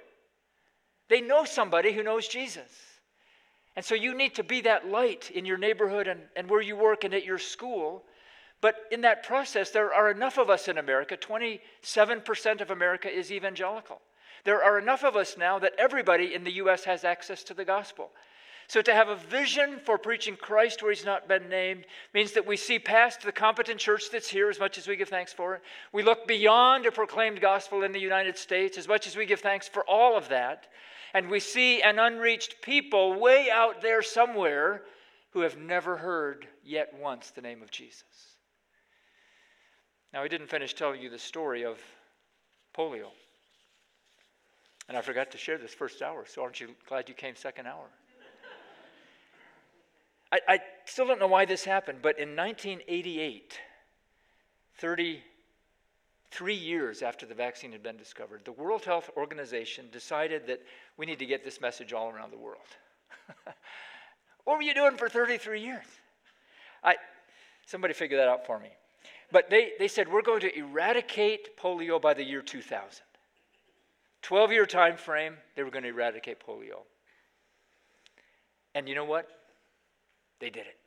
They 1.08 1.20
know 1.20 1.44
somebody 1.44 1.92
who 1.92 2.02
knows 2.02 2.26
Jesus. 2.26 2.70
And 3.76 3.84
so 3.84 3.94
you 3.94 4.16
need 4.16 4.36
to 4.36 4.42
be 4.42 4.62
that 4.62 4.88
light 4.88 5.30
in 5.30 5.44
your 5.44 5.58
neighborhood 5.58 6.06
and, 6.06 6.20
and 6.34 6.48
where 6.48 6.62
you 6.62 6.76
work 6.76 7.04
and 7.04 7.12
at 7.12 7.24
your 7.24 7.38
school 7.38 8.04
but 8.64 8.76
in 8.90 9.02
that 9.02 9.24
process, 9.24 9.68
there 9.68 9.92
are 9.92 10.10
enough 10.10 10.38
of 10.38 10.48
us 10.48 10.68
in 10.68 10.78
America, 10.78 11.18
27% 11.18 12.62
of 12.62 12.70
America 12.70 13.14
is 13.14 13.30
evangelical. 13.30 14.00
There 14.44 14.62
are 14.62 14.78
enough 14.78 15.04
of 15.04 15.16
us 15.16 15.36
now 15.38 15.58
that 15.58 15.72
everybody 15.78 16.34
in 16.34 16.44
the 16.44 16.52
U.S. 16.52 16.84
has 16.84 17.04
access 17.04 17.42
to 17.44 17.54
the 17.54 17.64
gospel. 17.64 18.10
So, 18.66 18.80
to 18.80 18.94
have 18.94 19.08
a 19.08 19.16
vision 19.16 19.78
for 19.84 19.98
preaching 19.98 20.36
Christ 20.36 20.82
where 20.82 20.90
he's 20.90 21.04
not 21.04 21.28
been 21.28 21.48
named 21.50 21.84
means 22.14 22.32
that 22.32 22.46
we 22.46 22.56
see 22.56 22.78
past 22.78 23.20
the 23.22 23.32
competent 23.32 23.78
church 23.78 24.04
that's 24.10 24.28
here 24.28 24.48
as 24.48 24.58
much 24.58 24.78
as 24.78 24.88
we 24.88 24.96
give 24.96 25.10
thanks 25.10 25.34
for 25.34 25.56
it. 25.56 25.62
We 25.92 26.02
look 26.02 26.26
beyond 26.26 26.86
a 26.86 26.92
proclaimed 26.92 27.42
gospel 27.42 27.82
in 27.82 27.92
the 27.92 28.00
United 28.00 28.38
States 28.38 28.78
as 28.78 28.88
much 28.88 29.06
as 29.06 29.16
we 29.16 29.26
give 29.26 29.40
thanks 29.40 29.68
for 29.68 29.84
all 29.84 30.16
of 30.16 30.30
that. 30.30 30.68
And 31.12 31.30
we 31.30 31.40
see 31.40 31.82
an 31.82 31.98
unreached 31.98 32.62
people 32.62 33.20
way 33.20 33.50
out 33.50 33.82
there 33.82 34.02
somewhere 34.02 34.82
who 35.32 35.40
have 35.40 35.58
never 35.58 35.96
heard 35.96 36.46
yet 36.64 36.94
once 36.98 37.30
the 37.30 37.42
name 37.42 37.62
of 37.62 37.70
Jesus. 37.70 38.04
Now, 40.12 40.22
I 40.22 40.28
didn't 40.28 40.48
finish 40.48 40.74
telling 40.74 41.02
you 41.02 41.10
the 41.10 41.18
story 41.18 41.64
of 41.64 41.78
polio. 42.76 43.08
And 44.88 44.98
I 44.98 45.00
forgot 45.00 45.30
to 45.30 45.38
share 45.38 45.58
this 45.58 45.72
first 45.72 46.02
hour, 46.02 46.24
so 46.26 46.42
aren't 46.42 46.60
you 46.60 46.74
glad 46.88 47.08
you 47.08 47.14
came 47.14 47.36
second 47.36 47.66
hour? 47.66 47.86
I, 50.30 50.40
I 50.48 50.58
still 50.84 51.06
don't 51.06 51.20
know 51.20 51.28
why 51.28 51.44
this 51.44 51.64
happened, 51.64 52.00
but 52.02 52.18
in 52.18 52.34
1988, 52.34 53.58
33 54.78 56.54
years 56.54 57.02
after 57.02 57.24
the 57.24 57.34
vaccine 57.34 57.70
had 57.70 57.82
been 57.82 57.96
discovered, 57.96 58.44
the 58.44 58.52
World 58.52 58.84
Health 58.84 59.10
Organization 59.16 59.86
decided 59.92 60.46
that 60.48 60.60
we 60.96 61.06
need 61.06 61.20
to 61.20 61.26
get 61.26 61.44
this 61.44 61.60
message 61.60 61.92
all 61.92 62.10
around 62.10 62.32
the 62.32 62.38
world. 62.38 62.66
what 64.44 64.56
were 64.56 64.62
you 64.62 64.74
doing 64.74 64.96
for 64.96 65.08
33 65.08 65.60
years? 65.60 65.86
I, 66.82 66.96
somebody 67.64 67.94
figure 67.94 68.16
that 68.16 68.28
out 68.28 68.44
for 68.44 68.58
me. 68.58 68.70
But 69.30 69.50
they, 69.50 69.72
they 69.78 69.88
said, 69.88 70.10
we're 70.10 70.22
going 70.22 70.40
to 70.40 70.58
eradicate 70.58 71.56
polio 71.56 72.00
by 72.00 72.12
the 72.12 72.24
year 72.24 72.42
2000. 72.42 73.02
12 74.24 74.52
year 74.52 74.66
time 74.66 74.96
frame, 74.96 75.36
they 75.54 75.62
were 75.62 75.70
going 75.70 75.82
to 75.82 75.90
eradicate 75.90 76.40
polio. 76.40 76.84
And 78.74 78.88
you 78.88 78.94
know 78.94 79.04
what? 79.04 79.28
They 80.40 80.48
did 80.48 80.66
it. 80.66 80.78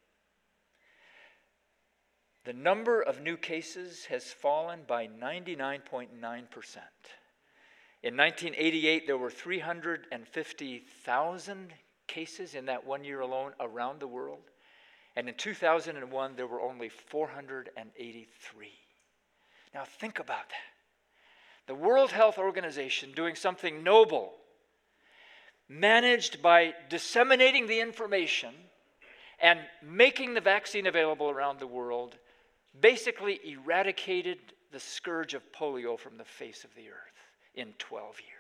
The 2.46 2.54
number 2.54 3.00
of 3.02 3.22
new 3.22 3.38
cases 3.38 4.06
has 4.06 4.24
fallen 4.24 4.80
by 4.88 5.06
99.9%. 5.06 6.08
In 8.04 8.18
1988, 8.18 9.06
there 9.06 9.20
were 9.20 9.30
350,000 9.30 11.74
cases 12.08 12.56
in 12.56 12.66
that 12.66 12.88
one 12.88 13.04
year 13.04 13.20
alone 13.20 13.52
around 13.60 14.00
the 14.00 14.08
world. 14.08 14.50
And 15.16 15.30
in 15.30 15.36
2001, 15.36 16.36
there 16.36 16.48
were 16.48 16.62
only 16.62 16.90
483. 16.90 18.72
Now, 19.76 19.84
think 19.84 20.18
about 20.18 20.50
that. 20.50 20.77
The 21.68 21.76
World 21.76 22.12
Health 22.12 22.38
Organization 22.38 23.12
doing 23.12 23.36
something 23.36 23.84
noble, 23.84 24.34
managed 25.68 26.42
by 26.42 26.74
disseminating 26.90 27.68
the 27.68 27.82
information 27.82 28.54
and 29.40 29.60
making 29.84 30.34
the 30.34 30.42
vaccine 30.42 30.88
available 30.88 31.30
around 31.30 31.60
the 31.60 31.68
world, 31.68 32.16
basically 32.80 33.40
eradicated 33.44 34.40
the 34.72 34.80
scourge 34.80 35.34
of 35.34 35.52
polio 35.52 36.00
from 36.00 36.18
the 36.18 36.26
face 36.26 36.64
of 36.64 36.74
the 36.76 36.90
earth 36.90 37.18
in 37.54 37.74
12 37.78 38.20
years. 38.22 38.38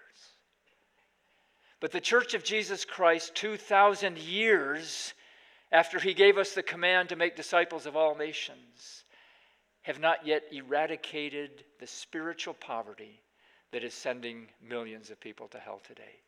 But 1.79 1.91
the 1.91 2.01
Church 2.01 2.33
of 2.33 2.43
Jesus 2.43 2.85
Christ, 2.85 3.35
2,000 3.35 4.17
years 4.17 5.13
after 5.71 5.99
he 5.99 6.13
gave 6.13 6.37
us 6.37 6.53
the 6.53 6.63
command 6.63 7.09
to 7.09 7.15
make 7.15 7.35
disciples 7.35 7.85
of 7.85 7.95
all 7.95 8.15
nations, 8.15 9.03
have 9.87 10.01
not 10.01 10.27
yet 10.27 10.43
eradicated 10.51 11.63
the 11.79 11.87
spiritual 11.87 12.53
poverty 12.53 13.21
that 13.71 13.85
is 13.85 13.93
sending 13.93 14.47
millions 14.61 15.09
of 15.09 15.17
people 15.21 15.47
to 15.47 15.57
hell 15.57 15.79
today. 15.81 16.19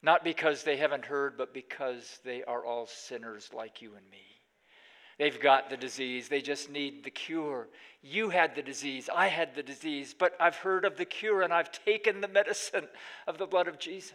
Not 0.00 0.22
because 0.22 0.62
they 0.62 0.76
haven't 0.76 1.04
heard, 1.04 1.36
but 1.36 1.52
because 1.52 2.20
they 2.24 2.44
are 2.44 2.64
all 2.64 2.86
sinners 2.86 3.50
like 3.52 3.82
you 3.82 3.96
and 3.96 4.08
me. 4.12 4.22
They've 5.18 5.40
got 5.40 5.68
the 5.68 5.76
disease, 5.76 6.28
they 6.28 6.40
just 6.40 6.70
need 6.70 7.02
the 7.02 7.10
cure. 7.10 7.66
You 8.00 8.28
had 8.30 8.54
the 8.54 8.62
disease, 8.62 9.10
I 9.12 9.26
had 9.26 9.56
the 9.56 9.64
disease, 9.64 10.14
but 10.16 10.34
I've 10.38 10.54
heard 10.54 10.84
of 10.84 10.96
the 10.96 11.04
cure 11.04 11.42
and 11.42 11.52
I've 11.52 11.72
taken 11.84 12.20
the 12.20 12.28
medicine 12.28 12.86
of 13.26 13.38
the 13.38 13.46
blood 13.46 13.66
of 13.66 13.80
Jesus. 13.80 14.12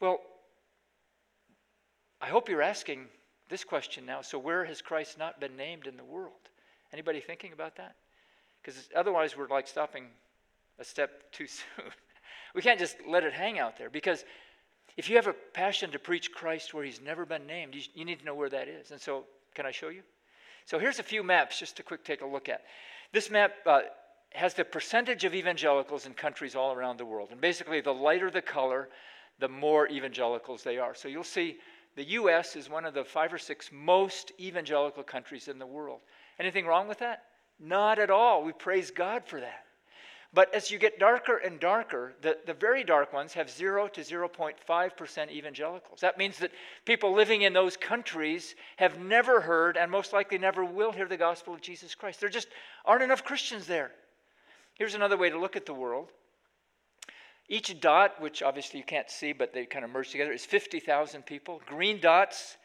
Well, 0.00 0.20
I 2.18 2.28
hope 2.28 2.48
you're 2.48 2.62
asking 2.62 3.08
this 3.52 3.64
question 3.64 4.06
now. 4.06 4.22
So 4.22 4.38
where 4.38 4.64
has 4.64 4.80
Christ 4.80 5.18
not 5.18 5.38
been 5.38 5.56
named 5.58 5.86
in 5.86 5.98
the 5.98 6.04
world? 6.04 6.32
Anybody 6.90 7.20
thinking 7.20 7.52
about 7.52 7.76
that? 7.76 7.96
Because 8.62 8.88
otherwise 8.96 9.36
we're 9.36 9.46
like 9.46 9.68
stopping 9.68 10.06
a 10.78 10.84
step 10.84 11.10
too 11.32 11.46
soon. 11.46 11.90
we 12.54 12.62
can't 12.62 12.78
just 12.78 12.96
let 13.06 13.24
it 13.24 13.34
hang 13.34 13.58
out 13.58 13.76
there 13.76 13.90
because 13.90 14.24
if 14.96 15.10
you 15.10 15.16
have 15.16 15.26
a 15.26 15.34
passion 15.52 15.90
to 15.90 15.98
preach 15.98 16.32
Christ 16.32 16.72
where 16.72 16.82
he's 16.82 17.00
never 17.00 17.26
been 17.26 17.46
named, 17.46 17.74
you, 17.74 17.82
you 17.94 18.06
need 18.06 18.20
to 18.20 18.24
know 18.24 18.34
where 18.34 18.48
that 18.48 18.68
is. 18.68 18.90
And 18.90 19.00
so, 19.00 19.24
can 19.54 19.66
I 19.66 19.70
show 19.70 19.90
you? 19.90 20.02
So 20.64 20.78
here's 20.78 20.98
a 20.98 21.02
few 21.02 21.22
maps 21.22 21.58
just 21.58 21.76
to 21.76 21.82
quick 21.82 22.04
take 22.04 22.22
a 22.22 22.26
look 22.26 22.48
at. 22.48 22.62
This 23.12 23.30
map 23.30 23.52
uh, 23.66 23.80
has 24.32 24.54
the 24.54 24.64
percentage 24.64 25.24
of 25.24 25.34
evangelicals 25.34 26.06
in 26.06 26.14
countries 26.14 26.54
all 26.54 26.72
around 26.72 26.98
the 26.98 27.04
world. 27.04 27.28
And 27.32 27.40
basically, 27.40 27.82
the 27.82 27.92
lighter 27.92 28.30
the 28.30 28.40
color, 28.40 28.88
the 29.40 29.48
more 29.48 29.88
evangelicals 29.88 30.62
they 30.62 30.78
are. 30.78 30.94
So 30.94 31.08
you'll 31.08 31.22
see 31.22 31.58
the 31.94 32.04
U.S. 32.04 32.56
is 32.56 32.70
one 32.70 32.84
of 32.84 32.94
the 32.94 33.04
five 33.04 33.32
or 33.32 33.38
six 33.38 33.70
most 33.72 34.32
evangelical 34.40 35.02
countries 35.02 35.48
in 35.48 35.58
the 35.58 35.66
world. 35.66 36.00
Anything 36.38 36.66
wrong 36.66 36.88
with 36.88 37.00
that? 37.00 37.24
Not 37.60 37.98
at 37.98 38.10
all. 38.10 38.42
We 38.42 38.52
praise 38.52 38.90
God 38.90 39.24
for 39.26 39.40
that. 39.40 39.64
But 40.34 40.54
as 40.54 40.70
you 40.70 40.78
get 40.78 40.98
darker 40.98 41.36
and 41.36 41.60
darker, 41.60 42.14
the, 42.22 42.38
the 42.46 42.54
very 42.54 42.84
dark 42.84 43.12
ones 43.12 43.34
have 43.34 43.50
0 43.50 43.88
to 43.88 44.00
0.5% 44.00 45.30
evangelicals. 45.30 46.00
That 46.00 46.16
means 46.16 46.38
that 46.38 46.52
people 46.86 47.12
living 47.12 47.42
in 47.42 47.52
those 47.52 47.76
countries 47.76 48.54
have 48.78 48.98
never 48.98 49.42
heard 49.42 49.76
and 49.76 49.90
most 49.90 50.14
likely 50.14 50.38
never 50.38 50.64
will 50.64 50.90
hear 50.90 51.06
the 51.06 51.18
gospel 51.18 51.52
of 51.52 51.60
Jesus 51.60 51.94
Christ. 51.94 52.18
There 52.20 52.30
just 52.30 52.48
aren't 52.86 53.02
enough 53.02 53.24
Christians 53.24 53.66
there. 53.66 53.90
Here's 54.74 54.94
another 54.94 55.18
way 55.18 55.28
to 55.28 55.38
look 55.38 55.54
at 55.54 55.66
the 55.66 55.74
world 55.74 56.08
each 57.48 57.80
dot, 57.80 58.20
which 58.20 58.42
obviously 58.42 58.78
you 58.78 58.84
can't 58.84 59.10
see, 59.10 59.32
but 59.32 59.52
they 59.52 59.66
kind 59.66 59.84
of 59.84 59.90
merge 59.90 60.10
together, 60.10 60.32
is 60.32 60.44
50,000 60.44 61.24
people. 61.26 61.60
Green 61.66 62.00
dots 62.00 62.56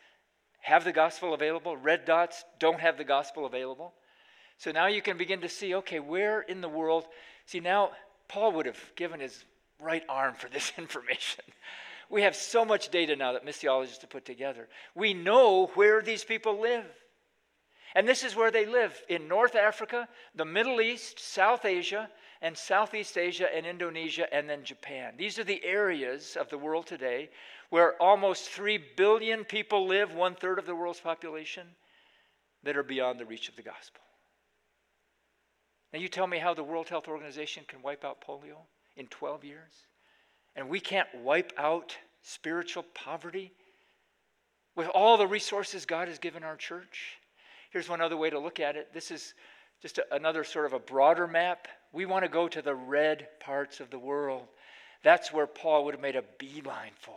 have 0.62 0.84
the 0.84 0.92
gospel 0.92 1.34
available, 1.34 1.78
red 1.78 2.06
dots 2.06 2.44
don't 2.60 2.80
have 2.80 2.98
the 2.98 3.04
gospel 3.04 3.46
available. 3.46 3.94
So 4.58 4.72
now 4.72 4.88
you 4.88 5.02
can 5.02 5.18
begin 5.18 5.42
to 5.42 5.50
see 5.50 5.76
okay, 5.76 6.00
where 6.00 6.42
in 6.42 6.62
the 6.62 6.70
world? 6.70 7.06
See, 7.46 7.60
now 7.60 7.92
Paul 8.28 8.54
would 8.54 8.66
have 8.66 8.80
given 8.96 9.20
his 9.20 9.46
right 9.80 10.04
arm 10.10 10.36
for 10.36 10.50
this 10.50 10.74
information. 10.78 11.44
We 12.10 12.22
have 12.22 12.36
so 12.36 12.64
much 12.64 12.90
data 12.90 13.16
now 13.16 13.34
that 13.34 13.46
missiologists 13.46 14.02
have 14.02 14.10
put 14.10 14.26
together. 14.26 14.68
We 14.96 15.14
know 15.14 15.68
where 15.76 16.02
these 16.02 16.24
people 16.24 16.60
live. 16.60 16.86
And 17.96 18.08
this 18.08 18.24
is 18.24 18.36
where 18.36 18.52
they 18.52 18.66
live 18.66 19.02
in 19.10 19.28
North 19.28 19.56
Africa, 19.56 20.08
the 20.36 20.46
Middle 20.46 20.82
East, 20.82 21.20
South 21.20 21.66
Asia, 21.66 22.10
and 22.42 22.58
Southeast 22.58 23.18
Asia 23.18 23.48
and 23.54 23.66
Indonesia 23.66 24.32
and 24.34 24.50
then 24.50 24.64
Japan. 24.64 25.14
These 25.18 25.40
are 25.40 25.44
the 25.44 25.64
areas 25.64 26.38
of 26.40 26.50
the 26.50 26.58
world 26.58 26.86
today 26.86 27.30
where 27.70 28.02
almost 28.02 28.50
3 28.50 28.80
billion 28.96 29.44
people 29.44 29.88
live, 29.88 30.14
one 30.14 30.36
third 30.36 30.60
of 30.60 30.66
the 30.66 30.76
world's 30.76 31.00
population, 31.00 31.68
that 32.64 32.78
are 32.78 32.84
beyond 32.84 33.20
the 33.20 33.26
reach 33.26 33.50
of 33.50 33.56
the 33.56 33.62
gospel. 33.62 34.02
Now, 35.94 36.00
you 36.00 36.10
tell 36.10 36.28
me 36.28 36.38
how 36.38 36.54
the 36.54 36.64
World 36.64 36.90
Health 36.90 37.08
Organization 37.08 37.64
can 37.68 37.82
wipe 37.82 38.04
out 38.04 38.22
polio 38.22 38.58
in 38.98 39.08
12 39.08 39.44
years? 39.44 39.72
And 40.56 40.70
we 40.70 40.80
can't 40.80 41.08
wipe 41.24 41.54
out 41.58 41.96
spiritual 42.22 42.84
poverty 42.94 43.54
with 44.76 44.88
all 44.88 45.18
the 45.18 45.28
resources 45.28 45.86
God 45.86 46.08
has 46.08 46.20
given 46.20 46.44
our 46.44 46.56
church? 46.56 47.18
Here's 47.72 47.90
one 47.90 48.02
other 48.02 48.18
way 48.18 48.30
to 48.30 48.40
look 48.40 48.60
at 48.60 48.76
it. 48.76 48.94
This 48.94 49.12
is 49.12 49.34
just 49.82 49.98
a, 49.98 50.16
another 50.16 50.44
sort 50.44 50.66
of 50.66 50.74
a 50.74 50.80
broader 50.80 51.28
map. 51.28 51.68
We 51.94 52.06
want 52.06 52.24
to 52.24 52.30
go 52.30 52.48
to 52.48 52.62
the 52.62 52.76
red 52.76 53.28
parts 53.40 53.80
of 53.80 53.90
the 53.90 54.00
world. 54.00 54.48
That's 55.04 55.32
where 55.32 55.48
Paul 55.48 55.86
would 55.86 55.94
have 55.94 56.02
made 56.02 56.16
a 56.16 56.24
beeline 56.38 56.92
for. 57.00 57.16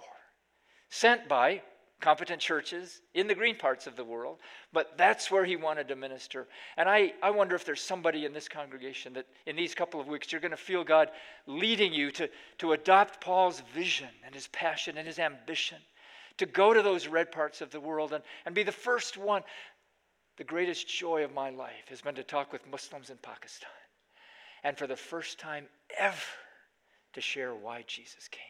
Sent 0.91 1.29
by 1.29 1.63
competent 2.01 2.41
churches 2.41 3.03
in 3.15 3.27
the 3.27 3.35
green 3.35 3.57
parts 3.57 3.87
of 3.87 3.95
the 3.95 4.05
world, 4.05 4.39
but 4.73 4.97
that's 4.97 5.31
where 5.31 5.45
he 5.45 5.57
wanted 5.57 5.89
to 5.89 5.97
minister. 5.97 6.49
And 6.77 6.89
I, 6.89 7.13
I 7.23 7.31
wonder 7.31 7.55
if 7.55 7.65
there's 7.65 7.83
somebody 7.83 8.25
in 8.25 8.33
this 8.33 8.49
congregation 8.49 9.13
that 9.15 9.27
in 9.47 9.55
these 9.55 9.75
couple 9.75 10.01
of 10.01 10.09
weeks 10.09 10.33
you're 10.33 10.41
going 10.41 10.51
to 10.51 10.57
feel 10.57 10.83
God 10.83 11.11
leading 11.47 11.93
you 11.93 12.11
to, 12.13 12.31
to 12.59 12.73
adopt 12.73 13.21
Paul's 13.21 13.63
vision 13.75 14.09
and 14.25 14.35
his 14.35 14.49
passion 14.49 14.97
and 14.97 15.07
his 15.07 15.19
ambition 15.19 15.79
to 16.39 16.47
go 16.47 16.73
to 16.73 16.83
those 16.83 17.07
red 17.07 17.31
parts 17.31 17.61
of 17.61 17.71
the 17.71 17.81
world 17.81 18.15
and, 18.15 18.25
and 18.47 18.55
be 18.55 18.63
the 18.63 18.73
first 18.73 19.19
one. 19.19 19.43
The 20.41 20.45
greatest 20.45 20.89
joy 20.89 21.23
of 21.23 21.35
my 21.35 21.51
life 21.51 21.91
has 21.91 22.01
been 22.01 22.15
to 22.15 22.23
talk 22.23 22.51
with 22.51 22.67
Muslims 22.67 23.11
in 23.11 23.19
Pakistan 23.19 23.69
and 24.65 24.75
for 24.75 24.87
the 24.87 24.97
first 24.97 25.39
time 25.39 25.67
ever 25.99 26.17
to 27.13 27.21
share 27.21 27.55
why 27.55 27.85
Jesus 27.87 28.27
came. 28.27 28.41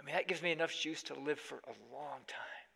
I 0.00 0.04
mean, 0.04 0.14
that 0.14 0.28
gives 0.28 0.42
me 0.42 0.52
enough 0.52 0.72
juice 0.72 1.02
to 1.02 1.14
live 1.14 1.40
for 1.40 1.56
a 1.56 1.74
long 1.92 2.20
time. 2.28 2.66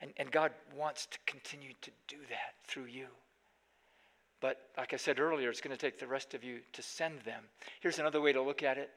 And, 0.00 0.12
and 0.16 0.30
God 0.30 0.52
wants 0.76 1.06
to 1.06 1.18
continue 1.26 1.72
to 1.80 1.90
do 2.06 2.18
that 2.30 2.54
through 2.68 2.84
you. 2.84 3.08
But 4.40 4.60
like 4.78 4.94
I 4.94 4.96
said 4.96 5.18
earlier, 5.18 5.50
it's 5.50 5.60
going 5.60 5.76
to 5.76 5.86
take 5.86 5.98
the 5.98 6.06
rest 6.06 6.34
of 6.34 6.44
you 6.44 6.60
to 6.72 6.82
send 6.82 7.22
them. 7.22 7.42
Here's 7.80 7.98
another 7.98 8.20
way 8.20 8.32
to 8.32 8.40
look 8.40 8.62
at 8.62 8.78
it. 8.78 8.90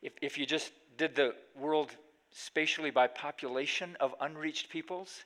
If, 0.00 0.12
if 0.22 0.38
you 0.38 0.46
just 0.46 0.70
did 0.96 1.16
the 1.16 1.34
world 1.58 1.90
spatially 2.30 2.92
by 2.92 3.08
population 3.08 3.96
of 3.98 4.14
unreached 4.20 4.70
peoples, 4.70 5.24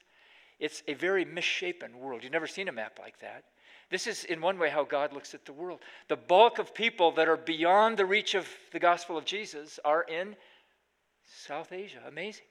it's 0.60 0.82
a 0.86 0.94
very 0.94 1.24
misshapen 1.24 1.98
world. 1.98 2.22
You've 2.22 2.32
never 2.32 2.46
seen 2.46 2.68
a 2.68 2.72
map 2.72 2.98
like 3.00 3.18
that. 3.20 3.44
This 3.90 4.06
is, 4.06 4.24
in 4.24 4.40
one 4.40 4.58
way, 4.58 4.70
how 4.70 4.84
God 4.84 5.12
looks 5.12 5.34
at 5.34 5.44
the 5.44 5.52
world. 5.52 5.80
The 6.08 6.16
bulk 6.16 6.58
of 6.58 6.74
people 6.74 7.10
that 7.12 7.28
are 7.28 7.36
beyond 7.36 7.96
the 7.96 8.06
reach 8.06 8.34
of 8.34 8.46
the 8.72 8.78
gospel 8.78 9.18
of 9.18 9.24
Jesus 9.24 9.80
are 9.84 10.02
in 10.02 10.36
South 11.24 11.72
Asia. 11.72 11.98
Amazing. 12.06 12.44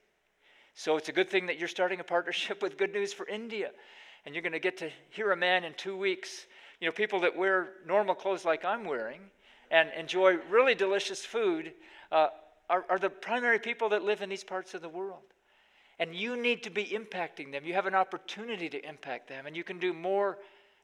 So 0.74 0.96
it's 0.96 1.08
a 1.08 1.12
good 1.12 1.30
thing 1.30 1.46
that 1.46 1.58
you're 1.58 1.68
starting 1.68 2.00
a 2.00 2.04
partnership 2.04 2.62
with 2.62 2.76
Good 2.76 2.92
News 2.92 3.12
for 3.12 3.26
India. 3.26 3.70
And 4.26 4.34
you're 4.34 4.42
going 4.42 4.52
to 4.52 4.58
get 4.58 4.76
to 4.78 4.90
hear 5.08 5.32
a 5.32 5.36
man 5.36 5.64
in 5.64 5.72
two 5.74 5.96
weeks. 5.96 6.46
You 6.80 6.88
know, 6.88 6.92
people 6.92 7.20
that 7.20 7.34
wear 7.34 7.70
normal 7.86 8.14
clothes 8.14 8.44
like 8.44 8.64
I'm 8.64 8.84
wearing 8.84 9.20
and 9.70 9.88
enjoy 9.96 10.36
really 10.50 10.74
delicious 10.74 11.24
food 11.24 11.72
uh, 12.12 12.28
are, 12.68 12.84
are 12.90 12.98
the 12.98 13.08
primary 13.08 13.58
people 13.58 13.88
that 13.90 14.02
live 14.02 14.20
in 14.20 14.28
these 14.28 14.44
parts 14.44 14.74
of 14.74 14.82
the 14.82 14.88
world. 14.88 15.22
And 16.00 16.14
you 16.14 16.34
need 16.34 16.62
to 16.62 16.70
be 16.70 16.86
impacting 16.86 17.52
them. 17.52 17.64
You 17.64 17.74
have 17.74 17.86
an 17.86 17.94
opportunity 17.94 18.70
to 18.70 18.88
impact 18.88 19.28
them, 19.28 19.46
and 19.46 19.54
you 19.54 19.62
can 19.62 19.78
do 19.78 19.92
more 19.92 20.38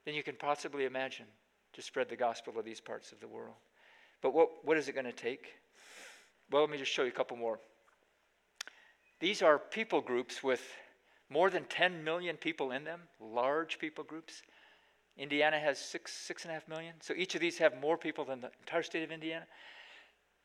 than 0.05 0.13
you 0.13 0.21
can 0.21 0.35
possibly 0.35 0.85
imagine 0.85 1.25
to 1.73 1.81
spread 1.81 2.07
the 2.07 2.15
gospel 2.15 2.57
of 2.57 2.63
these 2.63 2.79
parts 2.79 3.11
of 3.11 3.19
the 3.19 3.27
world. 3.27 3.55
But 4.21 4.33
what, 4.33 4.49
what 4.63 4.77
is 4.77 4.87
it 4.87 4.93
going 4.93 5.05
to 5.05 5.11
take? 5.11 5.55
Well, 6.51 6.61
let 6.61 6.71
me 6.71 6.77
just 6.77 6.91
show 6.91 7.01
you 7.01 7.09
a 7.09 7.11
couple 7.11 7.35
more. 7.35 7.59
These 9.19 9.41
are 9.41 9.57
people 9.57 10.01
groups 10.01 10.43
with 10.43 10.61
more 11.29 11.49
than 11.49 11.65
10 11.65 12.03
million 12.03 12.37
people 12.37 12.71
in 12.71 12.83
them, 12.83 13.01
large 13.19 13.79
people 13.79 14.03
groups. 14.03 14.43
Indiana 15.17 15.59
has 15.59 15.79
six, 15.79 16.13
six 16.13 16.43
and 16.43 16.51
a 16.51 16.53
half 16.53 16.67
million. 16.67 16.93
So 17.01 17.15
each 17.17 17.33
of 17.33 17.41
these 17.41 17.57
have 17.57 17.81
more 17.81 17.97
people 17.97 18.23
than 18.23 18.39
the 18.39 18.51
entire 18.59 18.83
state 18.83 19.03
of 19.03 19.11
Indiana. 19.11 19.45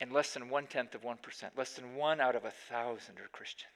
And 0.01 0.11
less 0.11 0.33
than 0.33 0.49
one 0.49 0.65
tenth 0.65 0.95
of 0.95 1.03
1%, 1.03 1.17
less 1.55 1.73
than 1.73 1.95
one 1.95 2.19
out 2.19 2.35
of 2.35 2.43
a 2.43 2.51
thousand 2.51 3.19
are 3.19 3.29
Christians. 3.31 3.69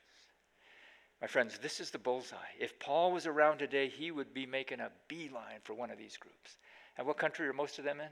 My 1.22 1.28
friends, 1.28 1.58
this 1.58 1.80
is 1.80 1.90
the 1.90 1.98
bullseye. 1.98 2.38
If 2.60 2.80
Paul 2.80 3.12
was 3.12 3.26
around 3.26 3.58
today, 3.58 3.90
he 3.90 4.12
would 4.12 4.34
be 4.34 4.46
making 4.46 4.80
a 4.80 4.92
beeline 5.08 5.60
for 5.64 5.74
one 5.74 5.90
of 5.90 5.98
these 5.98 6.16
groups. 6.18 6.58
And 6.98 7.08
what 7.08 7.18
country 7.18 7.48
are 7.48 7.54
most 7.54 7.80
of 7.80 7.86
them 7.86 8.00
in? 8.00 8.10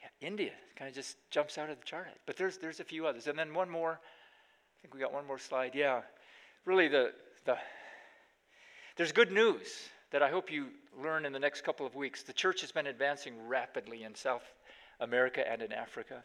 Yeah, 0.00 0.28
India 0.28 0.52
kind 0.76 0.88
of 0.88 0.94
just 0.94 1.16
jumps 1.30 1.56
out 1.56 1.70
of 1.70 1.78
the 1.78 1.84
chart. 1.84 2.08
But 2.26 2.36
there's, 2.36 2.58
there's 2.58 2.80
a 2.80 2.84
few 2.84 3.06
others. 3.06 3.26
And 3.26 3.38
then 3.38 3.54
one 3.54 3.70
more. 3.70 3.92
I 3.92 4.76
think 4.82 4.92
we 4.92 5.00
got 5.00 5.14
one 5.14 5.26
more 5.26 5.38
slide. 5.38 5.74
Yeah. 5.74 6.02
Really, 6.66 6.88
the, 6.88 7.12
the, 7.46 7.56
there's 8.96 9.12
good 9.12 9.32
news 9.32 9.88
that 10.10 10.22
I 10.22 10.30
hope 10.30 10.52
you 10.52 10.68
learn 11.02 11.24
in 11.24 11.32
the 11.32 11.38
next 11.38 11.64
couple 11.64 11.86
of 11.86 11.94
weeks. 11.94 12.22
The 12.22 12.32
church 12.34 12.60
has 12.60 12.70
been 12.70 12.86
advancing 12.86 13.48
rapidly 13.48 14.04
in 14.04 14.14
South 14.14 14.44
America 15.00 15.42
and 15.50 15.62
in 15.62 15.72
Africa, 15.72 16.22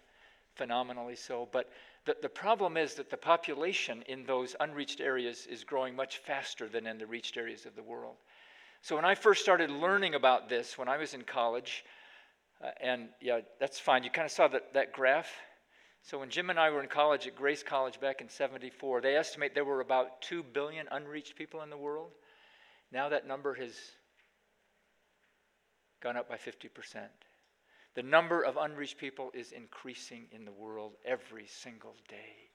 phenomenally 0.60 1.16
so. 1.16 1.48
But 1.54 1.70
the, 2.06 2.18
the 2.22 2.30
problem 2.30 2.76
is 2.76 2.94
that 2.96 3.10
the 3.10 3.18
population 3.18 4.04
in 4.08 4.26
those 4.26 4.58
unreached 4.60 5.00
areas 5.00 5.48
is 5.50 5.64
growing 5.64 5.96
much 5.96 6.18
faster 6.18 6.68
than 6.68 6.86
in 6.86 6.98
the 6.98 7.08
reached 7.08 7.38
areas 7.38 7.66
of 7.66 7.78
the 7.78 7.82
world. 7.82 8.18
So 8.82 8.98
when 8.98 9.06
I 9.06 9.16
first 9.16 9.42
started 9.42 9.72
learning 9.72 10.16
about 10.16 10.50
this, 10.50 10.78
when 10.78 10.90
I 10.90 10.98
was 10.98 11.14
in 11.14 11.22
college, 11.22 11.86
uh, 12.62 12.72
and 12.82 13.08
yeah, 13.22 13.40
that's 13.58 13.80
fine. 13.80 14.04
You 14.04 14.10
kind 14.10 14.26
of 14.26 14.32
saw 14.32 14.50
that, 14.50 14.74
that 14.74 14.92
graph. 14.92 15.32
So 16.02 16.20
when 16.20 16.30
Jim 16.30 16.50
and 16.50 16.60
I 16.60 16.70
were 16.72 16.84
in 16.84 16.90
college 16.90 17.26
at 17.26 17.36
Grace 17.36 17.64
College 17.64 18.00
back 18.02 18.20
in 18.20 18.28
74, 18.28 19.00
they 19.00 19.16
estimate 19.16 19.56
there 19.56 19.64
were 19.64 19.80
about 19.80 20.22
2 20.24 20.44
billion 20.44 20.88
unreached 20.92 21.38
people 21.38 21.62
in 21.62 21.70
the 21.70 21.78
world. 21.78 22.12
Now 22.92 23.08
that 23.10 23.26
number 23.26 23.54
has 23.54 23.74
gone 26.02 26.18
up 26.18 26.28
by 26.28 26.36
50%. 26.36 27.08
The 27.96 28.04
number 28.04 28.44
of 28.44 28.58
unreached 28.58 28.98
people 28.98 29.32
is 29.34 29.52
increasing 29.52 30.28
in 30.32 30.46
the 30.46 30.52
world 30.52 30.94
every 31.06 31.48
single 31.48 31.96
day. 32.08 32.50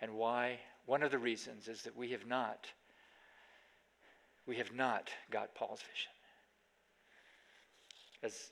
And 0.00 0.14
why? 0.14 0.60
One 0.86 1.02
of 1.02 1.10
the 1.10 1.18
reasons 1.18 1.68
is 1.68 1.82
that 1.82 1.96
we 1.96 2.10
have 2.10 2.26
not 2.26 2.66
we 4.46 4.56
have 4.56 4.72
not 4.72 5.10
got 5.30 5.54
Paul's 5.54 5.82
vision. 5.82 6.10
As 8.22 8.50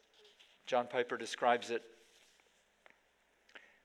John 0.66 0.86
Piper 0.88 1.16
describes 1.16 1.70
it, 1.70 1.82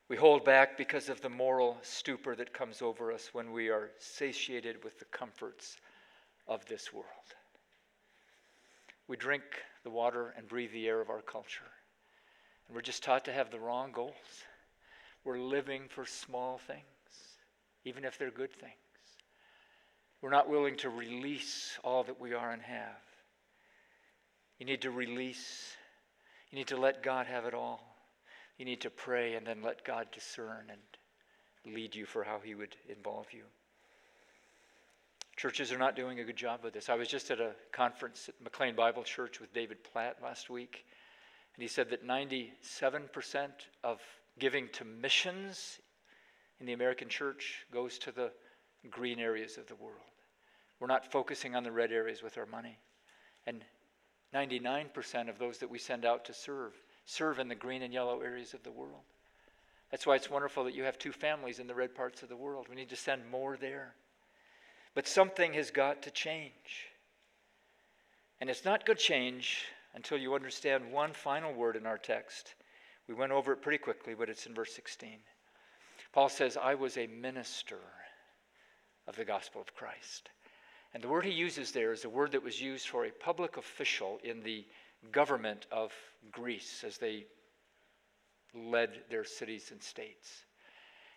we 0.10 0.18
hold 0.18 0.44
back 0.44 0.78
because 0.78 1.08
of 1.08 1.22
the 1.22 1.30
moral 1.30 1.78
stupor 1.84 2.36
that 2.36 2.54
comes 2.54 2.82
over 2.82 3.14
us 3.14 3.30
when 3.32 3.54
we 3.54 3.70
are 3.70 3.92
satiated 3.98 4.84
with 4.84 5.00
the 5.00 5.06
comforts 5.06 5.78
of 6.50 6.66
this 6.66 6.92
world. 6.92 7.06
We 9.08 9.16
drink 9.16 9.44
the 9.86 9.90
water 9.90 10.34
and 10.38 10.50
breathe 10.50 10.74
the 10.74 10.88
air 10.88 11.00
of 11.00 11.10
our 11.10 11.22
culture. 11.22 11.72
And 12.68 12.76
we're 12.76 12.82
just 12.82 13.04
taught 13.04 13.26
to 13.26 13.34
have 13.34 13.52
the 13.52 13.60
wrong 13.60 13.92
goals. 13.92 14.14
We're 15.24 15.40
living 15.40 15.84
for 15.90 16.06
small 16.06 16.58
things, 16.58 16.82
even 17.86 18.06
if 18.06 18.18
they're 18.18 18.32
good 18.32 18.54
things. 18.54 18.74
We're 20.22 20.30
not 20.30 20.50
willing 20.50 20.76
to 20.78 20.90
release 20.90 21.78
all 21.84 22.04
that 22.04 22.20
we 22.20 22.34
are 22.34 22.52
and 22.52 22.62
have. 22.62 23.02
You 24.60 24.66
need 24.66 24.82
to 24.82 24.92
release, 24.92 25.76
you 26.52 26.58
need 26.58 26.68
to 26.68 26.78
let 26.78 27.02
God 27.02 27.26
have 27.26 27.46
it 27.46 27.54
all. 27.54 27.82
You 28.58 28.66
need 28.66 28.82
to 28.82 28.92
pray 28.92 29.34
and 29.34 29.46
then 29.46 29.64
let 29.64 29.84
God 29.84 30.08
discern 30.12 30.70
and 30.70 31.74
lead 31.76 31.96
you 31.96 32.06
for 32.06 32.24
how 32.24 32.40
He 32.44 32.54
would 32.54 32.76
involve 32.88 33.26
you. 33.32 33.44
Churches 35.36 35.72
are 35.72 35.80
not 35.80 35.96
doing 35.96 36.20
a 36.20 36.24
good 36.24 36.36
job 36.36 36.60
with 36.64 36.74
this. 36.74 36.90
I 36.90 36.94
was 36.94 37.08
just 37.08 37.32
at 37.32 37.40
a 37.40 37.54
conference 37.72 38.30
at 38.30 38.36
McLean 38.44 38.76
Bible 38.76 39.02
Church 39.02 39.40
with 39.40 39.52
David 39.54 39.84
Platt 39.84 40.18
last 40.22 40.52
week, 40.52 40.86
and 41.56 41.62
he 41.62 41.68
said 41.68 41.90
that 41.90 42.08
97% 42.08 42.52
of 43.84 44.02
giving 44.40 44.70
to 44.70 44.86
missions 44.86 45.80
in 46.60 46.66
the 46.66 46.74
American 46.74 47.10
church 47.10 47.66
goes 47.74 47.98
to 48.00 48.12
the 48.12 48.32
green 48.90 49.20
areas 49.20 49.58
of 49.58 49.68
the 49.68 49.76
world. 49.76 49.98
We're 50.80 50.88
not 50.88 51.12
focusing 51.12 51.56
on 51.56 51.64
the 51.64 51.72
red 51.72 51.92
areas 51.92 52.24
with 52.24 52.38
our 52.38 52.46
money. 52.46 52.78
And 53.46 53.64
99% 54.34 55.30
of 55.30 55.38
those 55.38 55.58
that 55.60 55.70
we 55.70 55.78
send 55.78 56.06
out 56.06 56.26
to 56.26 56.34
serve 56.34 56.74
serve 57.06 57.40
in 57.40 57.48
the 57.48 57.56
green 57.56 57.82
and 57.82 57.94
yellow 57.94 58.22
areas 58.22 58.54
of 58.54 58.64
the 58.64 58.72
world. 58.72 59.02
That's 59.90 60.08
why 60.08 60.16
it's 60.16 60.30
wonderful 60.30 60.64
that 60.64 60.76
you 60.76 60.84
have 60.84 60.98
two 60.98 61.12
families 61.12 61.60
in 61.60 61.68
the 61.68 61.76
red 61.76 61.94
parts 61.94 62.24
of 62.24 62.30
the 62.30 62.36
world. 62.36 62.68
We 62.70 62.76
need 62.76 62.90
to 62.90 62.96
send 62.96 63.30
more 63.30 63.58
there. 63.58 63.96
But 64.94 65.08
something 65.08 65.54
has 65.54 65.72
got 65.72 66.02
to 66.04 66.12
change. 66.12 66.90
And 68.40 68.50
it's 68.50 68.64
not 68.64 68.86
going 68.86 68.98
to 68.98 69.04
change 69.04 69.66
until 69.96 70.18
you 70.18 70.36
understand 70.36 70.92
one 70.92 71.14
final 71.14 71.54
word 71.54 71.76
in 71.76 71.86
our 71.86 71.98
text. 71.98 72.56
We 73.08 73.14
went 73.14 73.32
over 73.32 73.54
it 73.54 73.62
pretty 73.62 73.78
quickly, 73.78 74.14
but 74.14 74.30
it's 74.30 74.46
in 74.46 74.54
verse 74.54 74.74
16. 74.74 75.18
Paul 76.14 76.30
says, 76.30 76.58
I 76.58 76.76
was 76.76 76.98
a 76.98 77.08
minister 77.08 77.80
of 79.08 79.16
the 79.16 79.26
gospel 79.26 79.62
of 79.62 79.76
Christ. 79.76 80.30
And 80.94 81.02
the 81.02 81.10
word 81.10 81.26
he 81.26 81.32
uses 81.32 81.72
there 81.72 81.94
is 81.94 82.06
a 82.06 82.10
word 82.10 82.32
that 82.34 82.44
was 82.44 82.62
used 82.62 82.88
for 82.88 83.06
a 83.06 83.12
public 83.12 83.58
official 83.58 84.20
in 84.24 84.44
the 84.44 84.66
government 85.12 85.68
of 85.72 85.94
Greece 86.32 86.84
as 86.86 86.98
they 86.98 87.26
led 88.54 88.90
their 89.10 89.24
cities 89.24 89.72
and 89.72 89.82
states. 89.82 90.46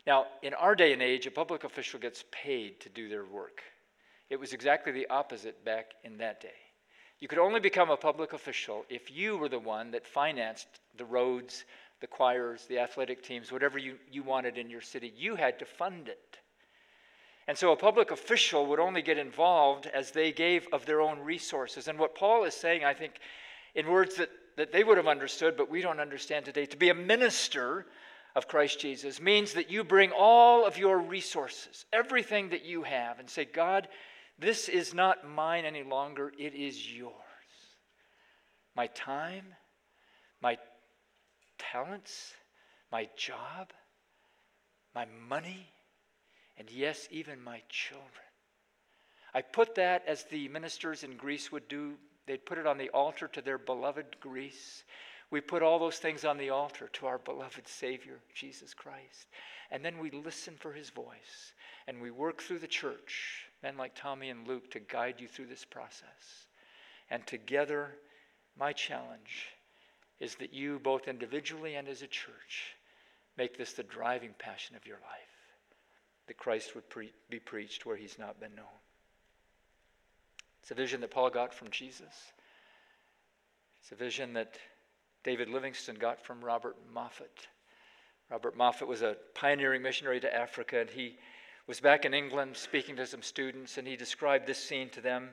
Now, 0.06 0.26
in 0.42 0.54
our 0.54 0.74
day 0.74 0.92
and 0.92 1.02
age, 1.02 1.26
a 1.26 1.30
public 1.30 1.64
official 1.64 1.98
gets 1.98 2.24
paid 2.30 2.80
to 2.80 2.88
do 2.88 3.08
their 3.08 3.24
work. 3.24 3.62
It 4.30 4.38
was 4.38 4.52
exactly 4.52 4.92
the 4.92 5.08
opposite 5.08 5.64
back 5.64 5.92
in 6.04 6.18
that 6.18 6.40
day. 6.40 6.63
You 7.20 7.28
could 7.28 7.38
only 7.38 7.60
become 7.60 7.90
a 7.90 7.96
public 7.96 8.32
official 8.32 8.84
if 8.88 9.10
you 9.10 9.36
were 9.36 9.48
the 9.48 9.58
one 9.58 9.90
that 9.92 10.06
financed 10.06 10.66
the 10.96 11.04
roads, 11.04 11.64
the 12.00 12.06
choirs, 12.06 12.66
the 12.68 12.78
athletic 12.78 13.22
teams, 13.22 13.50
whatever 13.50 13.78
you, 13.78 13.96
you 14.10 14.22
wanted 14.22 14.58
in 14.58 14.68
your 14.68 14.80
city. 14.80 15.12
You 15.16 15.36
had 15.36 15.58
to 15.60 15.64
fund 15.64 16.08
it. 16.08 16.38
And 17.46 17.56
so 17.56 17.72
a 17.72 17.76
public 17.76 18.10
official 18.10 18.66
would 18.66 18.80
only 18.80 19.02
get 19.02 19.18
involved 19.18 19.86
as 19.86 20.10
they 20.10 20.32
gave 20.32 20.66
of 20.72 20.86
their 20.86 21.00
own 21.00 21.20
resources. 21.20 21.88
And 21.88 21.98
what 21.98 22.14
Paul 22.14 22.44
is 22.44 22.54
saying, 22.54 22.84
I 22.84 22.94
think, 22.94 23.14
in 23.74 23.86
words 23.86 24.16
that, 24.16 24.30
that 24.56 24.72
they 24.72 24.84
would 24.84 24.96
have 24.96 25.08
understood, 25.08 25.56
but 25.56 25.70
we 25.70 25.82
don't 25.82 26.00
understand 26.00 26.44
today, 26.44 26.66
to 26.66 26.76
be 26.76 26.88
a 26.88 26.94
minister 26.94 27.86
of 28.34 28.48
Christ 28.48 28.80
Jesus 28.80 29.20
means 29.20 29.52
that 29.52 29.70
you 29.70 29.84
bring 29.84 30.10
all 30.10 30.66
of 30.66 30.78
your 30.78 30.98
resources, 30.98 31.84
everything 31.92 32.48
that 32.50 32.64
you 32.64 32.82
have, 32.82 33.18
and 33.18 33.28
say, 33.28 33.44
God, 33.44 33.88
this 34.38 34.68
is 34.68 34.94
not 34.94 35.28
mine 35.28 35.64
any 35.64 35.82
longer, 35.82 36.32
it 36.38 36.54
is 36.54 36.92
yours. 36.92 37.12
My 38.76 38.88
time, 38.88 39.54
my 40.40 40.58
talents, 41.58 42.34
my 42.90 43.08
job, 43.16 43.72
my 44.94 45.06
money, 45.28 45.68
and 46.56 46.70
yes, 46.70 47.08
even 47.10 47.42
my 47.42 47.62
children. 47.68 48.08
I 49.34 49.42
put 49.42 49.74
that 49.74 50.04
as 50.06 50.24
the 50.24 50.48
ministers 50.48 51.02
in 51.02 51.16
Greece 51.16 51.50
would 51.50 51.66
do. 51.68 51.94
They'd 52.26 52.46
put 52.46 52.58
it 52.58 52.66
on 52.66 52.78
the 52.78 52.90
altar 52.90 53.28
to 53.28 53.42
their 53.42 53.58
beloved 53.58 54.20
Greece. 54.20 54.84
We 55.30 55.40
put 55.40 55.62
all 55.62 55.80
those 55.80 55.98
things 55.98 56.24
on 56.24 56.38
the 56.38 56.50
altar 56.50 56.88
to 56.94 57.06
our 57.06 57.18
beloved 57.18 57.66
Savior, 57.66 58.20
Jesus 58.34 58.72
Christ. 58.72 59.26
And 59.72 59.84
then 59.84 59.98
we 59.98 60.10
listen 60.10 60.54
for 60.56 60.72
his 60.72 60.90
voice. 60.90 61.52
And 61.88 62.00
we 62.00 62.12
work 62.12 62.40
through 62.40 62.60
the 62.60 62.68
church, 62.68 63.46
men 63.64 63.76
like 63.76 63.94
Tommy 63.96 64.28
and 64.30 64.46
Luke, 64.46 64.70
to 64.72 64.78
guide 64.78 65.16
you 65.18 65.26
through 65.26 65.46
this 65.46 65.64
process. 65.64 66.46
And 67.10 67.26
together, 67.26 67.96
my 68.58 68.72
challenge 68.72 69.48
is 70.20 70.36
that 70.36 70.52
you, 70.52 70.78
both 70.78 71.08
individually 71.08 71.74
and 71.74 71.88
as 71.88 72.02
a 72.02 72.06
church, 72.06 72.76
make 73.36 73.56
this 73.56 73.72
the 73.72 73.82
driving 73.82 74.34
passion 74.38 74.76
of 74.76 74.86
your 74.86 74.98
life 74.98 75.34
that 76.26 76.36
Christ 76.36 76.74
would 76.74 76.88
pre- 76.88 77.12
be 77.30 77.38
preached 77.38 77.84
where 77.84 77.96
he's 77.96 78.18
not 78.18 78.38
been 78.38 78.54
known. 78.54 78.66
It's 80.62 80.70
a 80.70 80.74
vision 80.74 81.00
that 81.00 81.10
Paul 81.10 81.30
got 81.30 81.52
from 81.52 81.70
Jesus. 81.70 82.32
It's 83.80 83.92
a 83.92 83.96
vision 83.96 84.34
that 84.34 84.58
David 85.24 85.48
Livingstone 85.48 85.96
got 85.96 86.22
from 86.22 86.44
Robert 86.44 86.76
Moffat. 86.92 87.48
Robert 88.30 88.56
Moffat 88.56 88.88
was 88.88 89.02
a 89.02 89.16
pioneering 89.34 89.82
missionary 89.82 90.20
to 90.20 90.34
Africa, 90.34 90.80
and 90.80 90.90
he 90.90 91.16
was 91.66 91.80
back 91.80 92.04
in 92.04 92.12
England 92.12 92.56
speaking 92.56 92.96
to 92.96 93.06
some 93.06 93.22
students, 93.22 93.78
and 93.78 93.86
he 93.86 93.96
described 93.96 94.46
this 94.46 94.62
scene 94.62 94.90
to 94.90 95.00
them. 95.00 95.30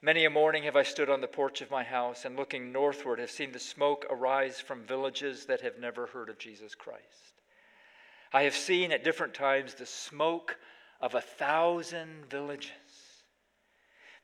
Many 0.00 0.24
a 0.24 0.30
morning 0.30 0.64
have 0.64 0.76
I 0.76 0.82
stood 0.82 1.10
on 1.10 1.20
the 1.20 1.28
porch 1.28 1.60
of 1.60 1.70
my 1.70 1.82
house 1.82 2.24
and 2.24 2.36
looking 2.36 2.72
northward 2.72 3.18
have 3.18 3.30
seen 3.30 3.52
the 3.52 3.58
smoke 3.58 4.04
arise 4.10 4.60
from 4.60 4.84
villages 4.84 5.46
that 5.46 5.60
have 5.60 5.78
never 5.78 6.06
heard 6.06 6.28
of 6.28 6.38
Jesus 6.38 6.74
Christ. 6.74 7.42
I 8.32 8.42
have 8.42 8.54
seen 8.54 8.92
at 8.92 9.04
different 9.04 9.34
times 9.34 9.74
the 9.74 9.86
smoke 9.86 10.56
of 11.00 11.14
a 11.14 11.20
thousand 11.20 12.30
villages. 12.30 12.70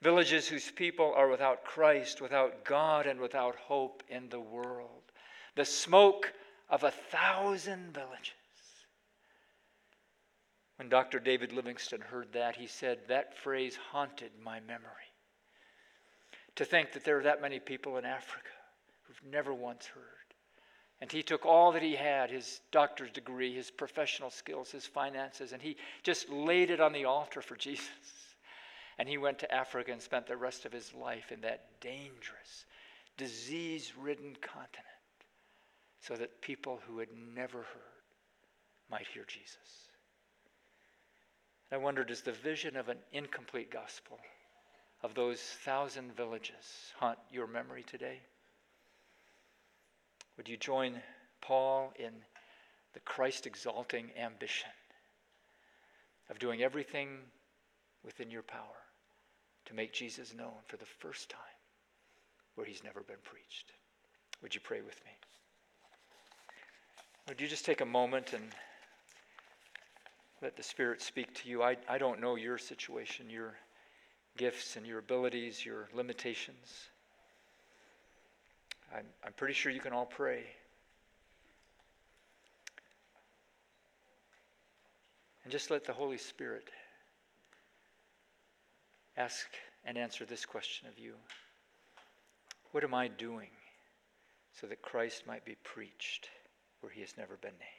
Villages 0.01 0.49
whose 0.49 0.71
people 0.71 1.13
are 1.17 1.29
without 1.29 1.65
Christ, 1.65 2.21
without 2.21 2.65
God, 2.65 3.07
and 3.07 3.21
without 3.21 3.57
hope 3.57 4.03
in 4.09 4.29
the 4.29 4.41
world. 4.41 5.03
The 5.57 5.65
smoke 5.65 6.33
of 6.71 6.85
a 6.85 6.91
thousand 6.91 7.95
villages. 7.95 8.38
When 10.79 10.89
Dr. 10.89 11.19
David 11.19 11.53
Livingstone 11.53 12.01
heard 12.01 12.33
that, 12.33 12.55
he 12.55 12.69
said, 12.69 13.01
That 13.09 13.37
phrase 13.37 13.77
haunted 13.91 14.31
my 14.41 14.61
memory. 14.61 14.93
To 16.55 16.65
think 16.65 16.93
that 16.93 17.05
there 17.05 17.19
are 17.19 17.25
that 17.25 17.43
many 17.43 17.59
people 17.59 17.99
in 17.99 18.05
Africa 18.05 18.51
who've 19.03 19.33
never 19.33 19.53
once 19.53 19.87
heard. 19.87 20.05
And 21.01 21.11
he 21.11 21.23
took 21.23 21.45
all 21.45 21.73
that 21.73 21.83
he 21.83 21.97
had 21.97 22.31
his 22.31 22.61
doctor's 22.71 23.11
degree, 23.11 23.55
his 23.55 23.71
professional 23.71 24.31
skills, 24.31 24.71
his 24.71 24.87
finances, 24.87 25.53
and 25.53 25.61
he 25.61 25.77
just 26.05 26.29
laid 26.29 26.71
it 26.71 26.81
on 26.81 26.93
the 26.93 27.05
altar 27.05 27.43
for 27.43 27.57
Jesus. 27.57 27.89
And 28.99 29.09
he 29.09 29.19
went 29.19 29.41
to 29.41 29.53
Africa 29.53 29.93
and 29.93 30.03
spent 30.03 30.27
the 30.27 30.37
rest 30.37 30.65
of 30.65 30.73
his 30.73 30.95
life 30.95 31.33
in 31.33 31.41
that 31.41 31.81
dangerous, 31.81 32.67
disease 33.17 33.93
ridden 33.99 34.37
continent 34.41 34.87
so 36.01 36.15
that 36.15 36.41
people 36.41 36.81
who 36.87 37.01
had 37.01 37.09
never 37.35 37.59
heard 37.59 38.05
might 38.91 39.07
hear 39.13 39.25
Jesus. 39.27 39.88
I 41.71 41.77
wondered 41.77 42.09
does 42.09 42.23
the 42.23 42.33
vision 42.33 42.77
of 42.77 42.89
an 42.89 42.99
incomplete 43.13 43.71
gospel 43.71 44.19
of 45.03 45.15
those 45.15 45.41
thousand 45.41 46.17
villages 46.17 46.93
haunt 46.99 47.19
your 47.31 47.47
memory 47.47 47.83
today? 47.83 48.21
Would 50.37 50.49
you 50.49 50.57
join 50.57 50.95
Paul 51.41 51.93
in 51.99 52.13
the 52.95 53.01
Christ 53.01 53.47
exalting 53.47 54.11
ambition 54.19 54.71
of 56.31 56.39
doing 56.39 56.63
everything 56.63 57.19
within 58.05 58.31
your 58.31 58.43
power 58.43 58.83
to 59.67 59.75
make 59.75 59.93
Jesus 59.93 60.35
known 60.35 60.55
for 60.67 60.79
the 60.79 60.87
first 60.87 61.29
time 61.29 61.41
where 62.55 62.67
he's 62.67 62.83
never 62.83 63.01
been 63.01 63.17
preached? 63.25 63.73
Would 64.43 64.55
you 64.55 64.61
pray 64.63 64.81
with 64.81 65.01
me? 65.05 65.11
Would 67.29 67.41
you 67.41 67.49
just 67.49 67.67
take 67.67 67.83
a 67.83 67.87
moment 67.87 68.33
and 68.33 68.45
let 70.41 70.57
the 70.57 70.63
Spirit 70.63 71.03
speak 71.03 71.35
to 71.35 71.49
you? 71.49 71.63
I, 71.63 71.77
I 71.89 71.99
don't 71.99 72.21
know 72.21 72.37
your 72.37 72.59
situation, 72.59 73.29
your 73.29 73.55
gifts 74.37 74.77
and 74.77 74.87
your 74.87 74.99
abilities, 74.99 75.65
your 75.65 75.89
limitations. 75.93 76.89
I'm, 78.95 79.05
I'm 79.25 79.33
pretty 79.33 79.55
sure 79.55 79.73
you 79.73 79.81
can 79.81 79.93
all 79.93 80.07
pray. 80.07 80.45
And 85.43 85.53
just 85.53 85.71
let 85.71 85.85
the 85.85 85.93
Holy 85.93 86.19
Spirit 86.19 86.69
ask 89.17 89.47
and 89.85 89.99
answer 89.99 90.25
this 90.25 90.45
question 90.45 90.89
of 90.89 90.99
you 90.99 91.15
What 92.73 92.85
am 92.85 92.95
I 92.95 93.09
doing 93.09 93.49
so 94.61 94.67
that 94.67 94.83
Christ 94.83 95.27
might 95.27 95.45
be 95.45 95.57
preached 95.65 96.29
where 96.81 96.93
he 96.93 97.01
has 97.01 97.17
never 97.17 97.37
been 97.37 97.53
named? 97.53 97.78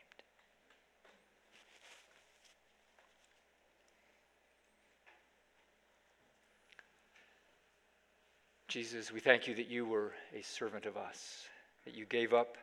Jesus, 8.69 9.11
we 9.11 9.19
thank 9.19 9.47
you 9.47 9.55
that 9.55 9.67
you 9.67 9.83
were 9.83 10.13
a 10.31 10.43
servant 10.43 10.85
of 10.85 10.95
us, 10.95 11.47
that 11.85 11.95
you 11.95 12.05
gave 12.05 12.35
up 12.35 12.55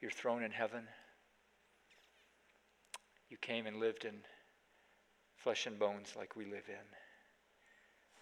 your 0.00 0.10
throne 0.10 0.42
in 0.42 0.50
heaven. 0.50 0.84
You 3.28 3.36
came 3.36 3.66
and 3.66 3.76
lived 3.76 4.06
in 4.06 4.14
flesh 5.36 5.66
and 5.66 5.78
bones 5.78 6.14
like 6.16 6.36
we 6.36 6.46
live 6.46 6.64
in. 6.68 6.86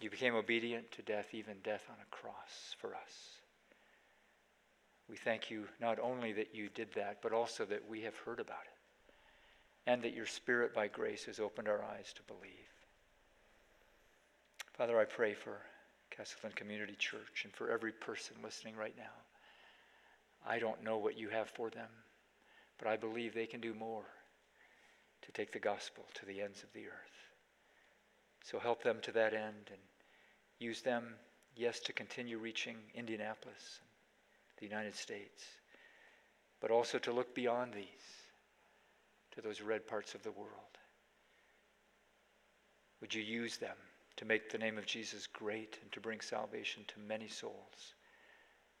You 0.01 0.09
became 0.09 0.35
obedient 0.35 0.91
to 0.91 1.01
death, 1.01 1.27
even 1.31 1.55
death 1.63 1.85
on 1.89 1.95
a 2.01 2.15
cross 2.15 2.75
for 2.79 2.89
us. 2.89 3.13
We 5.09 5.15
thank 5.15 5.49
you 5.49 5.67
not 5.79 5.99
only 5.99 6.33
that 6.33 6.53
you 6.53 6.67
did 6.67 6.91
that, 6.95 7.19
but 7.21 7.31
also 7.31 7.63
that 7.63 7.89
we 7.89 8.01
have 8.01 8.17
heard 8.25 8.41
about 8.41 8.65
it, 8.65 9.89
and 9.89 10.01
that 10.01 10.13
your 10.13 10.25
Spirit, 10.25 10.73
by 10.73 10.89
grace, 10.89 11.23
has 11.25 11.39
opened 11.39 11.69
our 11.69 11.81
eyes 11.81 12.11
to 12.15 12.23
believe. 12.23 12.51
Father, 14.73 14.99
I 14.99 15.05
pray 15.05 15.33
for 15.33 15.61
Castleton 16.09 16.51
Community 16.55 16.95
Church, 16.97 17.41
and 17.43 17.53
for 17.53 17.69
every 17.69 17.91
person 17.91 18.35
listening 18.43 18.75
right 18.75 18.95
now. 18.97 19.03
I 20.45 20.59
don't 20.59 20.83
know 20.83 20.97
what 20.97 21.17
you 21.17 21.29
have 21.29 21.49
for 21.49 21.69
them, 21.69 21.89
but 22.77 22.87
I 22.87 22.97
believe 22.97 23.33
they 23.33 23.45
can 23.45 23.61
do 23.61 23.73
more 23.73 24.05
to 25.21 25.31
take 25.31 25.51
the 25.51 25.59
gospel 25.59 26.05
to 26.15 26.25
the 26.25 26.41
ends 26.41 26.63
of 26.63 26.71
the 26.73 26.87
earth. 26.87 27.19
So 28.43 28.59
help 28.59 28.83
them 28.83 28.97
to 29.01 29.11
that 29.11 29.33
end 29.33 29.69
and 29.69 29.81
use 30.59 30.81
them, 30.81 31.15
yes, 31.55 31.79
to 31.81 31.93
continue 31.93 32.37
reaching 32.37 32.77
Indianapolis, 32.95 33.81
the 34.57 34.65
United 34.65 34.95
States, 34.95 35.43
but 36.61 36.71
also 36.71 36.97
to 36.99 37.11
look 37.11 37.35
beyond 37.35 37.73
these 37.73 37.85
to 39.35 39.41
those 39.41 39.61
red 39.61 39.87
parts 39.87 40.15
of 40.15 40.23
the 40.23 40.31
world. 40.31 40.77
Would 43.01 43.13
you 43.13 43.21
use 43.21 43.57
them 43.57 43.77
to 44.19 44.25
make 44.25 44.49
the 44.49 44.57
name 44.57 44.77
of 44.77 44.85
Jesus 44.85 45.27
great 45.27 45.79
and 45.81 45.89
to 45.93 46.01
bring 46.01 46.19
salvation 46.19 46.83
to 46.89 46.99
many 47.07 47.29
souls 47.29 47.93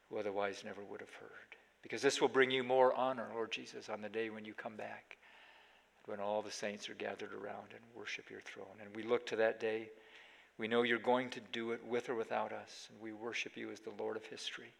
who 0.09 0.17
otherwise 0.17 0.63
never 0.65 0.83
would 0.83 0.99
have 0.99 1.13
heard. 1.13 1.55
Because 1.81 2.01
this 2.01 2.19
will 2.19 2.27
bring 2.27 2.51
you 2.51 2.61
more 2.61 2.93
honor, 2.93 3.29
Lord 3.33 3.49
Jesus, 3.49 3.87
on 3.87 4.01
the 4.01 4.09
day 4.09 4.29
when 4.29 4.43
you 4.43 4.53
come 4.53 4.75
back, 4.75 5.15
when 6.07 6.19
all 6.19 6.41
the 6.41 6.51
saints 6.51 6.89
are 6.89 6.95
gathered 6.95 7.31
around 7.31 7.71
and 7.71 7.79
worship 7.95 8.29
your 8.29 8.41
throne. 8.41 8.65
And 8.83 8.93
we 8.93 9.03
look 9.03 9.25
to 9.27 9.37
that 9.37 9.61
day. 9.61 9.87
We 10.57 10.67
know 10.67 10.81
you're 10.81 10.99
going 10.99 11.29
to 11.29 11.39
do 11.53 11.71
it 11.71 11.85
with 11.87 12.09
or 12.09 12.15
without 12.15 12.51
us, 12.51 12.89
and 12.91 12.99
we 12.99 13.13
worship 13.13 13.55
you 13.55 13.71
as 13.71 13.79
the 13.79 13.93
Lord 13.97 14.17
of 14.17 14.25
history, 14.25 14.73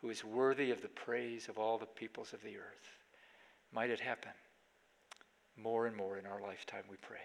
who 0.00 0.10
is 0.10 0.24
worthy 0.24 0.72
of 0.72 0.82
the 0.82 0.88
praise 0.88 1.48
of 1.48 1.56
all 1.56 1.78
the 1.78 1.86
peoples 1.86 2.32
of 2.32 2.42
the 2.42 2.56
earth. 2.56 2.98
Might 3.72 3.90
it 3.90 4.00
happen 4.00 4.32
more 5.56 5.86
and 5.86 5.96
more 5.96 6.18
in 6.18 6.26
our 6.26 6.40
lifetime, 6.40 6.82
we 6.90 6.96
pray. 6.96 7.18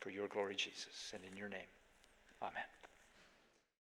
For 0.00 0.10
your 0.10 0.28
glory, 0.28 0.54
Jesus, 0.54 1.12
and 1.14 1.24
in 1.24 1.34
your 1.34 1.48
name. 1.48 1.77
Amen. 2.42 2.77